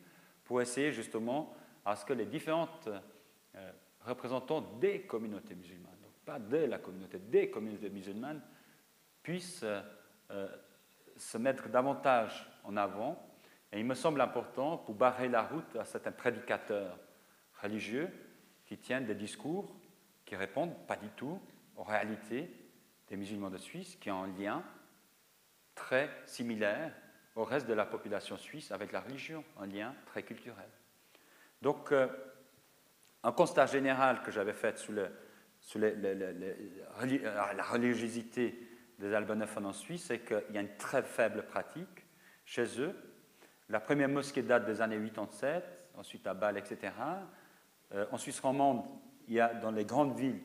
[0.43, 1.55] pour essayer justement
[1.85, 2.89] à ce que les différentes
[3.57, 3.73] euh,
[4.81, 8.43] des communautés musulmanes, donc pas de la communauté, des communautés musulmanes,
[9.23, 9.81] puissent euh,
[10.31, 10.49] euh,
[11.17, 13.31] se mettre davantage en avant.
[13.73, 16.99] Et il me semble important pour barrer la route à certains prédicateurs
[17.63, 18.09] religieux
[18.67, 19.75] qui tiennent des discours
[20.25, 21.41] qui répondent pas du tout
[21.77, 22.51] aux réalités
[23.09, 24.65] des musulmans de Suisse, qui ont un lien
[25.75, 26.93] très similaire
[27.35, 30.69] au reste de la population suisse avec la religion, un lien très culturel.
[31.61, 31.93] Donc,
[33.25, 35.09] un constat général que j'avais fait sur, euh,
[36.97, 38.69] la religiosité
[38.99, 42.07] des albanophones en Suisse, c'est qu'il y a une très faible pratique
[42.45, 42.95] chez eux.
[43.71, 45.65] La première mosquée date des années 87,
[45.97, 46.93] ensuite à Bâle, etc.
[47.95, 48.85] Euh, en Suisse romande,
[49.27, 50.43] il y a dans les grandes villes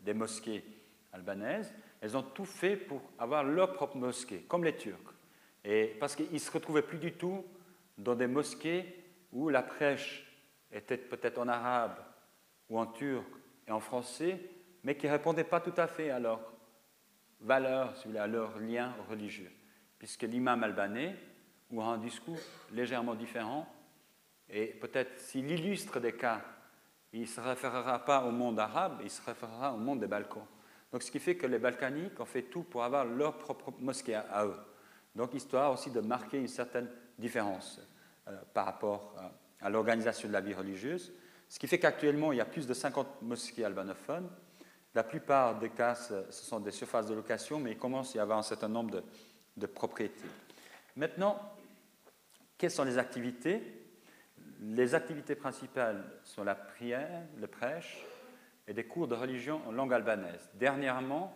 [0.00, 0.64] des mosquées
[1.12, 1.74] albanaises.
[2.00, 5.14] Elles ont tout fait pour avoir leur propre mosquée, comme les Turcs.
[5.62, 7.44] Et parce qu'ils ne se retrouvaient plus du tout
[7.98, 10.31] dans des mosquées où la prêche
[10.72, 11.96] était peut-être en arabe
[12.68, 13.26] ou en turc
[13.66, 14.40] et en français,
[14.82, 16.40] mais qui ne répondaient pas tout à fait à leur
[17.40, 19.50] valeur, à leur lien religieux.
[19.98, 21.16] Puisque l'imam albanais,
[21.70, 22.38] ou un discours
[22.72, 23.66] légèrement différent,
[24.48, 26.42] et peut-être s'il illustre des cas
[27.12, 30.46] il ne se référera pas au monde arabe, il se référera au monde des Balkans.
[30.90, 34.14] Donc, ce qui fait que les Balkaniques ont fait tout pour avoir leur propre mosquée
[34.14, 34.56] à, eux.
[35.14, 37.80] Donc, histoire aussi de marquer une certaine différence
[38.28, 39.30] euh, par rapport à,
[39.68, 41.12] l'organisation de la vie religieuse.
[41.48, 44.30] Ce qui fait qu'actuellement, il y a plus de 50 mosquées albanophones.
[44.94, 48.20] La plupart des cas, ce sont des surfaces de location, mais il commence à y
[48.20, 49.02] avoir un certain nombre de,
[49.56, 50.28] de propriétés.
[50.96, 51.38] Maintenant,
[52.58, 53.62] quelles sont les activités?
[54.60, 58.04] Les activités principales sont la prière, le prêche
[58.66, 60.50] et des cours de religion en langue albanaise.
[60.54, 61.34] Dernièrement,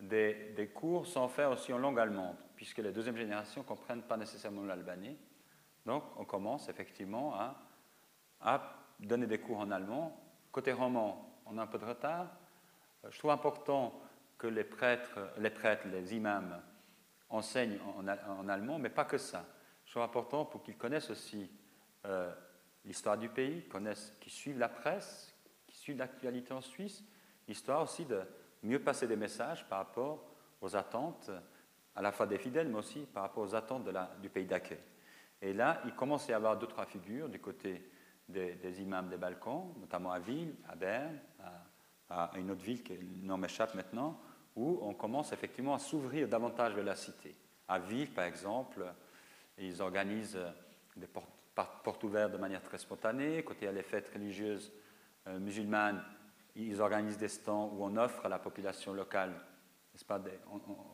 [0.00, 4.16] des, cours sont offerts aussi en langue allemande, puisque les deuxième générations ne comprennent pas
[4.16, 5.16] nécessairement l'albanais.
[5.86, 7.34] Donc, on commence effectivement
[8.40, 10.20] à, donner des cours en allemand.
[10.50, 12.26] Côté roman, on a un peu de retard.
[13.08, 13.94] Je trouve important
[14.36, 16.60] que les prêtres, les, prêtres, les imams
[17.30, 19.44] enseignent en, allemand, mais pas que ça.
[19.86, 21.48] C'est important pour qu'ils connaissent aussi
[22.04, 22.34] euh,
[22.84, 25.32] l'histoire du pays, connaissent, qu'ils suivent la presse,
[25.66, 27.04] qu'ils suivent l'actualité en Suisse,
[27.46, 28.20] histoire aussi de
[28.62, 30.24] mieux passer des messages par rapport
[30.60, 31.30] aux attentes,
[31.94, 33.88] à la fois des fidèles, mais aussi par rapport aux attentes
[34.20, 34.82] du pays d'accueil.
[35.42, 37.90] Et là, il commence à y avoir deux, trois figures du côté
[38.28, 41.18] des, imams des Balkans, notamment à Ville, à Berne,
[42.08, 44.20] à, une autre ville qui nom m'échappe maintenant,
[44.54, 47.34] où on commence effectivement à s'ouvrir davantage vers la cité.
[47.68, 48.84] À Ville, par exemple,
[49.58, 50.38] ils organisent
[50.96, 53.44] des portes, ouvertes de manière très spontanée.
[53.60, 54.72] Y a les fêtes religieuses
[55.26, 56.02] euh, musulmanes,
[56.54, 59.34] ils organisent des stands où on offre à la population locale,
[60.04, 60.20] pas,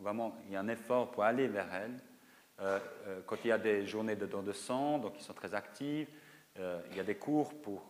[0.00, 2.00] vraiment, il y a un effort pour aller vers elle.
[2.60, 5.34] Euh, euh, quand il y a des journées de don de sang, donc ils sont
[5.34, 6.08] très actifs.
[6.56, 7.82] il y a des cours pour,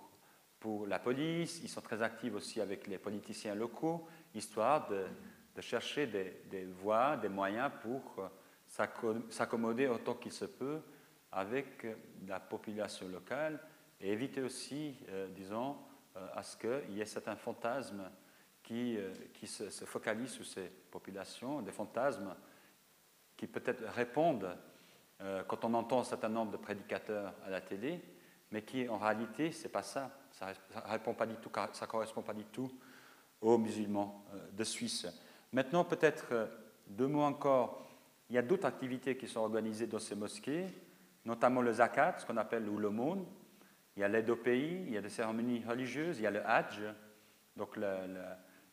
[0.61, 1.61] pour la police.
[1.63, 5.05] Ils sont très actifs aussi avec les politiciens locaux, histoire de,
[5.57, 8.31] de chercher des, des, voies, des moyens pour
[8.69, 10.81] s'accommoder autant qu'il se peut
[11.33, 11.87] avec
[12.27, 13.59] la population locale
[14.03, 15.77] et éviter aussi, euh, disons,
[16.17, 18.11] euh, à ce qu'il y ait certains fantasmes
[18.63, 22.35] qui, euh, qui se, focalisent sur ces populations, des fantasmes
[23.43, 24.57] qui peut-être répondent
[25.49, 28.01] quand on entend un certain nombre de prédicateurs à la télé,
[28.53, 30.11] mais qui en réalité, ce n'est pas ça.
[30.30, 32.70] Ça ne correspond pas du tout
[33.40, 35.09] aux musulmans de Suisse.
[35.53, 36.49] Maintenant, peut-être
[36.86, 37.84] deux mots encore.
[38.30, 40.66] Il y a d'autres activités qui sont organisées dans ces mosquées
[41.24, 43.24] notamment le zakat, ce qu'on appelle l'aumône.
[43.97, 46.30] Il y a l'aide au pays, il y a des cérémonies religieuses, il y a
[46.30, 46.80] le hajj,
[47.57, 47.99] donc la,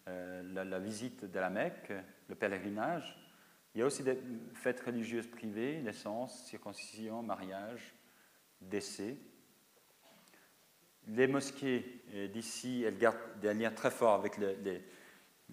[0.07, 1.91] euh, visite de la Mecque,
[2.27, 3.17] le pèlerinage.
[3.73, 4.17] Il y a aussi des
[4.53, 7.93] fêtes religieuses privées, naissance, circoncision, mariage,
[8.61, 9.15] décès.
[11.07, 14.83] Les mosquées euh, d'ici, elles gardent des liens très forts avec les,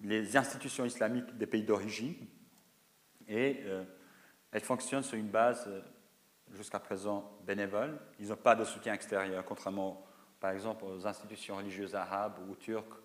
[0.03, 2.15] les institutions islamiques des pays d'origine
[3.27, 3.83] et euh,
[4.51, 5.69] elles fonctionnent sur une base
[6.53, 7.99] jusqu'à présent bénévoles.
[8.19, 10.05] Ils n'ont pas de soutien extérieur, contrairement,
[10.39, 12.99] par exemple, aux institutions religieuses arabes ou turques,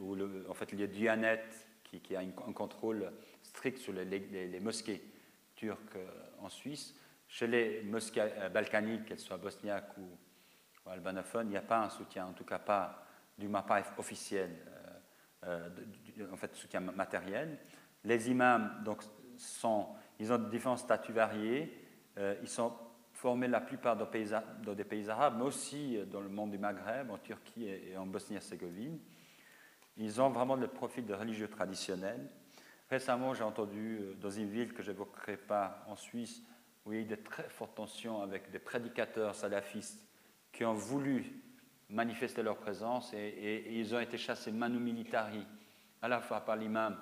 [0.00, 0.16] où
[0.48, 1.44] en fait, il y a Dianet
[1.82, 3.12] qui, qui a un contrôle
[3.54, 5.02] strict sur les, mosquées
[5.54, 6.08] turques euh,
[6.40, 6.94] en Suisse.
[7.28, 11.88] Chez les mosquées euh, balkaniques, qu'elles soient bosniaques ou, albanophones, il n'y a pas un
[11.88, 13.06] soutien, en tout cas pas
[13.38, 14.50] du pas officiel,
[15.44, 15.68] euh,
[16.30, 17.58] en fait, soutien matériel.
[18.04, 19.02] Les imams, donc,
[19.36, 19.88] sont,
[20.18, 21.72] ils ont différents statuts variés.
[22.18, 22.72] Euh, ils sont
[23.12, 27.10] formés la plupart dans, des pays arabes, mais aussi euh, dans le monde du Maghreb,
[27.10, 28.98] en Turquie et en Bosnie-Herzégovine.
[29.96, 32.28] Ils ont vraiment le profil de religieux traditionnels.
[32.94, 36.44] Récemment, j'ai entendu euh, dans une ville que je n'évoquerai pas en Suisse,
[36.86, 40.06] où il y a eu de très fortes tensions avec des prédicateurs salafistes
[40.52, 41.42] qui ont voulu
[41.88, 45.44] manifester leur présence et, ils ont été chassés manu militari,
[46.02, 46.96] à la fois par l'imam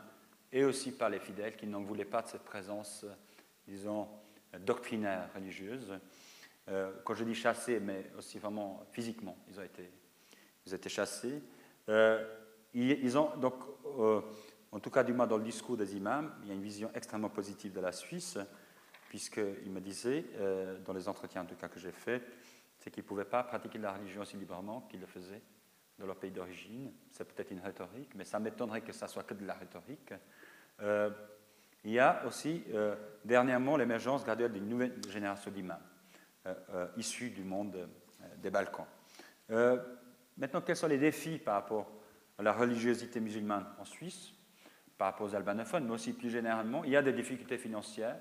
[0.51, 3.05] et aussi par les fidèles qui n'en voulaient pas de cette présence,
[3.69, 4.09] disons,
[4.61, 5.93] doctrinaire religieuse.
[6.71, 9.91] Euh, quand je dis chassés, mais aussi vraiment physiquement, ils ont été,
[10.65, 11.43] ils ont été chassés.
[11.91, 12.27] Euh,
[12.73, 13.57] ils, ont donc,
[13.99, 14.23] euh,
[14.73, 16.91] en tout cas du moins dans le discours des imams, il y a une vision
[16.95, 18.39] extrêmement positive de la Suisse,
[19.09, 20.25] puisqu'ils me disaient,
[20.87, 22.23] dans les entretiens en tout cas que j'ai faits,
[22.79, 25.43] c'est qu'ils ne pouvaient pas pratiquer la religion aussi librement qu'ils le faisaient
[25.99, 26.91] dans leur pays d'origine.
[27.11, 30.15] C'est peut-être une rhétorique, mais ça m'étonnerait que ça soit que de la rhétorique.
[31.85, 32.95] Il y a aussi euh,
[33.25, 35.79] dernièrement l'émergence graduelle d'une nouvelle génération d'imams
[36.47, 37.89] euh, euh, issus du monde
[38.39, 38.87] des Balkans.
[39.49, 41.91] maintenant, quels sont les défis par rapport
[42.39, 44.33] à la religiosité musulmane en Suisse,
[45.03, 48.17] par rapport aux albanophones, mais aussi plus généralement Il y a des difficultés financières.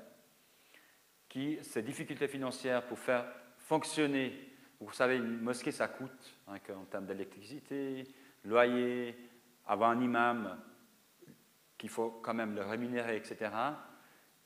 [1.29, 3.23] Qui, ces difficultés financières pour faire
[3.59, 4.33] fonctionner,
[4.79, 8.03] vous savez, une mosquée, ça coûte hein, en termes d'électricité,
[8.45, 9.15] loyer,
[9.67, 10.57] avoir un imam
[11.77, 13.51] qu'il faut quand même le rémunérer, etc.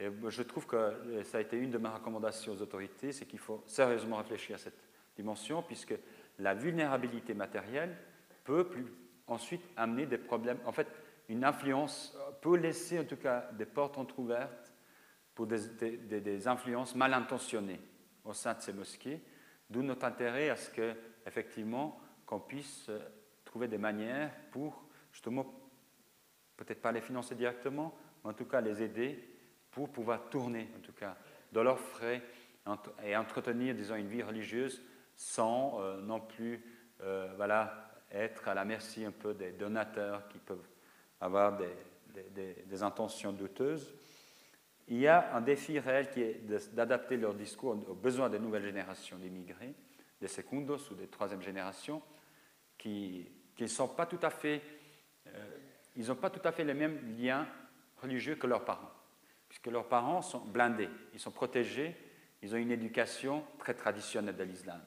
[0.02, 3.40] Et je trouve que ça a été une de mes recommandations aux autorités, c'est qu'il
[3.40, 4.84] faut sérieusement réfléchir à cette
[5.16, 5.96] dimension, puisque
[6.40, 7.96] la vulnérabilité matérielle
[8.44, 8.88] peut plus
[9.28, 10.60] ensuite amener des problèmes.
[10.66, 10.88] En fait,
[11.30, 14.74] une influence peut laisser en tout cas des portes entrouvertes
[15.34, 15.60] pour des,
[15.98, 17.82] des influences mal intentionnées
[18.24, 19.22] au sein de ces mosquées,
[19.70, 20.96] d'où notre intérêt à ce que,
[21.26, 22.90] effectivement, qu'on puisse
[23.44, 25.46] trouver des manières pour justement
[26.58, 29.30] peut-être pas les financer directement, mais en tout cas les aider
[29.72, 31.18] pour pouvoir tourner, en tout cas,
[31.52, 32.22] dans leurs frais
[33.04, 34.82] et entretenir, disons, une vie religieuse
[35.16, 36.64] sans euh, non plus
[37.02, 40.68] euh, voilà, être à la merci un peu des donateurs qui peuvent
[41.22, 43.93] avoir des, intentions douteuses.
[44.88, 48.63] Il y a un défi réel qui est d'adapter leur discours aux besoins des nouvelles
[48.63, 49.74] générations d'immigrés,
[50.22, 52.01] des secondos ou des troisième générations,
[52.78, 53.28] qui
[53.59, 54.61] ne sont pas tout à fait
[55.28, 55.57] euh,
[55.95, 57.47] ils n'ont pas tout à fait les mêmes liens
[58.01, 58.91] religieux que leurs parents.
[59.47, 61.95] puisque leurs parents sont blindés, ils sont protégés,
[62.41, 64.82] ils ont une éducation très traditionnelle de l'islam.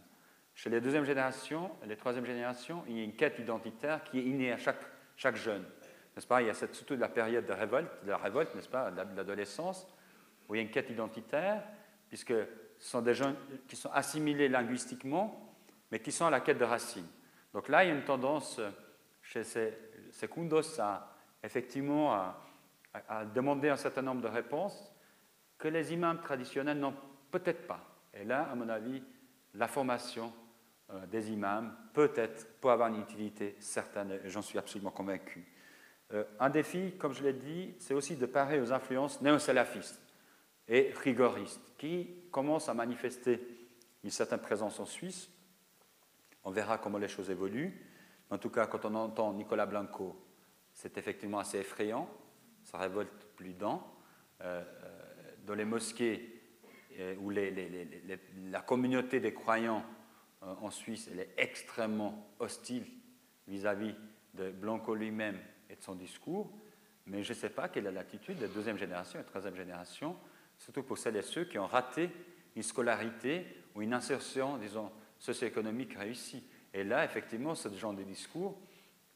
[0.55, 4.25] Chez les deuxième génération les troisième génération, il y a une quête identitaire qui est
[4.25, 4.59] innée à
[5.17, 5.65] chaque jeune.
[6.19, 6.43] N'est-ce pas?
[6.43, 9.17] Il y a cette, surtout la période de révolte, de la révolte, n'est-ce pas, de
[9.17, 9.87] l'adolescence,
[10.49, 11.63] où il y a une quête identitaire,
[12.09, 13.37] puisque ce sont des jeunes
[13.69, 15.55] qui sont assimilés linguistiquement,
[15.93, 17.07] mais qui sont à la quête de racines.
[17.55, 18.61] Donc là, il y a une tendance
[19.23, 19.79] chez ces,
[20.11, 21.15] ces kundos à
[21.45, 24.93] effectivement à, demander un certain nombre de réponses
[25.57, 26.97] que les imams traditionnels n'ont
[27.31, 27.79] peut-être pas.
[28.13, 29.05] Et là, à mon avis,
[29.55, 30.33] la formation
[30.91, 35.47] euh, des imams peut-être peut avoir une utilité certaine, et j'en suis absolument convaincu.
[36.13, 40.01] Euh, un défi, comme je l'ai dit, c'est aussi de parer aux influences néo-salafistes
[40.67, 43.41] et rigoristes qui commencent à manifester
[44.05, 45.29] une certaine présence en Suisse.
[46.45, 47.87] On verra comment les choses évoluent.
[48.31, 50.17] En tout cas, quand on entend Nicolas Blanco,
[50.73, 52.09] c'est effectivement assez effrayant.
[52.65, 53.83] Ça révolte plus d'un.
[54.43, 54.65] Euh,
[55.45, 56.35] dans les mosquées
[57.21, 59.85] où la communauté des croyants
[60.43, 62.85] euh, en Suisse elle est extrêmement hostile
[63.47, 63.95] vis-à-vis
[64.35, 65.39] de Blanco lui-même
[65.69, 66.51] et de son discours,
[67.07, 70.17] mais je ne sais pas quelle est l'attitude de deuxième génération et troisième génération,
[70.59, 72.11] surtout pour celles et ceux qui ont raté
[72.57, 76.45] une scolarité ou une insertion, disons, socio-économique réussie.
[76.75, 78.61] Et là, effectivement, ce genre de discours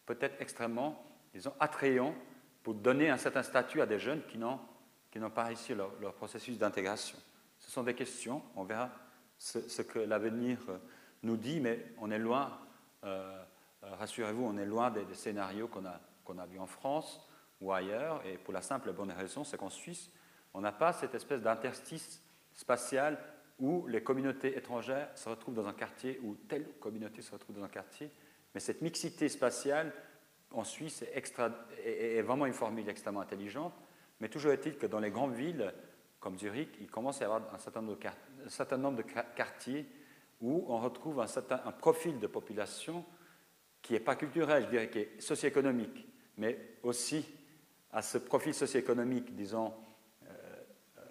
[0.07, 2.15] peut être extrêmement, disons, attrayant
[2.63, 4.59] pour donner un certain statut à des jeunes qui n'ont,
[5.35, 7.19] pas réussi leur, leur processus d'intégration.
[7.59, 8.91] Ce sont des questions, on verra
[9.39, 10.79] ce, que l'avenir euh,
[11.23, 12.59] nous dit, mais on est loin,
[13.05, 13.43] euh,
[13.83, 17.21] euh, rassurez-vous, on est loin des, scénarios qu'on a, qu'on a vus en France
[17.61, 20.11] ou ailleurs, et pour la simple bonne raison, c'est qu'en Suisse,
[20.55, 23.19] on n'a pas cette espèce d'interstice spatial
[23.59, 27.65] où les communautés étrangères se retrouvent dans un quartier, ou telle communauté se retrouve dans
[27.65, 28.11] un quartier,
[28.55, 29.93] mais cette mixité spatiale
[30.51, 33.73] en Suisse est, vraiment une formule extrêmement intelligente,
[34.21, 35.73] mais toujours est-il que dans les grandes villes,
[36.21, 38.09] comme Zurich, il commence à y avoir un certain nombre de,
[38.45, 39.87] un certain nombre de quartiers
[40.41, 43.05] où on retrouve un, certain, un profil de population
[43.81, 46.07] qui n'est pas culturel, je dirais, qui est socio-économique,
[46.37, 47.27] mais aussi
[47.93, 49.73] à ce profil socio-économique, disons,
[50.25, 50.27] euh,
[50.99, 51.03] euh,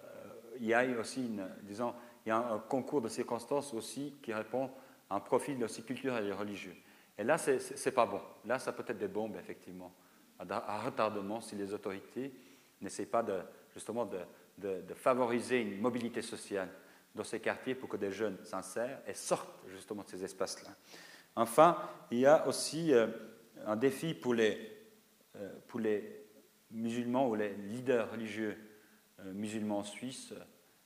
[0.58, 1.30] il y a aussi
[1.62, 1.94] disons,
[2.26, 4.70] il y a un, concours de circonstances aussi qui répond
[5.08, 6.74] à un profil aussi culturel et religieux.
[7.18, 8.20] Et là, ce n'est pas bon.
[8.44, 9.92] Là, ça peut être des bombes, effectivement,
[10.38, 12.32] à, retardement si les autorités
[12.80, 13.40] n'essaient pas de,
[13.74, 14.18] justement de,
[14.94, 16.68] favoriser une mobilité sociale
[17.14, 20.70] dans ces quartiers pour que des jeunes s'insèrent et sortent justement de ces espaces-là.
[21.36, 21.78] Enfin,
[22.10, 23.06] il y a aussi euh,
[23.66, 24.71] un défi pour les,
[25.68, 26.22] pour les
[26.72, 28.56] musulmans ou les leaders religieux
[29.20, 30.34] euh, musulmans en Suisse,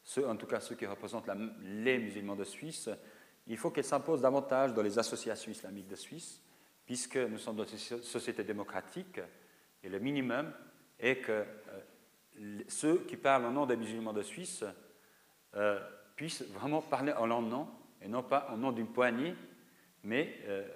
[0.03, 1.29] ceux, en tout cas ceux qui représentent
[1.63, 2.91] les musulmans de Suisse,
[3.47, 6.43] il faut qu'ils s'imposent davantage dans les associations islamiques de Suisse,
[6.85, 9.21] puisque nous sommes dans une société démocratique,
[9.83, 10.53] et le minimum
[10.99, 11.45] est que
[12.69, 14.65] ceux qui parlent au nom des musulmans de Suisse
[15.55, 15.81] euh,
[16.17, 17.69] puissent vraiment parler en leur nom,
[18.03, 19.35] et non pas au nom d'une poignée,
[20.03, 20.67] mais euh,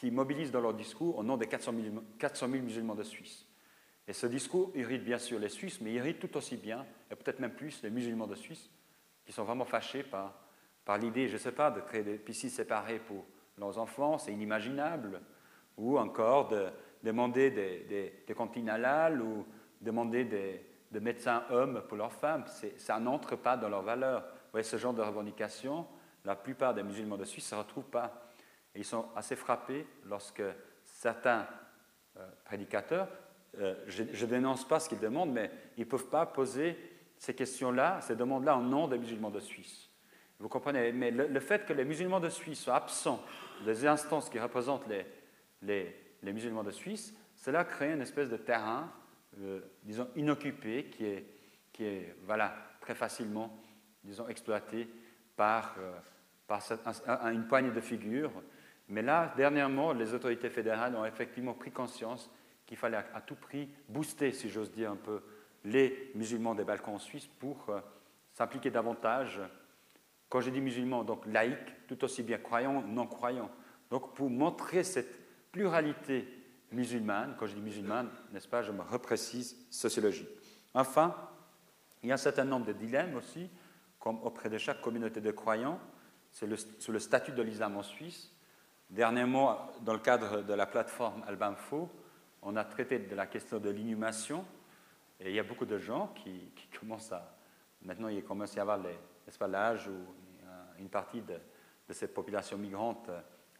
[0.00, 1.74] qui mobilisent dans leur discours au nom des 400
[2.40, 3.46] 000, musulmans de Suisse.
[4.08, 7.38] Et ce discours irrite bien sûr les Suisses, mais irrite tout aussi bien, et peut-être
[7.38, 8.70] même plus, les musulmans de Suisse,
[9.26, 10.40] qui sont vraiment fâchés par,
[10.86, 13.26] par l'idée, je ne sais pas, de créer des piscines séparées pour
[13.58, 15.20] leurs enfants, c'est inimaginable,
[15.76, 16.68] ou encore de
[17.02, 19.44] demander des, des, des cantines halal, ou
[19.82, 22.44] demander des, de médecins hommes pour leurs femmes.
[22.78, 24.22] Ça n'entre pas dans leurs valeurs.
[24.22, 25.86] Vous voyez, ce genre de revendication,
[26.24, 28.29] la plupart des musulmans de Suisse ne se retrouvent pas.
[28.74, 30.42] Ils sont assez frappés lorsque
[30.84, 31.46] certains
[32.16, 33.08] euh, prédicateurs,
[33.58, 36.76] euh, je ne dénonce pas ce qu'ils demandent, mais ils ne peuvent pas poser
[37.18, 39.88] ces questions-là, ces demandes-là en nom des musulmans de Suisse.
[40.38, 40.92] Vous comprenez?
[40.92, 43.22] Mais le, fait que les musulmans de Suisse soient absents
[43.64, 45.04] des instances qui représentent les,
[45.62, 48.90] les, les musulmans de Suisse, cela crée une espèce de terrain
[49.38, 51.26] euh, disons, inoccupé, qui est,
[51.72, 53.54] qui est voilà, très facilement
[54.02, 54.88] disons, exploité
[55.36, 55.76] par,
[56.46, 56.62] par
[57.30, 58.32] une poignée de figures.
[58.90, 62.30] Mais là, dernièrement, les autorités fédérales ont effectivement pris conscience
[62.66, 65.22] qu'il fallait à, tout prix booster, si j'ose dire un peu,
[65.64, 67.80] les musulmans des Balkans suisses pour euh,
[68.32, 69.40] s'impliquer davantage.
[70.28, 73.50] Quand je dis musulmans, donc laïcs, tout aussi bien croyants, non croyants.
[73.90, 75.20] Donc pour montrer cette
[75.52, 76.26] pluralité
[76.72, 77.34] musulmane.
[77.38, 80.26] Quand je dis musulmane, n'est-ce pas, je me reprécise sociologie.
[80.74, 81.14] Enfin,
[82.02, 83.50] il y a un certain nombre de dilemmes aussi,
[83.98, 85.78] comme auprès de chaque communauté de croyants,
[86.30, 86.46] c'est
[86.80, 88.32] sur le statut de l'islam en Suisse.
[88.90, 91.88] Dernièrement, dans le cadre de la plateforme Albamfo,
[92.42, 94.44] on a traité de la question de l'inhumation,
[95.20, 97.36] et il y a beaucoup de gens qui, commencent à.
[97.82, 98.80] Maintenant, il commence à y avoir
[99.48, 99.94] l'âge où
[100.80, 101.34] une partie de,
[101.88, 103.08] de cette population migrante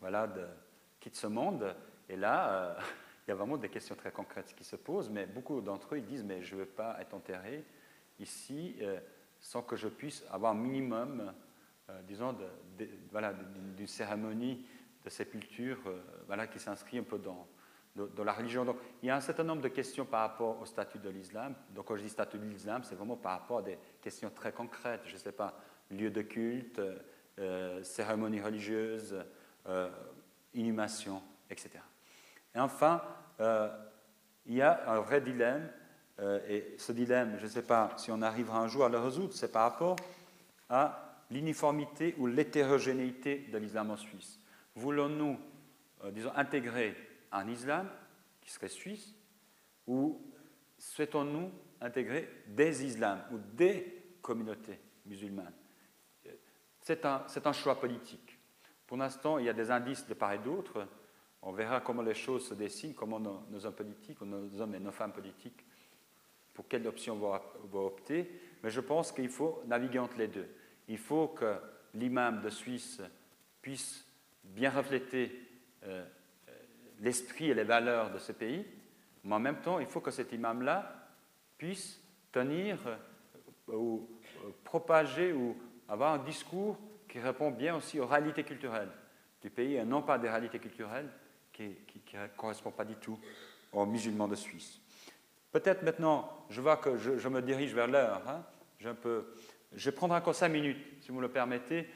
[0.01, 0.47] voilà, de,
[0.99, 1.77] quitte ce monde
[2.09, 2.75] et là, euh,
[3.27, 5.99] il y a vraiment des questions très concrètes qui se posent, mais beaucoup d'entre eux
[5.99, 7.65] ils disent Mais je ne veux pas être enterré,
[8.19, 8.83] ici
[9.39, 11.33] sans que je puisse avoir un minimum,
[12.03, 12.37] disons,
[13.77, 14.67] d'une cérémonie
[15.05, 15.79] de sépulture
[16.27, 17.47] voilà, qui s'inscrit un peu dans,
[18.25, 18.65] la religion.
[18.65, 21.55] Donc, il y a un certain nombre de questions par rapport au statut de l'islam.
[21.75, 24.53] Donc, quand je dis statut de l'islam, c'est vraiment par rapport à des questions très
[24.53, 25.03] concrètes.
[25.07, 25.59] Je ne sais pas,
[25.91, 26.81] lieu de culte,
[27.39, 29.17] euh, cérémonie religieuse,
[29.67, 29.89] euh,
[30.55, 31.71] inhumation, etc.
[32.55, 33.03] Et enfin,
[33.41, 33.69] euh,
[34.47, 35.71] il y a un vrai dilemme,
[36.49, 39.33] et ce dilemme, je ne sais pas si on arrivera un jour à le résoudre,
[39.33, 39.97] c'est par rapport
[40.69, 44.40] à l'uniformité ou l'hétérogénéité de l'islam en Suisse.
[44.75, 45.39] Voulons-nous,
[46.13, 46.97] disons, intégrer
[47.33, 47.89] un islam
[48.41, 49.15] qui serait suisse
[49.87, 50.21] ou
[50.79, 51.51] souhaitons-nous
[51.81, 55.55] intégrer des islams ou des communautés musulmanes?
[56.81, 58.39] C'est un, un, choix politique.
[58.87, 60.87] Pour l'instant, il y a des indices de part et d'autre.
[61.43, 64.91] On verra comment les choses se dessinent, comment nos, hommes politiques, nos hommes et nos
[64.91, 65.65] femmes politiques,
[66.55, 68.31] pour quelle option vont, vont opter.
[68.63, 70.49] Mais je pense qu'il faut naviguer entre les deux.
[70.89, 71.57] Il faut que
[71.95, 73.01] l'imam de Suisse
[73.63, 74.10] puisse
[74.55, 75.33] bien refléter
[75.85, 76.05] euh,
[77.01, 78.67] l'esprit et les valeurs de ce pays,
[79.25, 81.09] mais en même temps, il faut que cet imam-là
[81.57, 82.01] puisse
[82.33, 82.97] tenir euh,
[83.75, 84.09] ou
[84.45, 85.57] euh, propager ou
[85.89, 86.79] avoir un discours
[87.09, 88.91] qui répond bien aussi aux réalités culturelles
[89.43, 91.09] du pays et non pas des réalités culturelles
[91.53, 91.77] qui
[92.15, 93.19] ne correspondent pas du tout
[93.73, 94.81] aux musulmans de Suisse.
[95.53, 98.23] Peut-être maintenant, je vois que je, me dirige vers l'heure.
[98.29, 98.45] Hein,
[98.79, 98.89] je,
[99.73, 101.89] je vais prendre encore cinq minutes, si vous le permettez,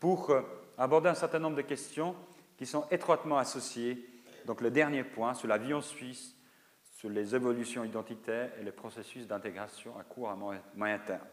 [0.00, 0.32] pour
[0.78, 2.14] aborder un certain nombre de questions
[2.56, 4.08] qui sont étroitement associées
[4.44, 6.36] donc le dernier point sur la vie en Suisse,
[6.82, 11.26] sur les évolutions identitaires et les processus d'intégration à court et moyen terme.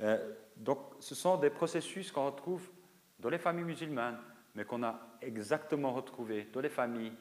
[0.00, 2.68] Euh, donc ce sont des processus qu'on retrouve
[3.18, 4.18] dans les familles musulmanes,
[4.54, 7.12] mais qu'on a exactement retrouvés dans les familles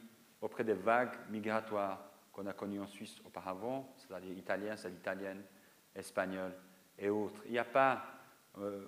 [0.41, 5.43] auprès des vagues migratoires qu'on a connues en Suisse auparavant, c'est-à-dire italiennes, c'est italienne,
[5.95, 6.53] espagnole
[6.97, 7.41] et autres.
[7.45, 8.03] Il n'y a pas,
[8.57, 8.85] euh,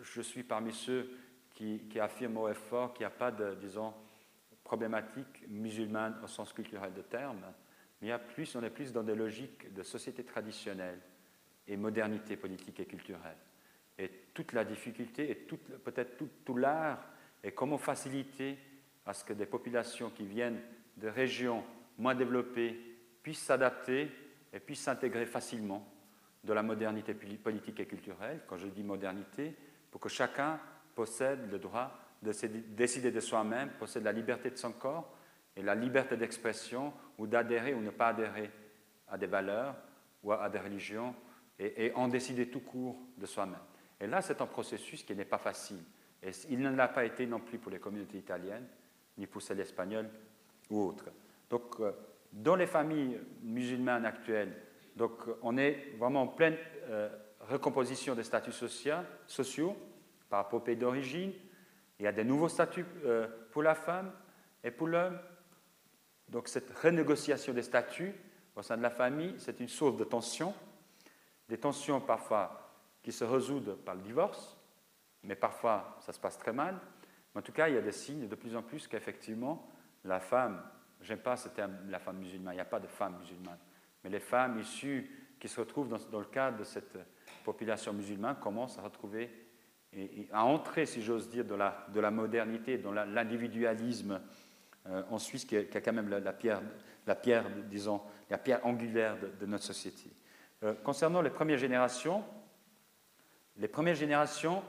[0.00, 1.10] je suis parmi ceux
[1.58, 3.92] qui, qui affirment au effort qu'il n'y a pas de, disons,
[4.62, 7.40] problématique musulmane au sens culturel de terme,
[8.00, 11.00] mais il y a plus, on est plus dans des logiques de société traditionnelle
[11.66, 13.36] et modernité politique et culturelle.
[13.98, 17.04] Et toute la difficulté et peut-être tout, tout l'art
[17.42, 18.56] est comment faciliter
[19.04, 20.60] à ce que des populations qui viennent
[20.96, 21.64] de régions
[21.96, 22.78] moins développées
[23.20, 24.12] puissent s'adapter
[24.52, 25.92] et puissent s'intégrer facilement
[26.44, 28.42] de la modernité politique et culturelle.
[28.46, 29.56] Quand je dis modernité,
[29.90, 30.60] pour que chacun
[30.98, 32.32] possède le droit de
[32.74, 35.14] décider de soi-même, possède la liberté de son corps
[35.54, 38.50] et la liberté d'expression ou d'adhérer ou ne pas adhérer
[39.06, 39.76] à des valeurs
[40.24, 41.14] ou à des religions
[41.56, 43.60] et, en décider tout court de soi-même.
[44.00, 45.84] Et là, c'est un processus qui n'est pas facile.
[46.20, 48.66] Et il ne l'a pas été non plus pour les communautés italiennes,
[49.18, 50.10] ni pour celles espagnoles
[50.68, 51.10] ou autres.
[51.48, 51.92] Donc, euh,
[52.32, 54.52] dans les familles musulmanes actuelles,
[54.96, 56.56] donc, on est vraiment en pleine
[56.88, 57.08] euh,
[57.48, 59.76] recomposition des statuts sociaux
[60.28, 61.32] par rapport au pays d'origine,
[61.98, 64.12] il y a des nouveaux statuts euh, pour la femme
[64.62, 65.18] et pour l'homme.
[66.28, 68.14] Donc cette renégociation des statuts
[68.54, 70.54] au sein de la famille, c'est une source de tension,
[71.48, 72.72] des tensions parfois
[73.02, 74.56] qui se résoudent par le divorce,
[75.22, 76.78] mais parfois ça se passe très mal.
[77.34, 79.70] en tout cas, il y a des signes de plus en plus qu'effectivement,
[80.04, 80.62] la femme,
[81.00, 83.58] j'aime pas ce terme, la femme musulmane, il n'y a pas de femme musulmane,
[84.02, 86.98] mais les femmes issues qui se retrouvent dans le cadre de cette
[87.44, 89.47] population musulmane commencent à retrouver
[89.92, 94.20] et, à entrer, si j'ose dire, de la, de la modernité, dans l'individualisme
[94.86, 96.62] euh, en Suisse, qui, a quand même la, pierre,
[97.06, 100.10] la pierre, disons, la pierre angulaire de, notre société.
[100.62, 102.22] Euh, concernant les premières générations,
[103.56, 104.62] les premières générations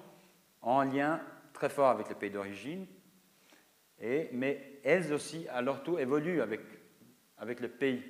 [0.62, 1.22] ont un lien
[1.54, 2.86] très fort avec les pays d'origine,
[4.32, 6.62] mais elles aussi, à leur tour, évoluent avec,
[7.60, 8.02] le pays.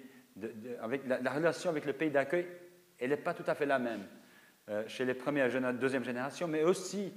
[0.82, 2.48] avec la, relation avec le pays d'accueil,
[3.00, 4.06] elle n'est pas tout à fait la même.
[4.70, 7.12] Euh, chez les premières et deuxième générations, mais aussi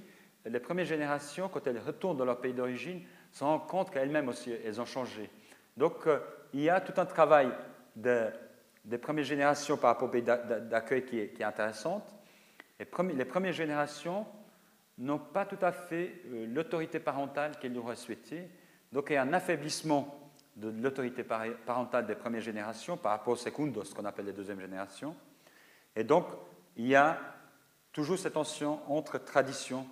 [0.47, 4.51] les premières générations, quand elles retournent dans leur pays d'origine, se rendent compte qu'elles-mêmes aussi,
[4.65, 5.29] elles ont changé.
[5.77, 6.19] Donc, euh,
[6.55, 7.51] il y a tout un travail
[7.95, 8.29] de,
[8.87, 12.07] des premières générations par rapport au pays d'accueil qui, est intéressant.
[12.81, 14.27] Les, les premières générations
[14.97, 18.49] n'ont pas tout à fait euh, l'autorité parentale qu'elles auraient souhaité.
[18.91, 23.37] Donc, il y a un affaiblissement de l'autorité parentale des premières générations par rapport aux
[23.37, 25.15] secondos, ce qu'on appelle les deuxièmes générations.
[25.95, 26.27] Et donc,
[26.77, 27.19] il y a
[27.93, 29.87] toujours cette tension entre tradition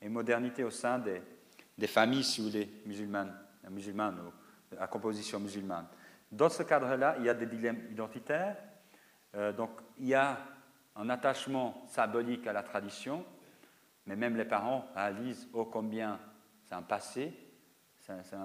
[0.00, 3.34] et modernité au sein des, familles, si vous voulez, musulmanes,
[3.70, 5.86] musulmanes ou à composition musulmane.
[6.30, 8.56] Dans ce cadre-là, il y a des dilemmes identitaires.
[9.34, 10.38] Euh, donc, il y a
[10.94, 13.24] un attachement symbolique à la tradition,
[14.06, 16.18] mais même les parents réalisent oh combien
[16.64, 17.32] c'est un passé,
[18.00, 18.36] c'est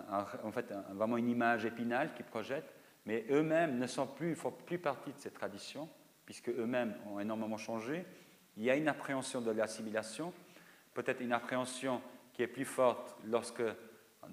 [0.43, 2.73] en fait vraiment une image épinale qu'ils projettent,
[3.05, 5.89] mais eux-mêmes ne sont plus, font plus partie de ces traditions,
[6.25, 8.05] puisque eux-mêmes ont énormément changé.
[8.57, 10.33] Il y a une appréhension de l'assimilation,
[10.93, 12.01] peut-être une appréhension
[12.33, 13.63] qui est plus forte lorsque,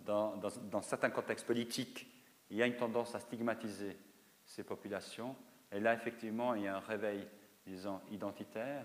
[0.05, 2.07] dans, certains contextes politiques,
[2.51, 3.97] il y a une tendance à stigmatiser
[4.45, 5.37] ces populations.
[5.73, 7.27] Et là, effectivement, il y a un réveil,
[7.67, 8.85] disons, identitaire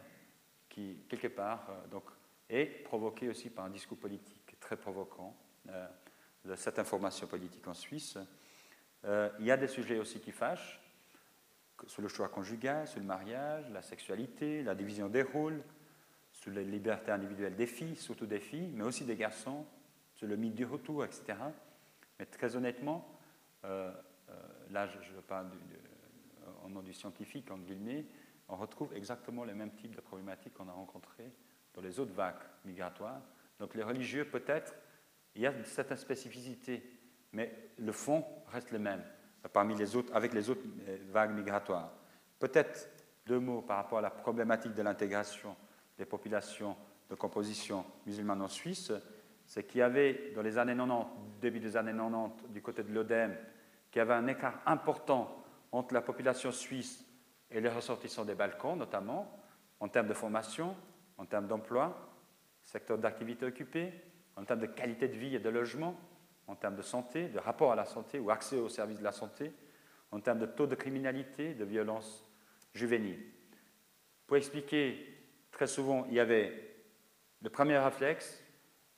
[0.70, 2.04] qui, quelque part, euh, donc,
[2.50, 5.36] est provoqué aussi par un discours politique très provoquant
[5.70, 5.88] euh,
[6.44, 8.18] de cette information politique en Suisse.
[9.06, 10.80] Euh, il y a des sujets aussi qui fâchent,
[11.88, 15.62] sur le choix conjugal, sur le mariage, la sexualité, la division des rôles,
[16.32, 19.66] sur les libertés individuelles des filles, surtout des filles, mais aussi des garçons,
[20.14, 21.38] sur le mythe du retour, etc.
[22.20, 23.08] Mais très honnêtement,
[23.64, 23.92] euh,
[24.30, 24.34] euh,
[24.72, 25.48] là je, parle
[26.64, 28.06] au nom du scientifique, en guillemets,
[28.48, 31.32] on retrouve exactement les mêmes types de problématiques qu'on a rencontrées
[31.74, 33.22] dans les autres vagues migratoires.
[33.60, 34.76] Donc les religieux, peut-être,
[35.36, 36.84] il y a certaines spécificités,
[37.34, 39.04] mais le fond reste le même
[39.50, 41.92] parmi les autres, avec les autres euh, vagues migratoires.
[42.40, 42.90] Peut-être
[43.26, 45.56] deux mots par rapport à la problématique de l'intégration
[45.98, 46.76] des populations
[47.10, 48.92] de composition musulmane en Suisse,
[49.46, 51.08] c'est qu'il y avait dans les années 90,
[51.40, 53.36] début des années 90, du côté de l'ODEM,
[53.92, 57.06] qu'il y avait un écart important entre la population suisse
[57.52, 59.40] et les ressortissants des Balkans, notamment
[59.80, 60.76] en termes de formation,
[61.18, 62.10] en termes d'emploi,
[62.64, 63.94] secteur d'activité occupé,
[64.36, 65.96] en termes de qualité de vie et de logement,
[66.48, 69.12] en termes de santé, de rapport à la santé ou accès aux services de la
[69.12, 69.52] santé,
[70.12, 72.26] en termes de taux de criminalité, de violence
[72.74, 73.24] juvénile.
[74.28, 75.06] Pour expliquer,
[75.52, 76.76] très souvent, il y avait
[77.42, 78.42] le premier réflexe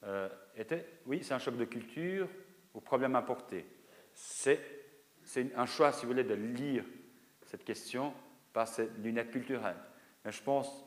[0.03, 2.27] euh, était oui, c'est un choc de culture
[2.73, 3.19] ou problème.
[4.13, 4.59] C'est,
[5.23, 6.85] c'est un choix, si vous voulez, de lire
[7.43, 8.13] cette question
[8.53, 9.77] par cette lunette culturelle.
[10.23, 10.85] Mais je pense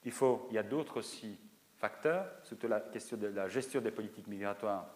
[0.00, 1.38] qu'il faut, il y a d'autres aussi
[1.76, 4.94] facteurs, surtout la question de la gestion des politiques migratoires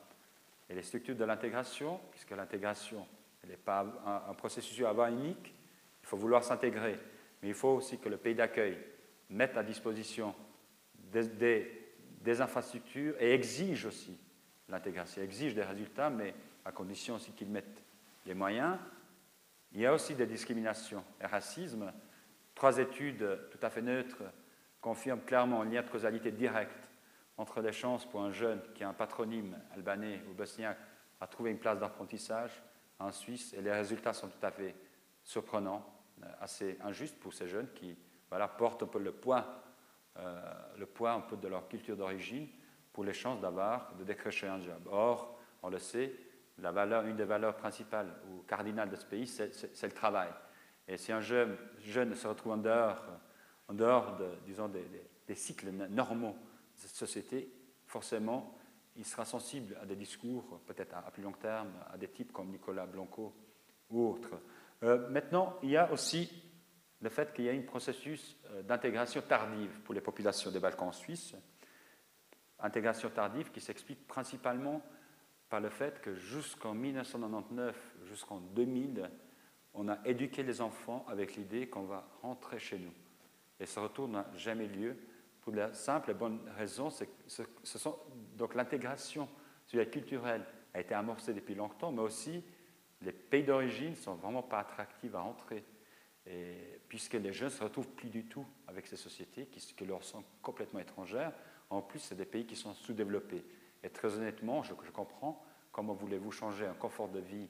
[0.68, 3.06] et les structures de l'intégration, puisque l'intégration
[3.46, 3.86] n'est pas
[4.28, 5.54] un, processus à avoir unique,
[6.02, 6.98] il faut vouloir s'intégrer,
[7.42, 8.78] mais il faut aussi que le pays d'accueil
[9.30, 10.34] mette à disposition
[11.10, 14.18] des, infrastructures et exige aussi
[14.68, 17.82] l'intégration, exige des résultats, mais à condition aussi qu'ils mettent
[18.26, 18.76] les moyens.
[19.72, 21.90] Il y a aussi des discriminations et racisme.
[22.54, 24.22] Trois études tout à fait neutres
[24.80, 26.87] confirment clairement un lien de causalité directe
[27.38, 30.78] entre les chances pour un jeune qui a un patronyme albanais ou bosniaque
[31.20, 32.62] à trouver une place d'apprentissage
[32.98, 34.74] en Suisse, et les résultats sont tout à fait
[35.22, 35.86] surprenants,
[36.22, 37.96] euh, assez injustes pour ces jeunes qui
[38.28, 39.62] voilà, portent un peu le poids,
[40.16, 40.40] euh,
[40.76, 42.48] le poids un peu de leur culture d'origine
[42.92, 44.88] pour les chances d'avoir, de décrocher un job.
[44.90, 46.12] Or, on le sait,
[46.58, 50.30] une des valeurs principales ou cardinales de ce pays, c'est le travail.
[50.88, 53.04] Et si un jeune, se retrouve en dehors,
[53.68, 56.36] en dehors de, disons, des cycles normaux
[56.78, 57.52] cette société,
[57.86, 58.56] forcément,
[58.96, 62.48] il sera sensible à des discours, peut-être à, plus long terme, à des types comme
[62.48, 63.34] Nicolas Blanco
[63.90, 64.40] ou autres.
[64.82, 66.30] Euh, maintenant, il y a aussi
[67.00, 70.92] le fait qu'il y a un processus euh, d'intégration tardive pour les populations des Balkans
[70.92, 71.34] suisses.
[72.60, 74.82] Intégration tardive qui s'explique principalement
[75.48, 79.10] par le fait que jusqu'en 1999, jusqu'en 2000,
[79.74, 82.92] on a éduqué les enfants avec l'idée qu'on va rentrer chez nous.
[83.60, 84.96] Et ce retour n'a jamais lieu
[85.40, 87.96] pour la simple et bonne raison, c'est que ce, sont,
[88.36, 89.28] donc l'intégration
[89.90, 92.44] culturelle a été amorcée depuis longtemps, mais aussi
[93.02, 95.64] les pays d'origine ne sont vraiment pas attractifs à entrer,
[96.88, 100.24] puisque les jeunes ne se retrouvent plus du tout avec ces sociétés qui, leur sont
[100.42, 101.32] complètement étrangères.
[101.70, 103.44] En plus, c'est des pays qui sont sous-développés.
[103.82, 107.48] Et très honnêtement, je, comprends comment voulez-vous changer un confort de vie,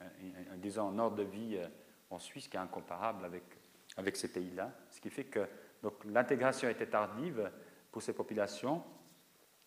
[0.00, 1.68] un, disons un ordre de vie euh,
[2.10, 3.44] en Suisse qui est incomparable avec,
[3.96, 5.46] avec ces pays-là, ce qui fait que
[5.82, 7.50] donc l'intégration était tardive
[7.90, 8.82] pour ces populations.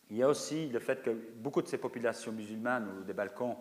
[0.10, 3.58] Il y a aussi le fait que beaucoup de ces populations musulmanes ou des Balkans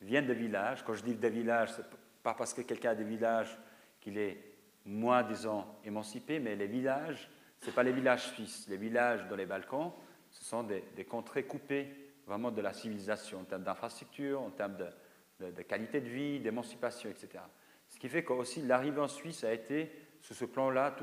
[0.00, 0.84] viennent de villages.
[0.84, 1.88] Quand je dis des villages, ce n'est
[2.22, 3.56] pas parce que quelqu'un a des villages
[4.00, 4.52] qu'il est
[4.84, 7.30] moins, disons, émancipé, mais les villages,
[7.60, 8.66] ce pas les villages suisses.
[8.68, 9.92] Les villages dans les Balkans,
[10.30, 11.88] ce sont des, contrées coupées
[12.26, 17.10] vraiment de la civilisation en termes d'infrastructure, en termes de, de qualité de vie, d'émancipation,
[17.10, 17.44] etc.
[17.88, 19.92] Ce qui fait qu'aussi l'arrivée en Suisse a été
[20.22, 20.94] sur ce plan-là,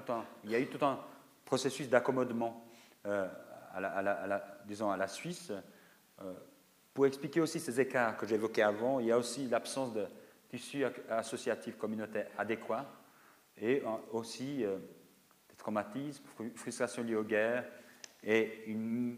[0.45, 0.99] il y a eu tout un
[1.45, 2.65] processus d'accommodement
[3.05, 3.28] euh,
[3.74, 5.51] à, la, Suisse.
[6.22, 6.34] Euh,
[6.93, 10.05] pour expliquer aussi ces écarts que j'évoquais avant, il y a aussi l'absence de
[10.49, 12.86] tissu associatif communautaire adéquat
[13.61, 14.78] et aussi euh,
[15.49, 16.24] des traumatismes,
[16.55, 17.65] frustrations liées aux guerres
[18.24, 19.17] et une,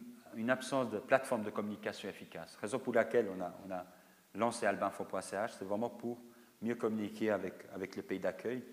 [0.49, 2.58] absence de plateforme de communication efficace.
[2.60, 3.86] Raison pour laquelle on a, on a
[4.34, 6.18] lancé albinfo.ch, c'est vraiment pour
[6.62, 8.64] mieux communiquer avec, avec le pays d'accueil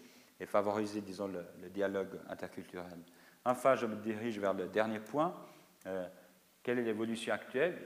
[0.41, 2.99] et favoriser, disons, le, dialogue interculturel.
[3.45, 5.35] Enfin, je me dirige vers le dernier point.
[5.87, 6.07] Euh,
[6.63, 7.77] quelle est l'évolution actuelle?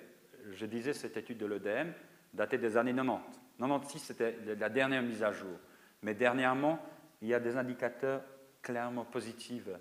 [0.50, 1.92] Je disais cette étude de l'EDM
[2.32, 3.38] datée des années 90.
[3.58, 5.58] 96, c'était la dernière mise à jour.
[6.02, 6.78] Mais dernièrement,
[7.20, 8.22] il y a des indicateurs
[8.62, 9.78] clairement positive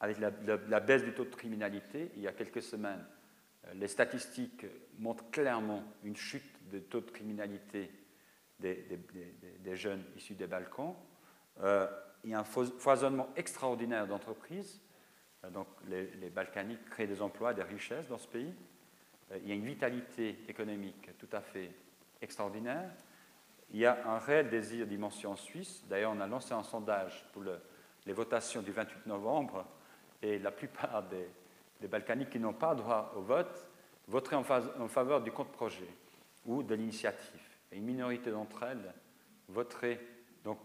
[0.00, 2.10] avec la, baisse du taux de criminalité.
[2.16, 3.04] Il y a quelques semaines,
[3.66, 4.66] euh, les statistiques
[4.98, 7.90] montrent clairement une chute du taux de criminalité
[8.60, 8.84] des,
[9.74, 10.94] jeunes issus des Balkans.
[11.62, 11.86] Euh,
[12.24, 14.80] il y a un foisonnement extraordinaire d'entreprises.
[15.44, 18.54] Euh, donc les, Balkaniques créent des emplois, des richesses dans ce pays.
[19.36, 21.70] il y a une vitalité économique tout à fait
[22.20, 22.90] extraordinaire.
[23.70, 25.84] Il y a un réel désir d'immension en Suisse.
[25.88, 27.42] D'ailleurs, on a lancé un sondage pour
[28.06, 29.66] les votations du 28 novembre
[30.22, 31.28] et la plupart des,
[31.86, 33.68] Balkaniques qui n'ont pas droit au vote
[34.08, 35.88] voteraient en, faveur du compte projet
[36.44, 37.40] ou de l'initiative.
[37.70, 38.94] Et une minorité d'entre elles
[39.48, 40.00] voterait
[40.44, 40.58] donc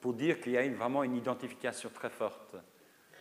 [0.00, 2.56] pour dire qu'il y a vraiment une identification très forte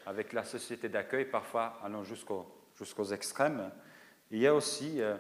[0.05, 3.71] avec la société d'accueil, parfois allant jusqu'aux extrêmes.
[4.31, 5.17] Il y a aussi euh,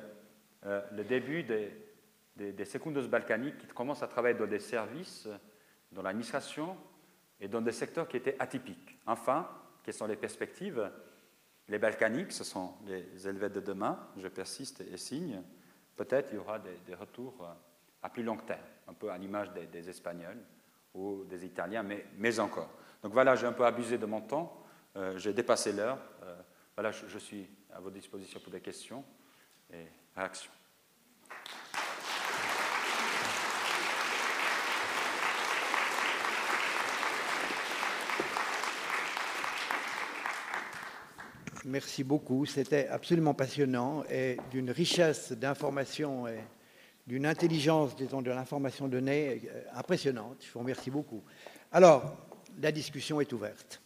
[0.65, 1.71] euh, le début des,
[2.35, 5.27] des, secundos balkaniques qui commencent à travailler dans des services,
[5.91, 6.77] dans l'administration
[7.39, 8.99] et dans des secteurs qui étaient atypiques.
[9.05, 9.49] Enfin,
[9.83, 10.91] quelles sont les perspectives?
[11.67, 15.41] Les balkaniques, ce sont les Helvètes de demain, je persiste et signe.
[15.95, 17.47] Peut-être il y aura des, retours
[18.03, 20.43] à plus long terme, un peu à l'image des, Espagnols
[20.95, 22.69] ou des Italiens, mais, mais encore.
[23.03, 24.63] Donc voilà, j'ai un peu abusé de mon temps,
[24.95, 25.99] euh, j'ai dépassé l'heure.
[26.23, 26.35] Euh,
[26.75, 29.03] voilà, je, je suis à votre disposition pour des questions
[29.71, 29.85] et
[30.15, 30.51] réactions.
[41.65, 42.45] Merci beaucoup.
[42.45, 46.43] C'était absolument passionnant et d'une richesse d'informations et
[47.07, 50.37] d'une intelligence, disons, de l'information donnée euh, impressionnante.
[50.45, 51.23] Je vous remercie beaucoup.
[51.71, 52.17] Alors,
[52.61, 53.81] la discussion est ouverte.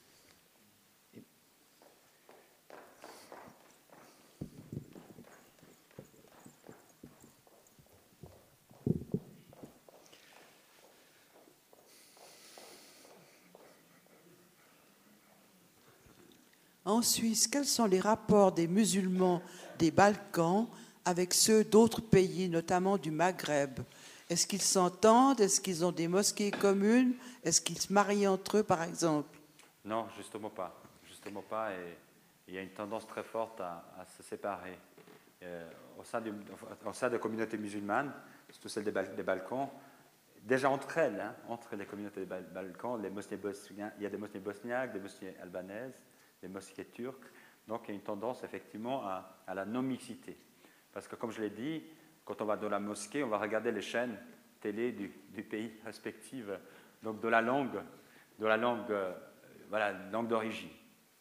[16.86, 19.44] En Suisse, quels sont les rapports des musulmans
[19.78, 20.68] des Balkans
[21.10, 23.80] avec ceux d'autres pays, notamment du Maghreb
[24.30, 25.42] Est-ce qu'ils s'entendent?
[25.42, 27.16] Est-ce qu'ils ont des mosquées communes?
[27.44, 29.40] Est-ce qu'ils se marient entre eux, par exemple?
[29.84, 30.80] Non, justement pas.
[31.04, 31.74] Justement pas.
[31.74, 31.98] Et
[32.48, 33.84] il y a une tendance très forte à,
[34.18, 34.78] se séparer.
[35.42, 36.32] Euh, au, sein de,
[36.94, 38.14] sein des communautés musulmanes,
[38.52, 39.68] surtout celles des, Balkans,
[40.44, 43.40] déjà entre elles, hein, entre les communautés des Balkans, les mosquées
[43.98, 46.04] il y a des mosquées bosniaques, des mosquées albanaises,
[46.44, 47.32] les mosquées turques.
[47.68, 50.38] Donc il y a une tendance effectivement à, la non-mixité.
[51.00, 51.82] Parce que comme je l'ai dit,
[52.26, 54.18] quand on va dans la mosquée, on va regarder les chaînes
[54.60, 55.08] télé du,
[55.44, 56.44] pays respectif,
[57.02, 57.82] donc de la langue,
[58.38, 59.14] de la langue, euh,
[59.70, 60.68] voilà, langue d'origine.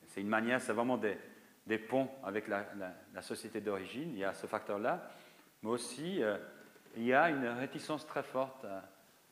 [0.08, 4.10] C'est une manière, c'est vraiment des, ponts avec la, société d'origine.
[4.14, 5.12] Il y a ce facteur-là,
[5.62, 6.38] mais aussi euh,
[6.96, 8.80] il y a une réticence très forte euh,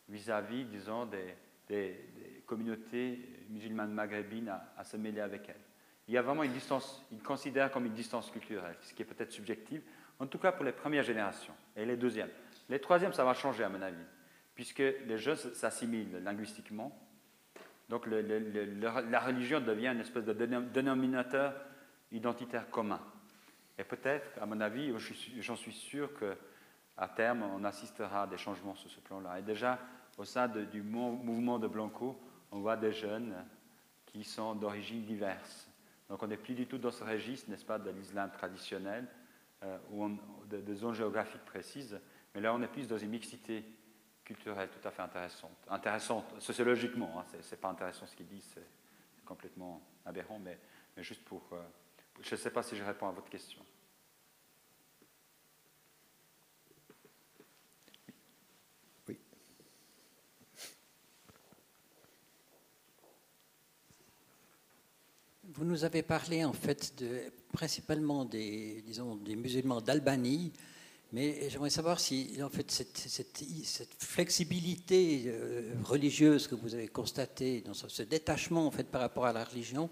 [0.08, 3.18] vis-à-vis, disons, des, communautés
[3.48, 5.66] musulmanes maghrébines à, se mêler avec elles
[6.08, 9.06] il y a vraiment une distance, il considère comme une distance culturelle, ce qui est
[9.06, 9.82] peut-être subjectif,
[10.18, 12.30] en tout cas pour les premières générations et les deuxièmes.
[12.68, 14.04] Les troisièmes, ça va changer à mon avis,
[14.54, 16.96] puisque les jeunes s'assimilent linguistiquement.
[17.88, 21.54] Donc la religion devient une espèce de dénominateur
[22.10, 23.00] identitaire commun.
[23.78, 24.92] Et peut-être, à mon avis,
[25.38, 29.38] j'en suis sûr qu'à terme, on assistera à des changements sur ce plan-là.
[29.38, 29.78] Et déjà,
[30.18, 32.18] au sein du mouvement de Blanco,
[32.50, 33.34] on voit des jeunes
[34.06, 35.68] qui sont d'origine diverses
[36.08, 39.06] donc on n'est plus du tout dans ce registre, n'est-ce pas, de l'islam traditionnel,
[39.66, 40.08] euh, ou
[40.46, 41.98] de, zones géographiques précises,
[42.34, 43.64] mais là on est plus dans une mixité
[44.24, 45.56] culturelle tout à fait intéressante.
[45.68, 48.66] Intéressante sociologiquement, hein, ce n'est pas intéressant ce qu'il dit, c'est
[49.24, 50.58] complètement aberrant, mais,
[50.98, 51.42] juste pour...
[51.52, 51.62] Euh,
[52.22, 53.62] je ne sais pas si je réponds à votre question.
[65.56, 70.52] Vous nous avez parlé en fait de, principalement des, disons, des musulmans d'Albanie,
[71.10, 77.72] mais j'aimerais savoir si en fait cette, flexibilité euh, religieuse que vous avez constatée, dans
[77.72, 79.88] ce, détachement en fait par rapport à la religion,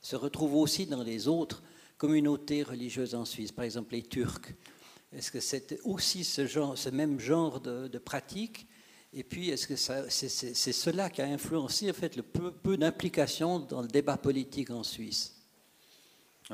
[0.00, 1.64] se retrouve aussi dans les autres
[1.98, 4.54] communautés religieuses en Suisse, par exemple les Turcs.
[5.12, 8.68] Est-ce que c'est aussi ce, genre, même genre de, de pratique?
[9.12, 13.82] Et puis, est-ce que c'est, cela qui a influencé en fait, le peu, d'implication dans
[13.82, 15.41] le débat politique en Suisse?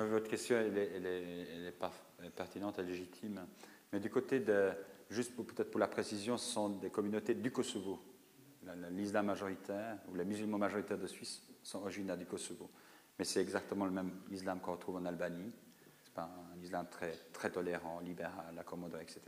[0.06, 3.46] Votre question, elle est, pertinente et légitime.
[3.92, 4.70] Mais du côté de,
[5.10, 7.98] juste peut-être pour la précision, ce sont des communautés du Kosovo.
[8.90, 12.70] L'islam majoritaire, ou les musulmans majoritaires de Suisse sont originaires du Kosovo.
[13.18, 15.52] Mais c'est exactement le même islam qu'on retrouve en Albanie.
[16.04, 19.22] C'est pas un islam très, tolérant, libéral, accommodant, etc.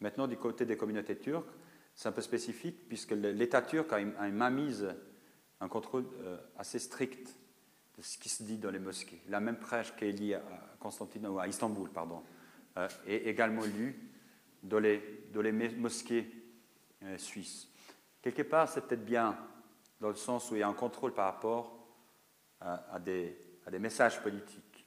[0.00, 1.50] Maintenant, du côté des communautés turques,
[1.94, 4.88] c'est un peu spécifique puisque l'État turc a une, mainmise
[5.60, 6.06] un contrôle
[6.56, 7.36] assez strict
[8.00, 9.20] ce qui se dit dans les mosquées.
[9.28, 12.22] La même prêche qui est liée à Constantinople, à Istanbul, pardon,
[13.06, 14.08] est également lue
[14.62, 16.30] dans les, mosquées
[17.16, 17.68] suisses.
[18.22, 19.36] Quelque part, c'est peut-être bien
[20.00, 21.76] dans le sens où il y a un contrôle par rapport
[22.60, 24.86] à, des, à des messages politiques.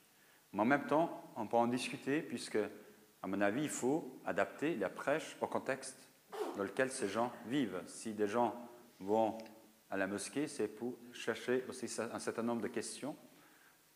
[0.54, 2.60] Mais en même temps, on peut en discuter puisque,
[3.22, 6.08] à mon avis, il faut adapter la prêche au contexte
[6.58, 7.82] dans lequel ces gens vivent.
[7.88, 8.56] Si des gens
[9.00, 9.38] vont
[9.92, 13.16] à la mosquée, c'est pour chercher aussi un certain nombre de questions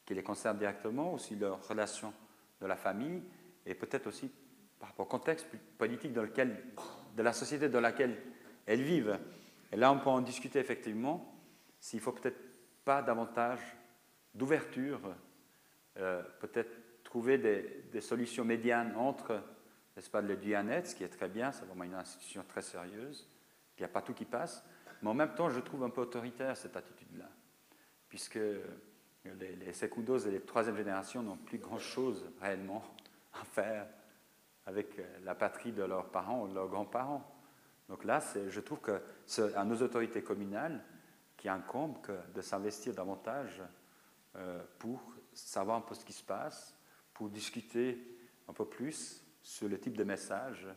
[0.06, 2.14] qui les concernent directement, aussi leur relation
[2.62, 3.24] de la famille,
[3.66, 4.30] et peut-être aussi
[4.78, 5.48] par rapport au contexte
[5.78, 6.64] politique dans lequel,
[7.16, 8.22] de la société dans laquelle
[8.66, 9.18] elles vivent.
[9.72, 11.34] Et là, on peut en discuter effectivement
[11.80, 12.40] s'il faut peut-être
[12.84, 13.60] pas davantage
[14.34, 15.00] d'ouverture,
[15.98, 19.42] euh, peut-être trouver des, solutions médianes entre,
[19.96, 23.30] n'est-ce pas, le Dianet, ce qui est très bien, c'est vraiment une institution très sérieuse,
[23.78, 24.64] il n'y a pas tout qui passe,
[25.06, 27.30] mais en même temps, je trouve un peu autoritaire cette attitude-là,
[28.10, 28.40] puisque
[29.24, 32.84] les, les et les troisième générations n'ont plus grand-chose réellement
[33.34, 33.86] à faire
[34.66, 37.24] avec la patrie de leurs parents ou de leurs grands-parents.
[37.88, 38.20] Donc là,
[38.50, 40.84] je trouve que c'est à nos autorités communales
[41.38, 41.98] qui incombe
[42.34, 43.62] de s'investir davantage
[44.36, 45.04] euh, pour
[45.34, 46.76] savoir un peu ce qui se passe,
[47.14, 48.18] pour discuter
[48.48, 50.68] un peu plus sur le type de message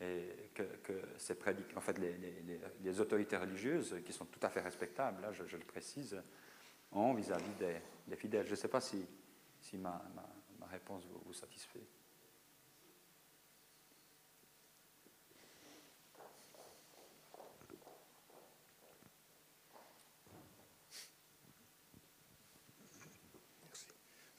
[0.00, 1.76] et que, c'est prédiqué.
[1.76, 6.20] En fait, les, autorités religieuses, qui sont tout à fait respectables, là, je, le précise,
[6.92, 7.54] ont vis-à-vis
[8.06, 8.46] des, fidèles.
[8.46, 9.04] Je ne sais pas si,
[9.74, 10.00] ma,
[10.70, 11.80] réponse vous satisfait.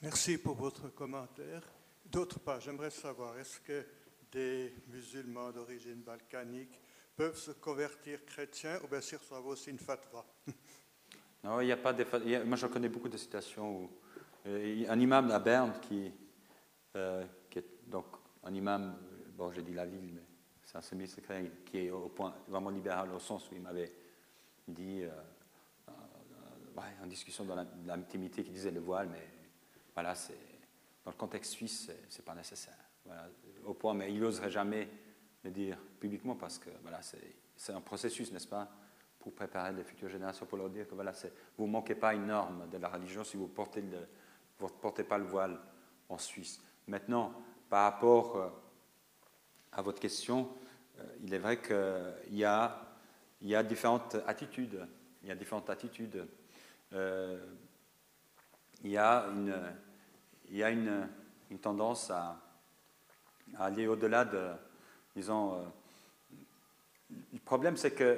[0.02, 1.62] Merci pour votre commentaire.
[2.06, 3.86] D'autre part, j'aimerais savoir, est-ce que
[4.32, 6.80] des musulmans d'origine balkanique
[7.16, 10.26] peuvent se convertir chrétiens ou bien s'ils reçoivent aussi une fatwa
[11.44, 12.06] Non, il n'y a pas de...
[12.44, 13.90] Moi, je connais beaucoup de situations où
[14.46, 16.12] euh, un imam à Berne qui,
[16.96, 18.06] euh, qui est donc
[18.44, 18.96] un imam,
[19.36, 20.22] bon, j'ai dit la ville, mais
[20.64, 23.92] c'est un semi-secret, qui est au point vraiment libéral au sens où il m'avait
[24.68, 25.12] dit, euh,
[27.04, 29.28] en discussion dans l'intimité, qui disait le voile, mais
[29.94, 30.14] voilà,
[31.04, 32.78] dans le contexte suisse, ce n'est pas nécessaire.
[33.66, 34.90] Au point, mais il n'oserait jamais
[35.44, 38.70] le dire publiquement parce que voilà, c'est un processus, n'est-ce pas,
[39.20, 41.14] pour préparer les futures générations, pour leur dire que voilà,
[41.58, 43.84] vous ne manquez pas une norme de la religion si vous ne portez,
[44.82, 45.60] portez pas le voile
[46.08, 46.62] en Suisse.
[46.88, 47.34] Maintenant,
[47.70, 48.50] par rapport euh,
[49.72, 50.50] à votre question,
[51.00, 52.82] euh, il est vrai qu'il y a,
[53.42, 54.88] y a différentes attitudes.
[55.22, 56.28] Il y a différentes attitudes.
[56.94, 57.46] Euh,
[58.84, 59.56] il y a une,
[60.50, 61.08] il y a une,
[61.62, 62.40] tendance à,
[63.58, 64.50] aller au-delà de,
[65.16, 65.64] disons, euh,
[67.34, 68.18] le problème c'est que euh,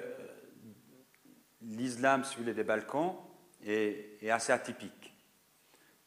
[1.62, 3.16] l'islam celui des Balkans
[3.66, 5.14] est, assez atypique.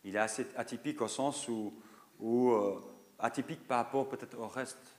[0.05, 1.73] Il est assez atypique au sens où,
[2.51, 2.81] euh,
[3.19, 4.95] atypique par rapport peut-être au reste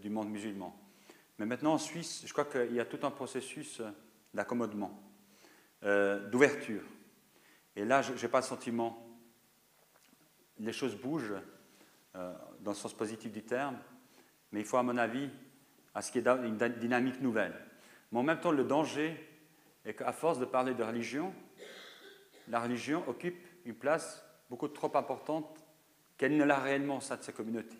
[0.00, 0.76] du monde musulman.
[1.38, 3.80] Mais maintenant en Suisse, je crois qu'il y a tout un processus
[4.34, 5.02] d'accommodement,
[5.82, 6.82] d'ouverture.
[7.74, 9.06] Et là, je n'ai pas le sentiment
[10.58, 11.34] les choses bougent
[12.60, 13.76] dans le sens positif du terme,
[14.52, 15.28] mais il faut, à mon avis,
[15.94, 17.54] à ce qu'il y ait une dynamique nouvelle.
[18.10, 19.16] Mais en même temps, le danger
[19.84, 21.32] est qu'à force de parler de religion,
[22.48, 25.64] la religion occupe une place beaucoup trop importante
[26.16, 27.76] qu'elle ne l'a réellement sein de sa communauté.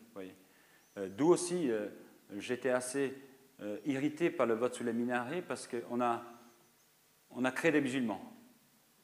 [0.99, 1.89] Euh, d'où aussi, euh,
[2.37, 3.23] j'étais assez
[3.87, 6.23] irrité par le vote sur les minarets parce qu'on a,
[7.31, 8.21] on a créé des musulmans.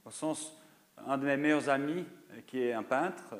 [0.04, 0.60] Au sens,
[1.06, 2.04] un de mes meilleurs amis,
[2.46, 3.36] qui est un peintre,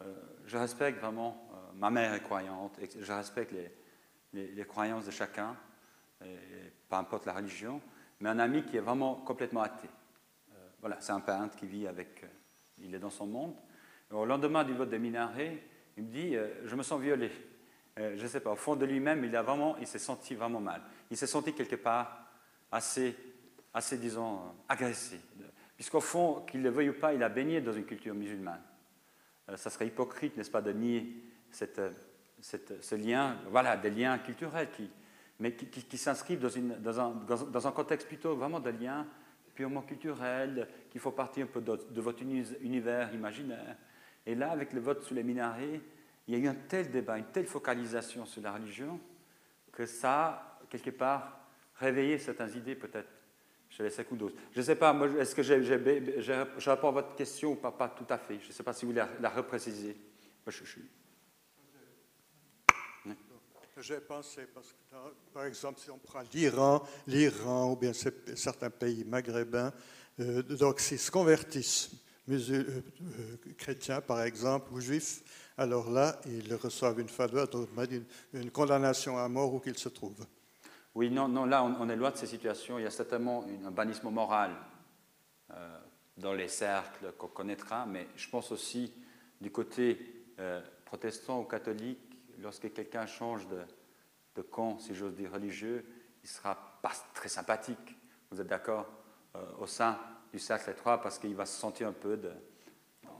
[0.00, 0.14] euh,
[0.46, 3.54] je respecte vraiment, euh, ma mère est croyante, je respecte
[4.32, 5.56] les, croyances de chacun,
[6.24, 6.36] et,
[6.88, 7.80] peu importe la religion,
[8.20, 9.88] mais un ami qui est vraiment complètement athée.
[10.52, 12.24] Euh, voilà, c'est un peintre qui vit avec,
[12.78, 13.54] il est dans son monde.
[14.10, 15.62] au lendemain du vote des minarets,
[15.96, 17.30] il me dit, je me sens violé.
[17.96, 19.38] je ne sais pas, au fond de lui-même, il,
[19.80, 20.80] il s'est senti vraiment mal.
[21.10, 22.22] Il s'est senti quelque part
[22.70, 23.14] assez,
[23.74, 25.20] assez disons, agressé.
[25.76, 28.62] Puisqu'au fond, qu'il le veuille ou pas, il a baigné dans une culture musulmane.
[29.48, 31.22] Euh, ça serait hypocrite, n'est-ce pas, de nier
[31.78, 31.90] euh,
[32.40, 34.90] ce lien, voilà, des liens culturels, qui,
[35.38, 39.06] mais qui, s'inscrivent dans, un, contexte plutôt vraiment de liens
[39.54, 43.76] purement culturels, qu'il faut partir un peu de, votre univers imaginaire.
[44.24, 45.80] Et là, avec le vote sur les minarets,
[46.26, 49.00] il y a eu un tel débat, une telle focalisation sur la religion,
[49.72, 51.38] que ça quelque part,
[51.74, 53.10] réveillé certaines idées peut-être
[53.76, 54.00] je laisse.
[54.52, 58.06] Je ne sais pas, est-ce que je réponds à votre question ou pas, pas tout
[58.08, 59.96] à fait Je ne sais pas si vous voulez la, repréciser.
[63.78, 64.96] J'ai pensé, parce que
[65.32, 69.72] par exemple, si on prend l'Iran, l'Iran ou bien certains pays maghrébins,
[70.20, 71.90] euh, donc s'ils se convertissent,
[72.28, 72.82] euh, euh,
[73.56, 75.22] chrétiens par exemple, ou juifs,
[75.56, 77.46] alors là, ils reçoivent une fatwa,
[77.90, 78.04] une,
[78.34, 80.26] une condamnation à mort où qu'ils se trouvent.
[80.94, 82.78] Oui, non, non là, on, est loin de ces situations.
[82.78, 84.50] Il y a certainement un bannissement moral
[86.18, 88.92] dans les cercles qu'on connaîtra, mais je pense aussi
[89.40, 90.26] du côté
[90.84, 91.98] protestant ou catholique,
[92.38, 93.62] lorsque quelqu'un change de,
[94.34, 95.84] de camp, si j'ose dire, religieux,
[96.22, 97.96] il ne sera pas très sympathique.
[98.30, 98.86] Vous êtes d'accord
[99.36, 99.98] euh, Au sein
[100.32, 102.32] du cercle étroit, parce qu'il va se sentir un peu, de,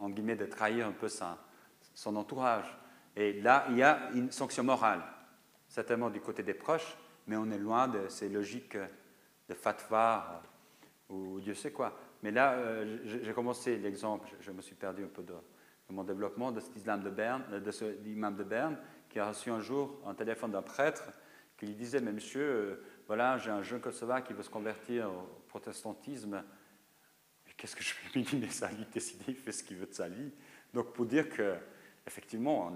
[0.01, 2.77] en guillemets, de trahir un peu son entourage.
[3.17, 5.03] Et là, il y a une sanction morale,
[5.69, 6.97] certainement du côté des proches,
[7.27, 8.77] mais on est loin de ces logiques
[9.49, 10.43] de fatwa
[11.11, 11.99] euh, ou Dieu sait quoi.
[12.23, 15.35] Mais là, euh, j'ai commencé l'exemple, je me suis perdu un peu de,
[15.91, 18.79] mon développement de cet ce imam de Berne,
[19.09, 21.05] qui a reçu un jour un téléphone d'un prêtre
[21.59, 25.11] qui lui disait Mais monsieur, euh, voilà, j'ai un jeune kosovar qui veut se convertir
[25.11, 26.43] au protestantisme.
[27.57, 28.49] Qu'est-ce que je lui dire?
[28.63, 30.33] Mais décidée, il fait ce qu'il veut de sa vie.
[30.73, 31.55] Donc, pour dire que,
[32.07, 32.75] effectivement,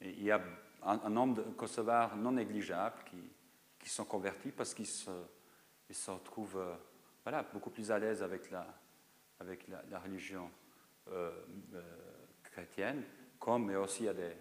[0.00, 0.40] il y a
[0.82, 3.16] un, nombre de kosovars non négligeables qui,
[3.86, 5.12] qui sont convertis parce qu'ils se,
[5.88, 6.74] ils se retrouvent euh,
[7.22, 8.66] voilà, beaucoup plus à l'aise avec la,
[9.38, 10.50] avec la, religion
[11.12, 11.30] euh,
[12.42, 13.04] chrétienne,
[13.38, 14.32] comme mais aussi il y a des,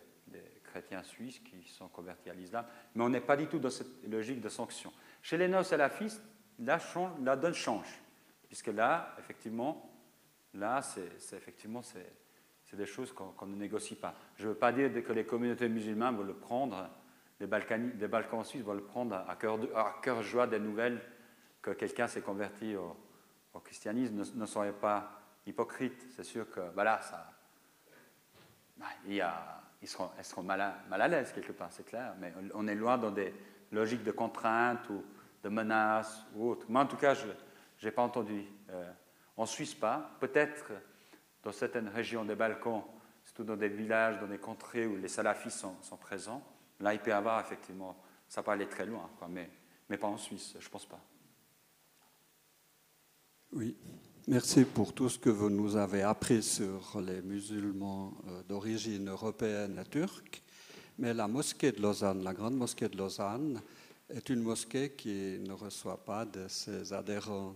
[0.64, 2.66] chrétiens suisses qui sont convertis à l'islam.
[2.96, 4.92] Mais on n'est pas du tout dans cette logique de sanction.
[5.22, 6.22] Chez les néo-salafistes,
[6.60, 6.80] la,
[7.24, 8.02] la donne change,
[8.48, 9.96] puisque là, effectivement,
[10.56, 14.16] là, c'est effectivement c'est des choses qu'on ne négocie pas.
[14.38, 16.90] Je ne veux pas dire que les communautés musulmanes le prendre,
[17.40, 19.60] les, Balkans, les Balkans suisses vont le prendre à cœur,
[20.02, 21.02] cœur joie des nouvelles
[21.62, 22.96] que quelqu'un s'est converti au,
[23.64, 24.16] christianisme.
[24.16, 26.08] Ne, ne soyez pas hypocrites.
[26.16, 27.32] C'est sûr que voilà, ça,
[28.78, 32.14] bah, il y a, ils seront, elles seront mal à, l'aise quelque part, c'est clair,
[32.20, 33.34] mais on est loin dans des
[33.72, 35.04] logiques de contraintes ou
[35.44, 36.66] de menaces ou autres.
[36.70, 37.28] Moi, en tout cas, je
[37.84, 38.44] n'ai pas entendu.
[38.70, 38.92] Euh,
[39.38, 40.12] en Suisse, pas.
[40.20, 40.72] Peut-être
[41.44, 42.84] dans certaines régions des Balkans,
[43.26, 46.42] surtout dans des villages, dans des contrées où les salafistes sont, sont présents,
[46.82, 47.96] y avoir effectivement,
[48.28, 49.50] ça peut aller très loin, mais,
[49.90, 51.00] mais pas en Suisse, je ne pense pas.
[53.54, 53.76] Oui.
[54.28, 59.80] Merci pour tout ce que vous nous avez appris sur les musulmans euh, d'origine européenne
[59.80, 60.42] et turque.
[60.98, 63.62] Mais la mosquée de Lausanne, la grande mosquée de Lausanne,
[64.10, 67.56] est une mosquée qui ne reçoit pas de ses adhérents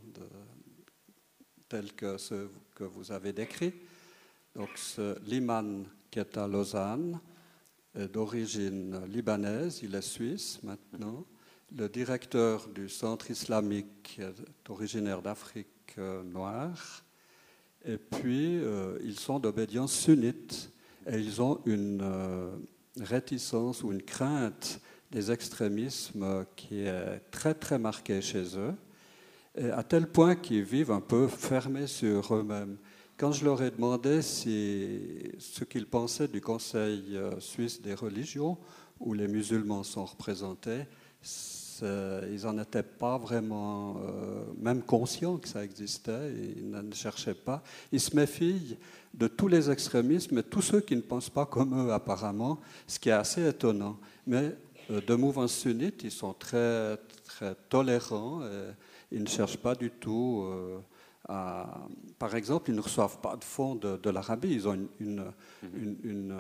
[1.68, 3.74] tels que ceux que vous avez décrits.
[4.56, 4.70] Donc
[5.26, 7.20] l'imam qui est à Lausanne
[8.08, 11.26] d'origine libanaise, il est suisse maintenant.
[11.76, 15.68] Le directeur du centre islamique est originaire d'Afrique
[15.98, 17.04] noirs.
[17.86, 20.72] Et puis, euh, ils sont d'obédience sunnite.
[21.08, 22.52] Et ils ont une euh,
[23.00, 24.82] réticence ou une crainte
[25.12, 28.76] des extrémismes qui est très, très marquée chez eux.
[29.58, 32.78] Et à tel point qu'ils vivent un peu fermés sur eux-mêmes.
[33.20, 38.58] Quand je leur ai demandé ce qu'ils pensaient du Conseil euh, suisse des religions,
[38.98, 40.84] où les musulmans sont représentés,
[41.82, 47.62] ils n'en étaient pas vraiment euh, même conscients que ça existait, ils ne cherchaient pas.
[47.92, 48.78] Ils se méfient
[49.14, 53.00] de tous les extrémismes et tous ceux qui ne pensent pas comme eux apparemment, ce
[53.00, 53.98] qui est assez étonnant.
[54.28, 54.56] Mais
[54.92, 58.72] euh, de mouvance sunnite, ils sont très, très tolérants, et
[59.12, 60.46] ils ne cherchent pas du tout.
[62.18, 65.32] Par exemple, ils ne reçoivent pas de fonds de, l'Arabie, ils ont une,
[65.74, 66.36] une, une,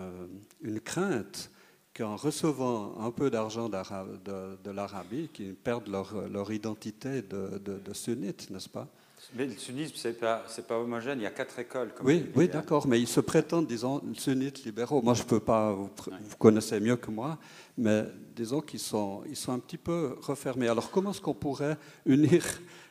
[0.61, 1.51] une crainte
[1.95, 7.93] qu'en recevant un peu d'argent de, de l'Arabie, qu'ils perdent leur, leur identité de, de,
[7.93, 8.87] sunnite, n'est-ce pas?
[9.35, 11.91] Mais le sunnisme, ce n'est pas, pas, homogène, il y a quatre écoles.
[12.03, 15.01] oui, oui d'accord, mais ils se prétendent, disons, sunnites libéraux.
[15.01, 17.37] Moi, je ne peux pas, vous, vous, connaissez mieux que moi,
[17.77, 20.69] mais disons qu'ils sont, ils sont un petit peu refermés.
[20.69, 22.43] Alors, comment est-ce qu'on pourrait unir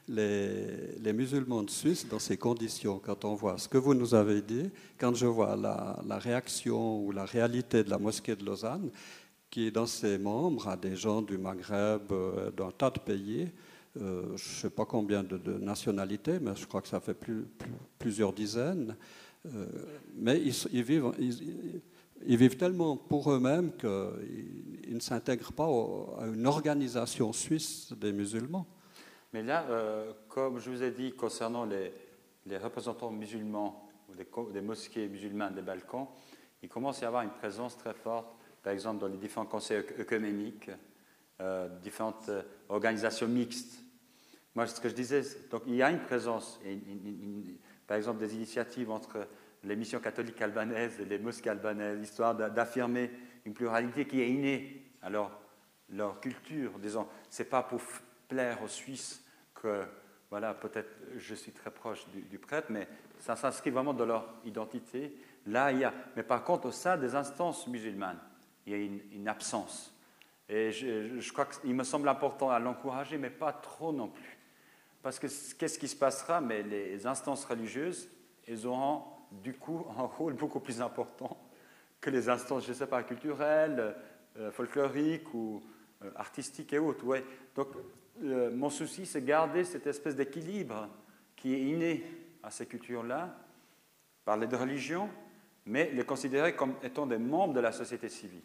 [0.09, 4.40] les, musulmans de Suisse dans ces conditions, quand on voit ce que vous nous avez
[4.40, 8.90] dit, quand je vois la, réaction ou la réalité de la mosquée de Lausanne,
[9.51, 13.48] qui dans ses membres a des gens du Maghreb, euh, d'un tas de pays,
[14.01, 17.16] euh, je ne sais pas combien de, nationalités, mais je crois que ça fait
[17.98, 18.97] plusieurs dizaines,
[19.47, 19.66] euh,
[20.16, 21.12] mais ils, vivent...
[21.18, 25.68] Ils, vivent tellement pour eux-mêmes qu'ils ne s'intègrent pas
[26.20, 28.66] à une organisation suisse des musulmans.
[29.32, 31.92] Mais là, euh, comme je vous ai dit concernant les,
[32.56, 36.09] représentants musulmans ou des, mosquées musulmanes des Balkans,
[36.62, 38.28] il commence à y avoir une présence très forte,
[38.62, 40.70] par exemple dans les différents conseils œcuméniques,
[41.40, 43.80] euh, différentes euh, organisations mixtes.
[44.55, 46.59] Moi, ce que je disais, donc il y a une présence,
[47.86, 49.28] par exemple des initiatives entre
[49.62, 53.10] les missions catholiques albanaises et les mosquées albanaises, histoire d'affirmer
[53.44, 54.84] une pluralité qui est innée.
[55.02, 55.38] Alors,
[55.90, 56.78] leur culture.
[56.78, 57.80] Disons, c'est pas pour
[58.28, 59.24] plaire aux Suisses
[59.55, 59.84] que,
[60.30, 62.86] voilà, peut-être je suis très proche du, prêtre, mais
[63.18, 65.16] ça s'inscrit vraiment dans leur identité.
[65.46, 68.20] Là, il y a, mais par contre, au sein des instances musulmanes,
[68.66, 68.78] il y a
[69.12, 69.94] une, absence.
[70.48, 74.38] Et je, crois qu'il me semble important à l'encourager, mais pas trop non plus.
[75.02, 76.40] Parce que qu'est-ce qui se passera?
[76.40, 78.09] Mais les instances religieuses,
[78.46, 81.36] elles auront du coup un rôle beaucoup plus important
[82.00, 83.94] que les instances, je ne sais pas, culturelles,
[84.38, 85.62] euh, folkloriques ou
[86.02, 87.05] euh, artistiques et autres.
[87.05, 87.24] Ouais.
[87.55, 87.68] Donc,
[88.22, 90.88] euh, mon souci, c'est garder cette espèce d'équilibre
[91.36, 92.04] qui est inné
[92.42, 93.36] à ces cultures-là,
[94.24, 95.08] parler de religion,
[95.66, 98.42] mais les considérer comme étant des membres de la société civile,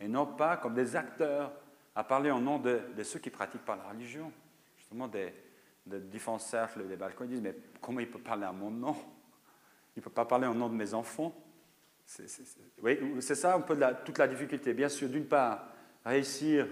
[0.00, 1.52] et non pas comme des acteurs,
[1.94, 4.32] à parler en nom de, ceux qui pratiquent par la religion,
[4.76, 5.32] justement des,
[5.86, 8.96] différents cercles, des balcons, ils disent, mais comment il peut parler à mon nom?
[9.96, 11.34] Il ne peut pas parler au nom de mes enfants
[12.82, 14.74] oui, c'est ça un peu toute la difficulté.
[14.74, 15.68] Bien sûr, d'une part,
[16.04, 16.66] réussir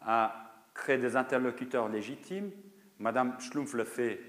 [0.00, 0.43] à
[0.74, 2.50] créer des interlocuteurs légitimes.
[2.98, 4.20] Madame Schlumpf le fait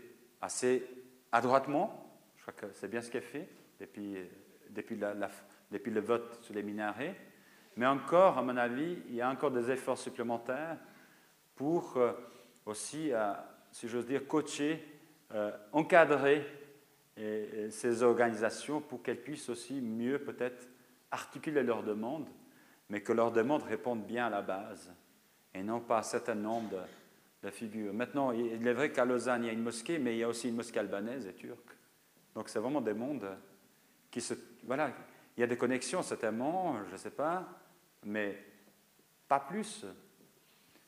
[0.42, 0.88] assez
[1.32, 2.22] adroitement.
[2.38, 3.50] Je crois que c'est bien ce qu'elle fait
[3.80, 4.18] depuis,
[4.70, 7.16] depuis, le vote sur les minarets.
[7.76, 10.78] Mais encore, à mon avis, il y a encore des efforts supplémentaires
[11.56, 12.14] pour euh,
[12.66, 13.34] aussi, euh,
[13.72, 14.84] si j'ose dire, coacher,
[15.34, 16.46] euh, encadrer
[17.70, 20.68] ces organisations pour qu'elles puissent aussi mieux peut-être
[21.12, 22.28] articuler leurs demandes,
[22.90, 24.94] mais que leurs demandes répondent bien à la base
[25.56, 26.70] et non pas un certain nombre
[27.42, 27.94] de, figures.
[27.94, 30.28] Maintenant, il est vrai qu'à Lausanne, il y a une mosquée, mais il y a
[30.28, 31.78] aussi une mosquée albanaise et turque.
[32.34, 33.30] Donc c'est vraiment des mondes
[34.10, 34.34] qui se...
[34.64, 34.92] Voilà,
[35.38, 37.48] il y a des connexions certainement, je ne sais pas,
[38.04, 38.36] mais
[39.28, 39.86] pas plus.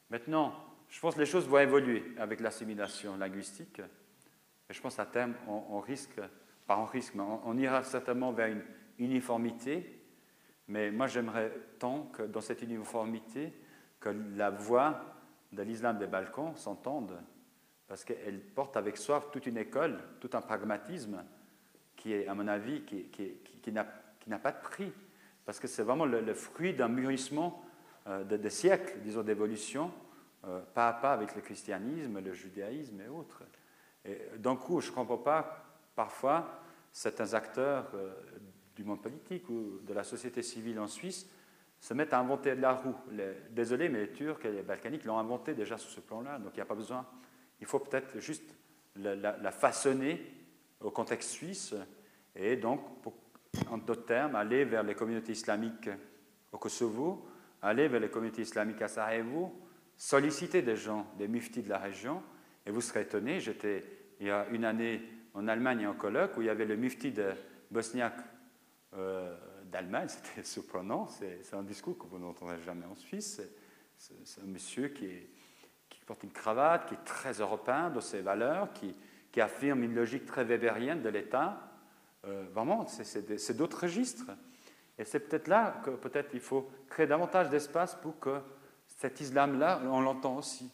[0.09, 0.53] Maintenant,
[0.89, 3.79] je pense que les choses vont évoluer avec l'assimilation linguistique.
[4.69, 6.19] Et je pense à terme, on, risque,
[6.65, 8.63] pas on risque, mais on, ira certainement vers une
[8.97, 10.01] uniformité.
[10.67, 13.53] Mais moi, j'aimerais tant que dans cette uniformité,
[13.99, 15.01] que la voix
[15.51, 17.17] de l'islam des Balkans s'entende,
[17.87, 21.23] parce qu'elle porte avec soi toute une école, tout un pragmatisme
[21.95, 24.91] qui est, à mon avis, qui, n'a pas de prix,
[25.45, 27.63] parce que c'est vraiment le, fruit d'un mûrissement
[28.07, 29.91] euh, de, siècles, disons, d'évolution,
[30.45, 33.43] euh, pas à pas avec le christianisme, le judaïsme et autres.
[34.37, 35.65] D'un coup, je ne comprends pas
[35.95, 36.61] parfois
[36.91, 38.13] certains acteurs euh,
[38.75, 41.29] du monde politique ou de la société civile en Suisse
[41.79, 42.95] se mettent à inventer de la roue.
[43.51, 46.57] désolé, mais les Turcs et les Balkaniques l'ont inventé déjà sur ce plan-là, donc il
[46.57, 47.05] n'y a pas besoin.
[47.59, 48.55] Il faut peut-être juste
[48.95, 50.21] la, façonner
[50.79, 51.75] au contexte suisse
[52.35, 52.81] et donc,
[53.69, 55.89] en d'autres termes, aller vers les communautés islamiques
[56.51, 57.27] au Kosovo,
[57.61, 59.53] aller vers les communautés islamiques à Sarajevo,
[59.95, 62.21] solliciter des gens, des muftis de la région,
[62.65, 63.83] et vous serez étonné, j'étais
[64.19, 65.01] il y a une année
[65.33, 67.31] en Allemagne en colloque où il y avait le mufti de
[67.69, 68.19] Bosniaque
[68.93, 69.37] euh,
[69.71, 73.41] d'Allemagne, c'était surprenant, c'est un discours que vous n'entendrez jamais en Suisse.
[73.97, 75.09] C'est un monsieur qui,
[76.05, 78.95] porte une cravate, qui est très européen dans ses valeurs, qui,
[79.39, 81.61] affirme une logique très weberienne de l'État.
[82.25, 84.31] Euh, vraiment, c'est d'autres registres.
[84.97, 88.39] Et c'est peut-être là que peut-être il faut créer davantage d'espace pour que
[88.87, 90.71] cet islam-là, on l'entend aussi.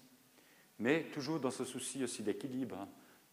[0.79, 2.87] Mais toujours dans ce souci aussi d'équilibre.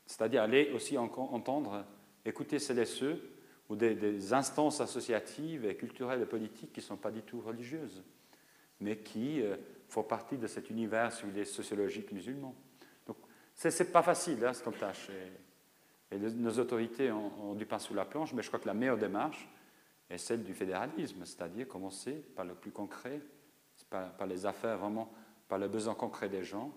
[0.05, 1.85] C'est-à-dire aller aussi entendre,
[2.24, 3.23] écouter celles et ceux
[3.70, 8.02] ou des, instances associatives et culturelles et politiques qui ne sont pas du tout religieuses,
[8.80, 9.56] mais qui euh,
[9.88, 12.52] font partie de cet univers sociologique musulman.
[13.06, 13.16] Donc,
[13.55, 15.09] ce n'est pas facile, hein, comme tâche.
[16.10, 18.98] Et, nos autorités ont, du pain sous la planche, mais je crois que la meilleure
[18.98, 19.48] démarche
[20.10, 23.20] est celle du fédéralisme, c'est-à-dire commencer par le plus concret,
[23.88, 25.12] par, les affaires vraiment,
[25.47, 26.72] par le besoin concret des gens,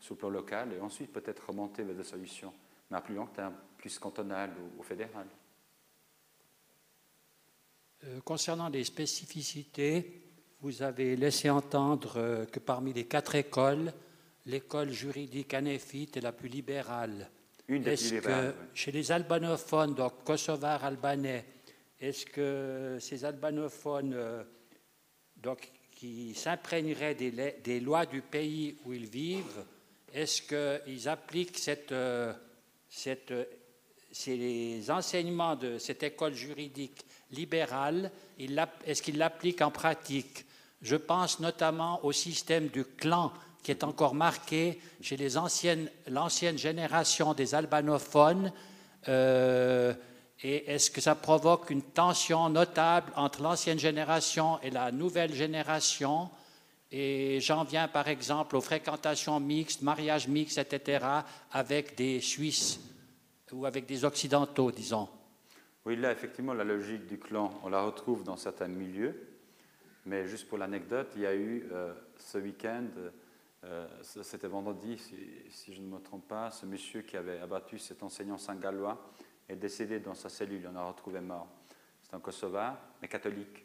[0.00, 2.54] sur le plan local, et ensuite peut-être remonter vers des solutions,
[2.90, 5.26] mais à plus long terme, plus cantonales ou, ou fédérales.
[8.04, 10.22] Euh, concernant les spécificités,
[10.60, 13.92] vous avez laissé entendre euh, que parmi les quatre écoles,
[14.46, 17.28] l'école juridique anéphite est la plus libérale.
[17.66, 18.54] Une des plus libérales.
[18.72, 21.44] chez les albanophones, donc kosovars albanais,
[22.00, 24.44] est-ce que ces albanophones euh,
[25.36, 29.64] donc, qui s'imprègneraient des, lois du pays où ils vivent,
[30.14, 31.94] est-ce qu'ils appliquent cette,
[32.88, 33.32] cette,
[34.12, 40.44] ces enseignements de cette école juridique libéral, est-ce qu'il l'applique en pratique?
[40.82, 43.32] Je pense notamment au système du clan
[43.62, 48.52] qui est encore marqué chez l'ancienne génération des albanophones.
[49.08, 49.92] Euh,
[50.42, 56.30] et est-ce que ça provoque une tension notable entre l'ancienne génération et la nouvelle génération?
[56.90, 61.04] Et j'en viens par exemple aux fréquentations mixtes, mariages mixtes, etc.,
[61.50, 62.80] avec des Suisses
[63.52, 65.08] ou avec des Occidentaux, disons.
[65.88, 69.26] Oui, là, effectivement, la logique du clan, on la retrouve dans certains milieux.
[70.04, 72.84] Mais juste pour l'anecdote, il y a eu euh, ce week-end,
[73.64, 78.02] euh, c'était vendredi, si, je ne me trompe pas, ce monsieur qui avait abattu cet
[78.02, 79.10] enseignant saint-gallois
[79.48, 81.48] est décédé dans sa cellule, on l'a retrouvé mort.
[82.02, 83.64] C'est un Kosovar, mais catholique.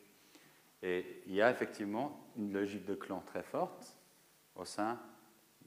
[0.82, 3.98] Et il y a effectivement une logique de clan très forte
[4.56, 4.98] au sein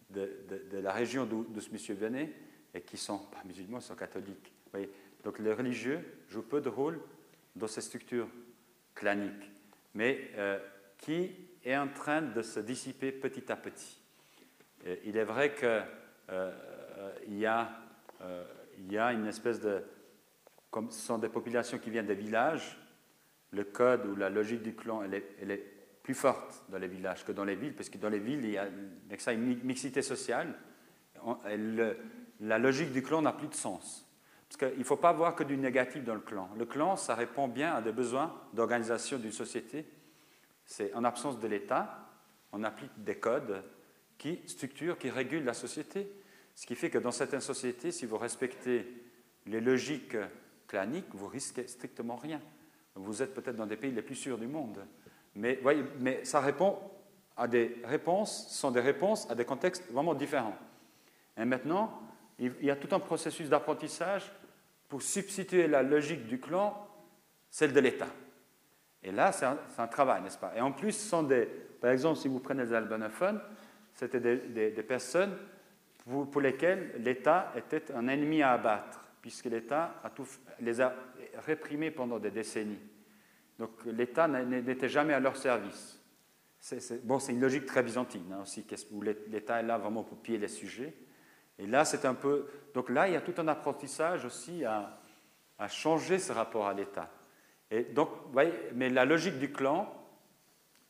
[0.08, 0.30] de,
[0.72, 2.32] la région d'où ce monsieur venait
[2.72, 4.54] et qui sont pas musulmans, ils sont catholiques.
[5.26, 5.98] Donc les religieux
[6.28, 7.00] jouent peu de rôle
[7.56, 8.28] dans ces structures
[8.94, 9.50] claniques,
[9.92, 10.56] mais euh,
[10.98, 11.32] qui
[11.64, 14.00] est en train de se dissiper petit à petit?
[15.04, 15.82] il est vrai qu'il euh,
[16.30, 17.68] euh, y, a,
[18.78, 19.82] y a une espèce de...
[20.70, 22.78] Comme ce sont des populations qui viennent des villages,
[23.50, 25.66] le code ou la logique du clan, elle est, elle est
[26.04, 28.50] plus forte dans les villages que dans les villes, parce que dans les villes, il
[28.52, 28.68] y a
[29.32, 30.54] une mixité sociale.
[32.38, 34.05] la logique du clan n'a plus de sens.
[34.48, 36.48] Parce qu'il ne faut pas voir que du négatif dans le clan.
[36.56, 39.86] Le clan, ça répond bien à des besoins d'organisation d'une société.
[40.64, 42.06] C'est en absence de l'État,
[42.52, 43.62] on applique des codes
[44.18, 46.10] qui structurent, qui régulent la société.
[46.54, 48.86] Ce qui fait que dans certaines sociétés, si vous respectez
[49.46, 50.16] les logiques
[50.66, 52.40] claniques, vous risquez strictement rien.
[52.94, 54.84] Vous êtes peut-être dans des pays les plus sûrs du monde.
[55.34, 55.60] Mais,
[56.24, 56.78] ça répond
[57.36, 60.56] à des réponses, sont des réponses à des contextes vraiment différents.
[61.36, 62.00] Et maintenant,
[62.38, 64.30] il y a tout un processus d'apprentissage
[64.88, 66.86] pour substituer la logique du clan,
[67.50, 68.08] celle de l'État.
[69.02, 70.52] Et là, c'est un, travail, n'est-ce pas?
[70.56, 71.46] Et en plus, ce sont des,
[71.80, 73.40] par exemple, si vous prenez les albanophones,
[73.94, 75.36] c'était des, personnes
[76.04, 79.94] pour, lesquelles l'État était un ennemi à abattre, puisque l'État
[80.60, 80.94] les a
[81.46, 82.80] réprimés pendant des décennies.
[83.58, 86.00] Donc l'État n'était jamais à leur service.
[87.04, 90.38] bon, c'est une logique très byzantine hein, aussi, où l'État est là vraiment pour piller
[90.38, 90.92] les sujets.
[91.58, 92.46] Et là, c'est un peu.
[92.74, 94.98] Donc là, il y a tout un apprentissage aussi à,
[95.68, 97.10] changer ce rapport à l'État.
[97.70, 98.10] Et donc,
[98.74, 99.92] mais la logique du clan,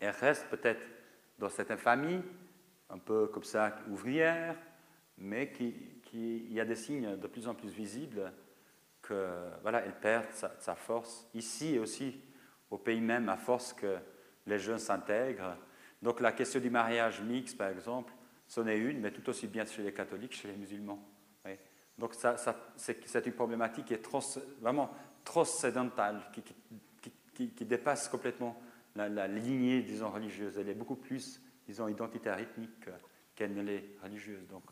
[0.00, 0.82] elle reste peut-être
[1.38, 2.22] dans certaines familles,
[2.90, 4.56] un peu comme ça, ouvrières,
[5.18, 5.74] mais qui,
[6.12, 8.32] il y a des signes de plus en plus visibles
[9.02, 9.28] que
[9.62, 12.20] voilà, elle perd sa, force ici et aussi
[12.70, 13.98] au pays même à force que
[14.46, 15.56] les jeunes s'intègrent.
[16.02, 18.12] Donc la question du mariage mixte, par exemple,
[18.46, 21.02] c'en est une, mais tout aussi bien chez les catholiques, chez les musulmans.
[21.98, 22.14] Donc
[22.76, 24.08] c'est une problématique qui est
[24.60, 24.90] vraiment
[25.24, 26.22] transcendantale,
[27.34, 28.60] qui, dépasse complètement
[28.94, 30.58] la, lignée, disons, religieuse.
[30.58, 32.88] Elle est beaucoup plus, disons, identitaire, ethnique
[33.34, 34.46] qu'elle ne l'est religieuse.
[34.48, 34.64] Donc,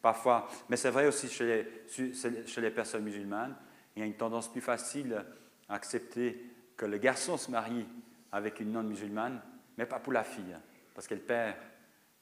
[0.00, 3.56] parfois, mais c'est vrai aussi chez les, chez les personnes musulmanes,
[3.96, 5.24] il y a une tendance plus facile
[5.68, 6.44] à accepter
[6.76, 7.86] que le garçon se marie
[8.30, 9.42] avec une non-musulmane,
[9.76, 10.56] mais pas pour la fille,
[10.94, 11.56] parce qu'elle perd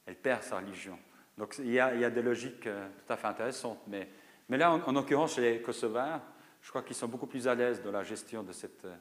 [0.07, 0.97] elle perd sa religion.
[1.37, 3.81] Donc il y a, des logiques euh, tout à fait intéressantes.
[3.87, 4.07] Mais,
[4.49, 6.21] mais là, en, l'occurrence, chez les Kosovars,
[6.61, 8.95] je crois qu'ils sont beaucoup plus à l'aise dans la gestion de cette, euh,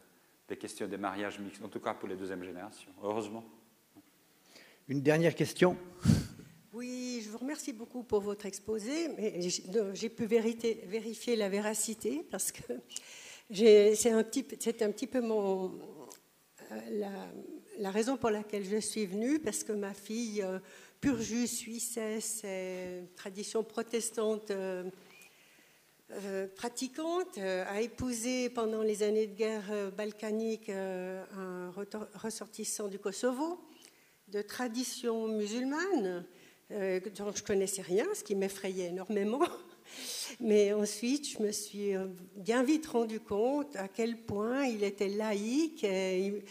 [0.47, 3.45] des questions des mariages mixtes, en tout cas pour les deuxièmes générations, heureusement.
[4.89, 5.77] Une dernière question?
[6.73, 9.41] Oui, je vous remercie beaucoup pour votre exposé, mais
[9.95, 12.61] j'ai pu vérifier la véracité parce que
[13.51, 14.45] c'est un, petit,
[14.85, 15.73] un petit peu mon,
[16.71, 17.11] euh, la,
[17.79, 20.45] la, raison pour laquelle je suis venue, parce que ma fille
[21.07, 22.45] purjus suissesse,
[23.15, 24.83] tradition protestante euh,
[26.11, 31.73] euh, pratiquante, euh, a épousé pendant les années de guerre balkanique un
[32.17, 33.61] ressortissant du Kosovo,
[34.27, 36.25] de tradition musulmane,
[36.71, 39.47] dont je connaissais rien, ce qui m'effrayait énormément.
[40.41, 41.93] Mais ensuite, je me suis
[42.35, 45.85] bien vite rendu compte à quel point il était laïque.
[45.85, 46.43] Et,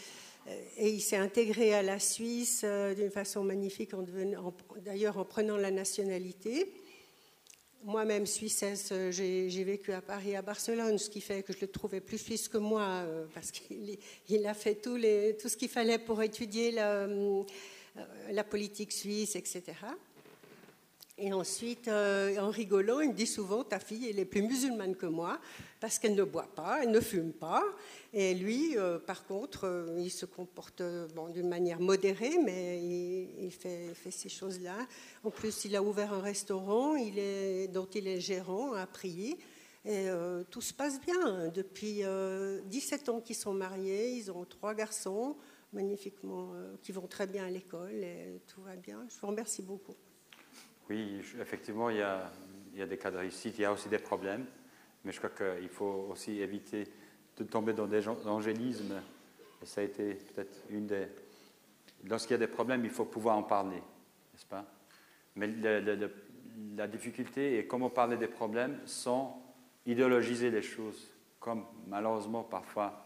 [0.77, 3.91] et il s'est intégré à la Suisse euh, d'une façon magnifique,
[4.83, 6.71] d'ailleurs en prenant la nationalité.
[7.83, 11.67] Moi-même, suissesse, euh, j'ai vécu à Paris à Barcelone, ce qui fait que je le
[11.67, 16.71] trouvais plus suisse que moi, parce qu'il a fait tout, ce qu'il fallait pour étudier
[16.71, 19.63] la politique suisse, etc.
[21.17, 24.95] Et ensuite, euh, en rigolant, il me dit souvent Ta fille, elle est plus musulmane
[24.95, 25.39] que moi
[25.79, 27.63] parce qu'elle ne boit pas, elle ne fume pas.
[28.11, 30.83] Et lui, euh, par contre, euh, il se comporte
[31.15, 34.75] bon, d'une manière modérée, mais il, fait, ces choses-là.
[35.23, 39.37] En plus, il a ouvert un restaurant dont il est gérant à prier.
[39.85, 40.07] Et
[40.49, 41.49] tout se passe bien.
[41.49, 42.01] Depuis
[42.65, 45.37] 17 ans qu'ils sont mariés, ils ont trois garçons
[45.73, 49.05] magnifiquement, qui vont très bien à l'école et tout va bien.
[49.07, 49.95] Je vous remercie beaucoup.
[50.89, 54.45] Oui, effectivement, il y, a, des cas de réussite, il y a aussi des problèmes,
[55.03, 56.87] mais je crois qu'il faut aussi éviter
[57.37, 59.01] de tomber dans des angélismes.
[59.61, 61.07] Et ça a été peut-être une des.
[62.07, 64.65] Lorsqu'il y a des problèmes, il faut pouvoir en parler, n'est-ce pas?
[65.35, 65.47] Mais
[66.75, 69.41] la difficulté est comment parler des problèmes sans
[69.87, 71.07] idéologiser les choses,
[71.39, 73.05] comme malheureusement parfois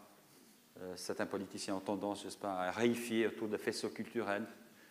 [0.80, 4.46] euh, certains politiciens ont tendance, sais pas, à réifier autour de faisceaux culturels.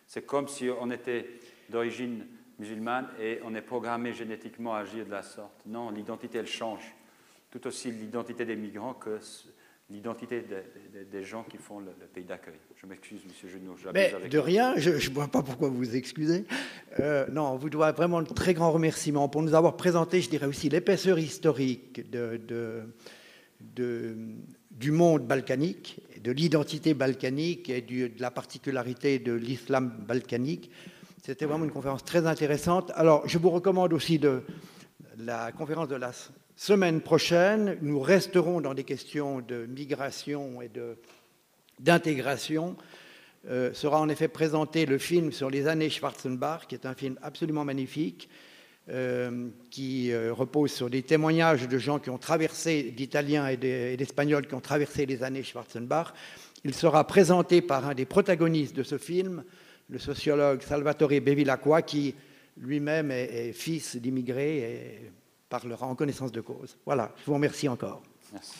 [0.06, 1.38] C'est comme si on était
[1.68, 2.26] d'origine
[2.60, 5.62] musulmane et on est programmé génétiquement à agir de la sorte.
[5.66, 6.94] Non, l'identité, elle change.
[7.50, 9.18] Tout aussi l'identité des migrants que
[9.90, 10.44] l'identité
[11.10, 12.54] des, gens qui font le, pays d'accueil.
[12.76, 13.74] Je m'excuse, Monsieur Junot.
[13.92, 16.44] Mais de rien, je ne vois pas pourquoi vous vous excusez.
[17.00, 20.30] Euh, non, on vous doit vraiment de très grands remerciements pour nous avoir présenté, je
[20.30, 22.40] dirais aussi, l'épaisseur historique de,
[23.76, 24.16] de,
[24.70, 30.70] du monde balkanique, de l'identité balkanique et de la particularité de l'islam balkanique.
[31.22, 32.92] C'était vraiment une conférence très intéressante.
[32.94, 34.42] Alors, je vous recommande aussi de
[35.18, 36.12] la conférence de la
[36.56, 37.76] semaine prochaine.
[37.82, 40.70] Nous resterons dans des questions de migration et
[41.78, 42.74] d'intégration.
[43.48, 47.18] Euh, sera en effet présenté le film sur les années Schwarzenbach, qui est un film
[47.20, 48.30] absolument magnifique,
[48.88, 53.56] euh, qui euh, repose sur des témoignages de gens qui ont traversé, d'Italiens et
[53.96, 56.14] d'Espagnols qui ont traversé les années Schwarzenbach.
[56.64, 59.44] Il sera présenté par un des protagonistes de ce film,
[59.90, 62.14] le sociologue Salvatore Bevilacqua, qui
[62.56, 65.12] lui-même est, est, fils d'immigrés et
[65.48, 66.76] parlera en connaissance de cause.
[66.86, 68.02] Voilà, je vous remercie encore.
[68.32, 68.54] Merci.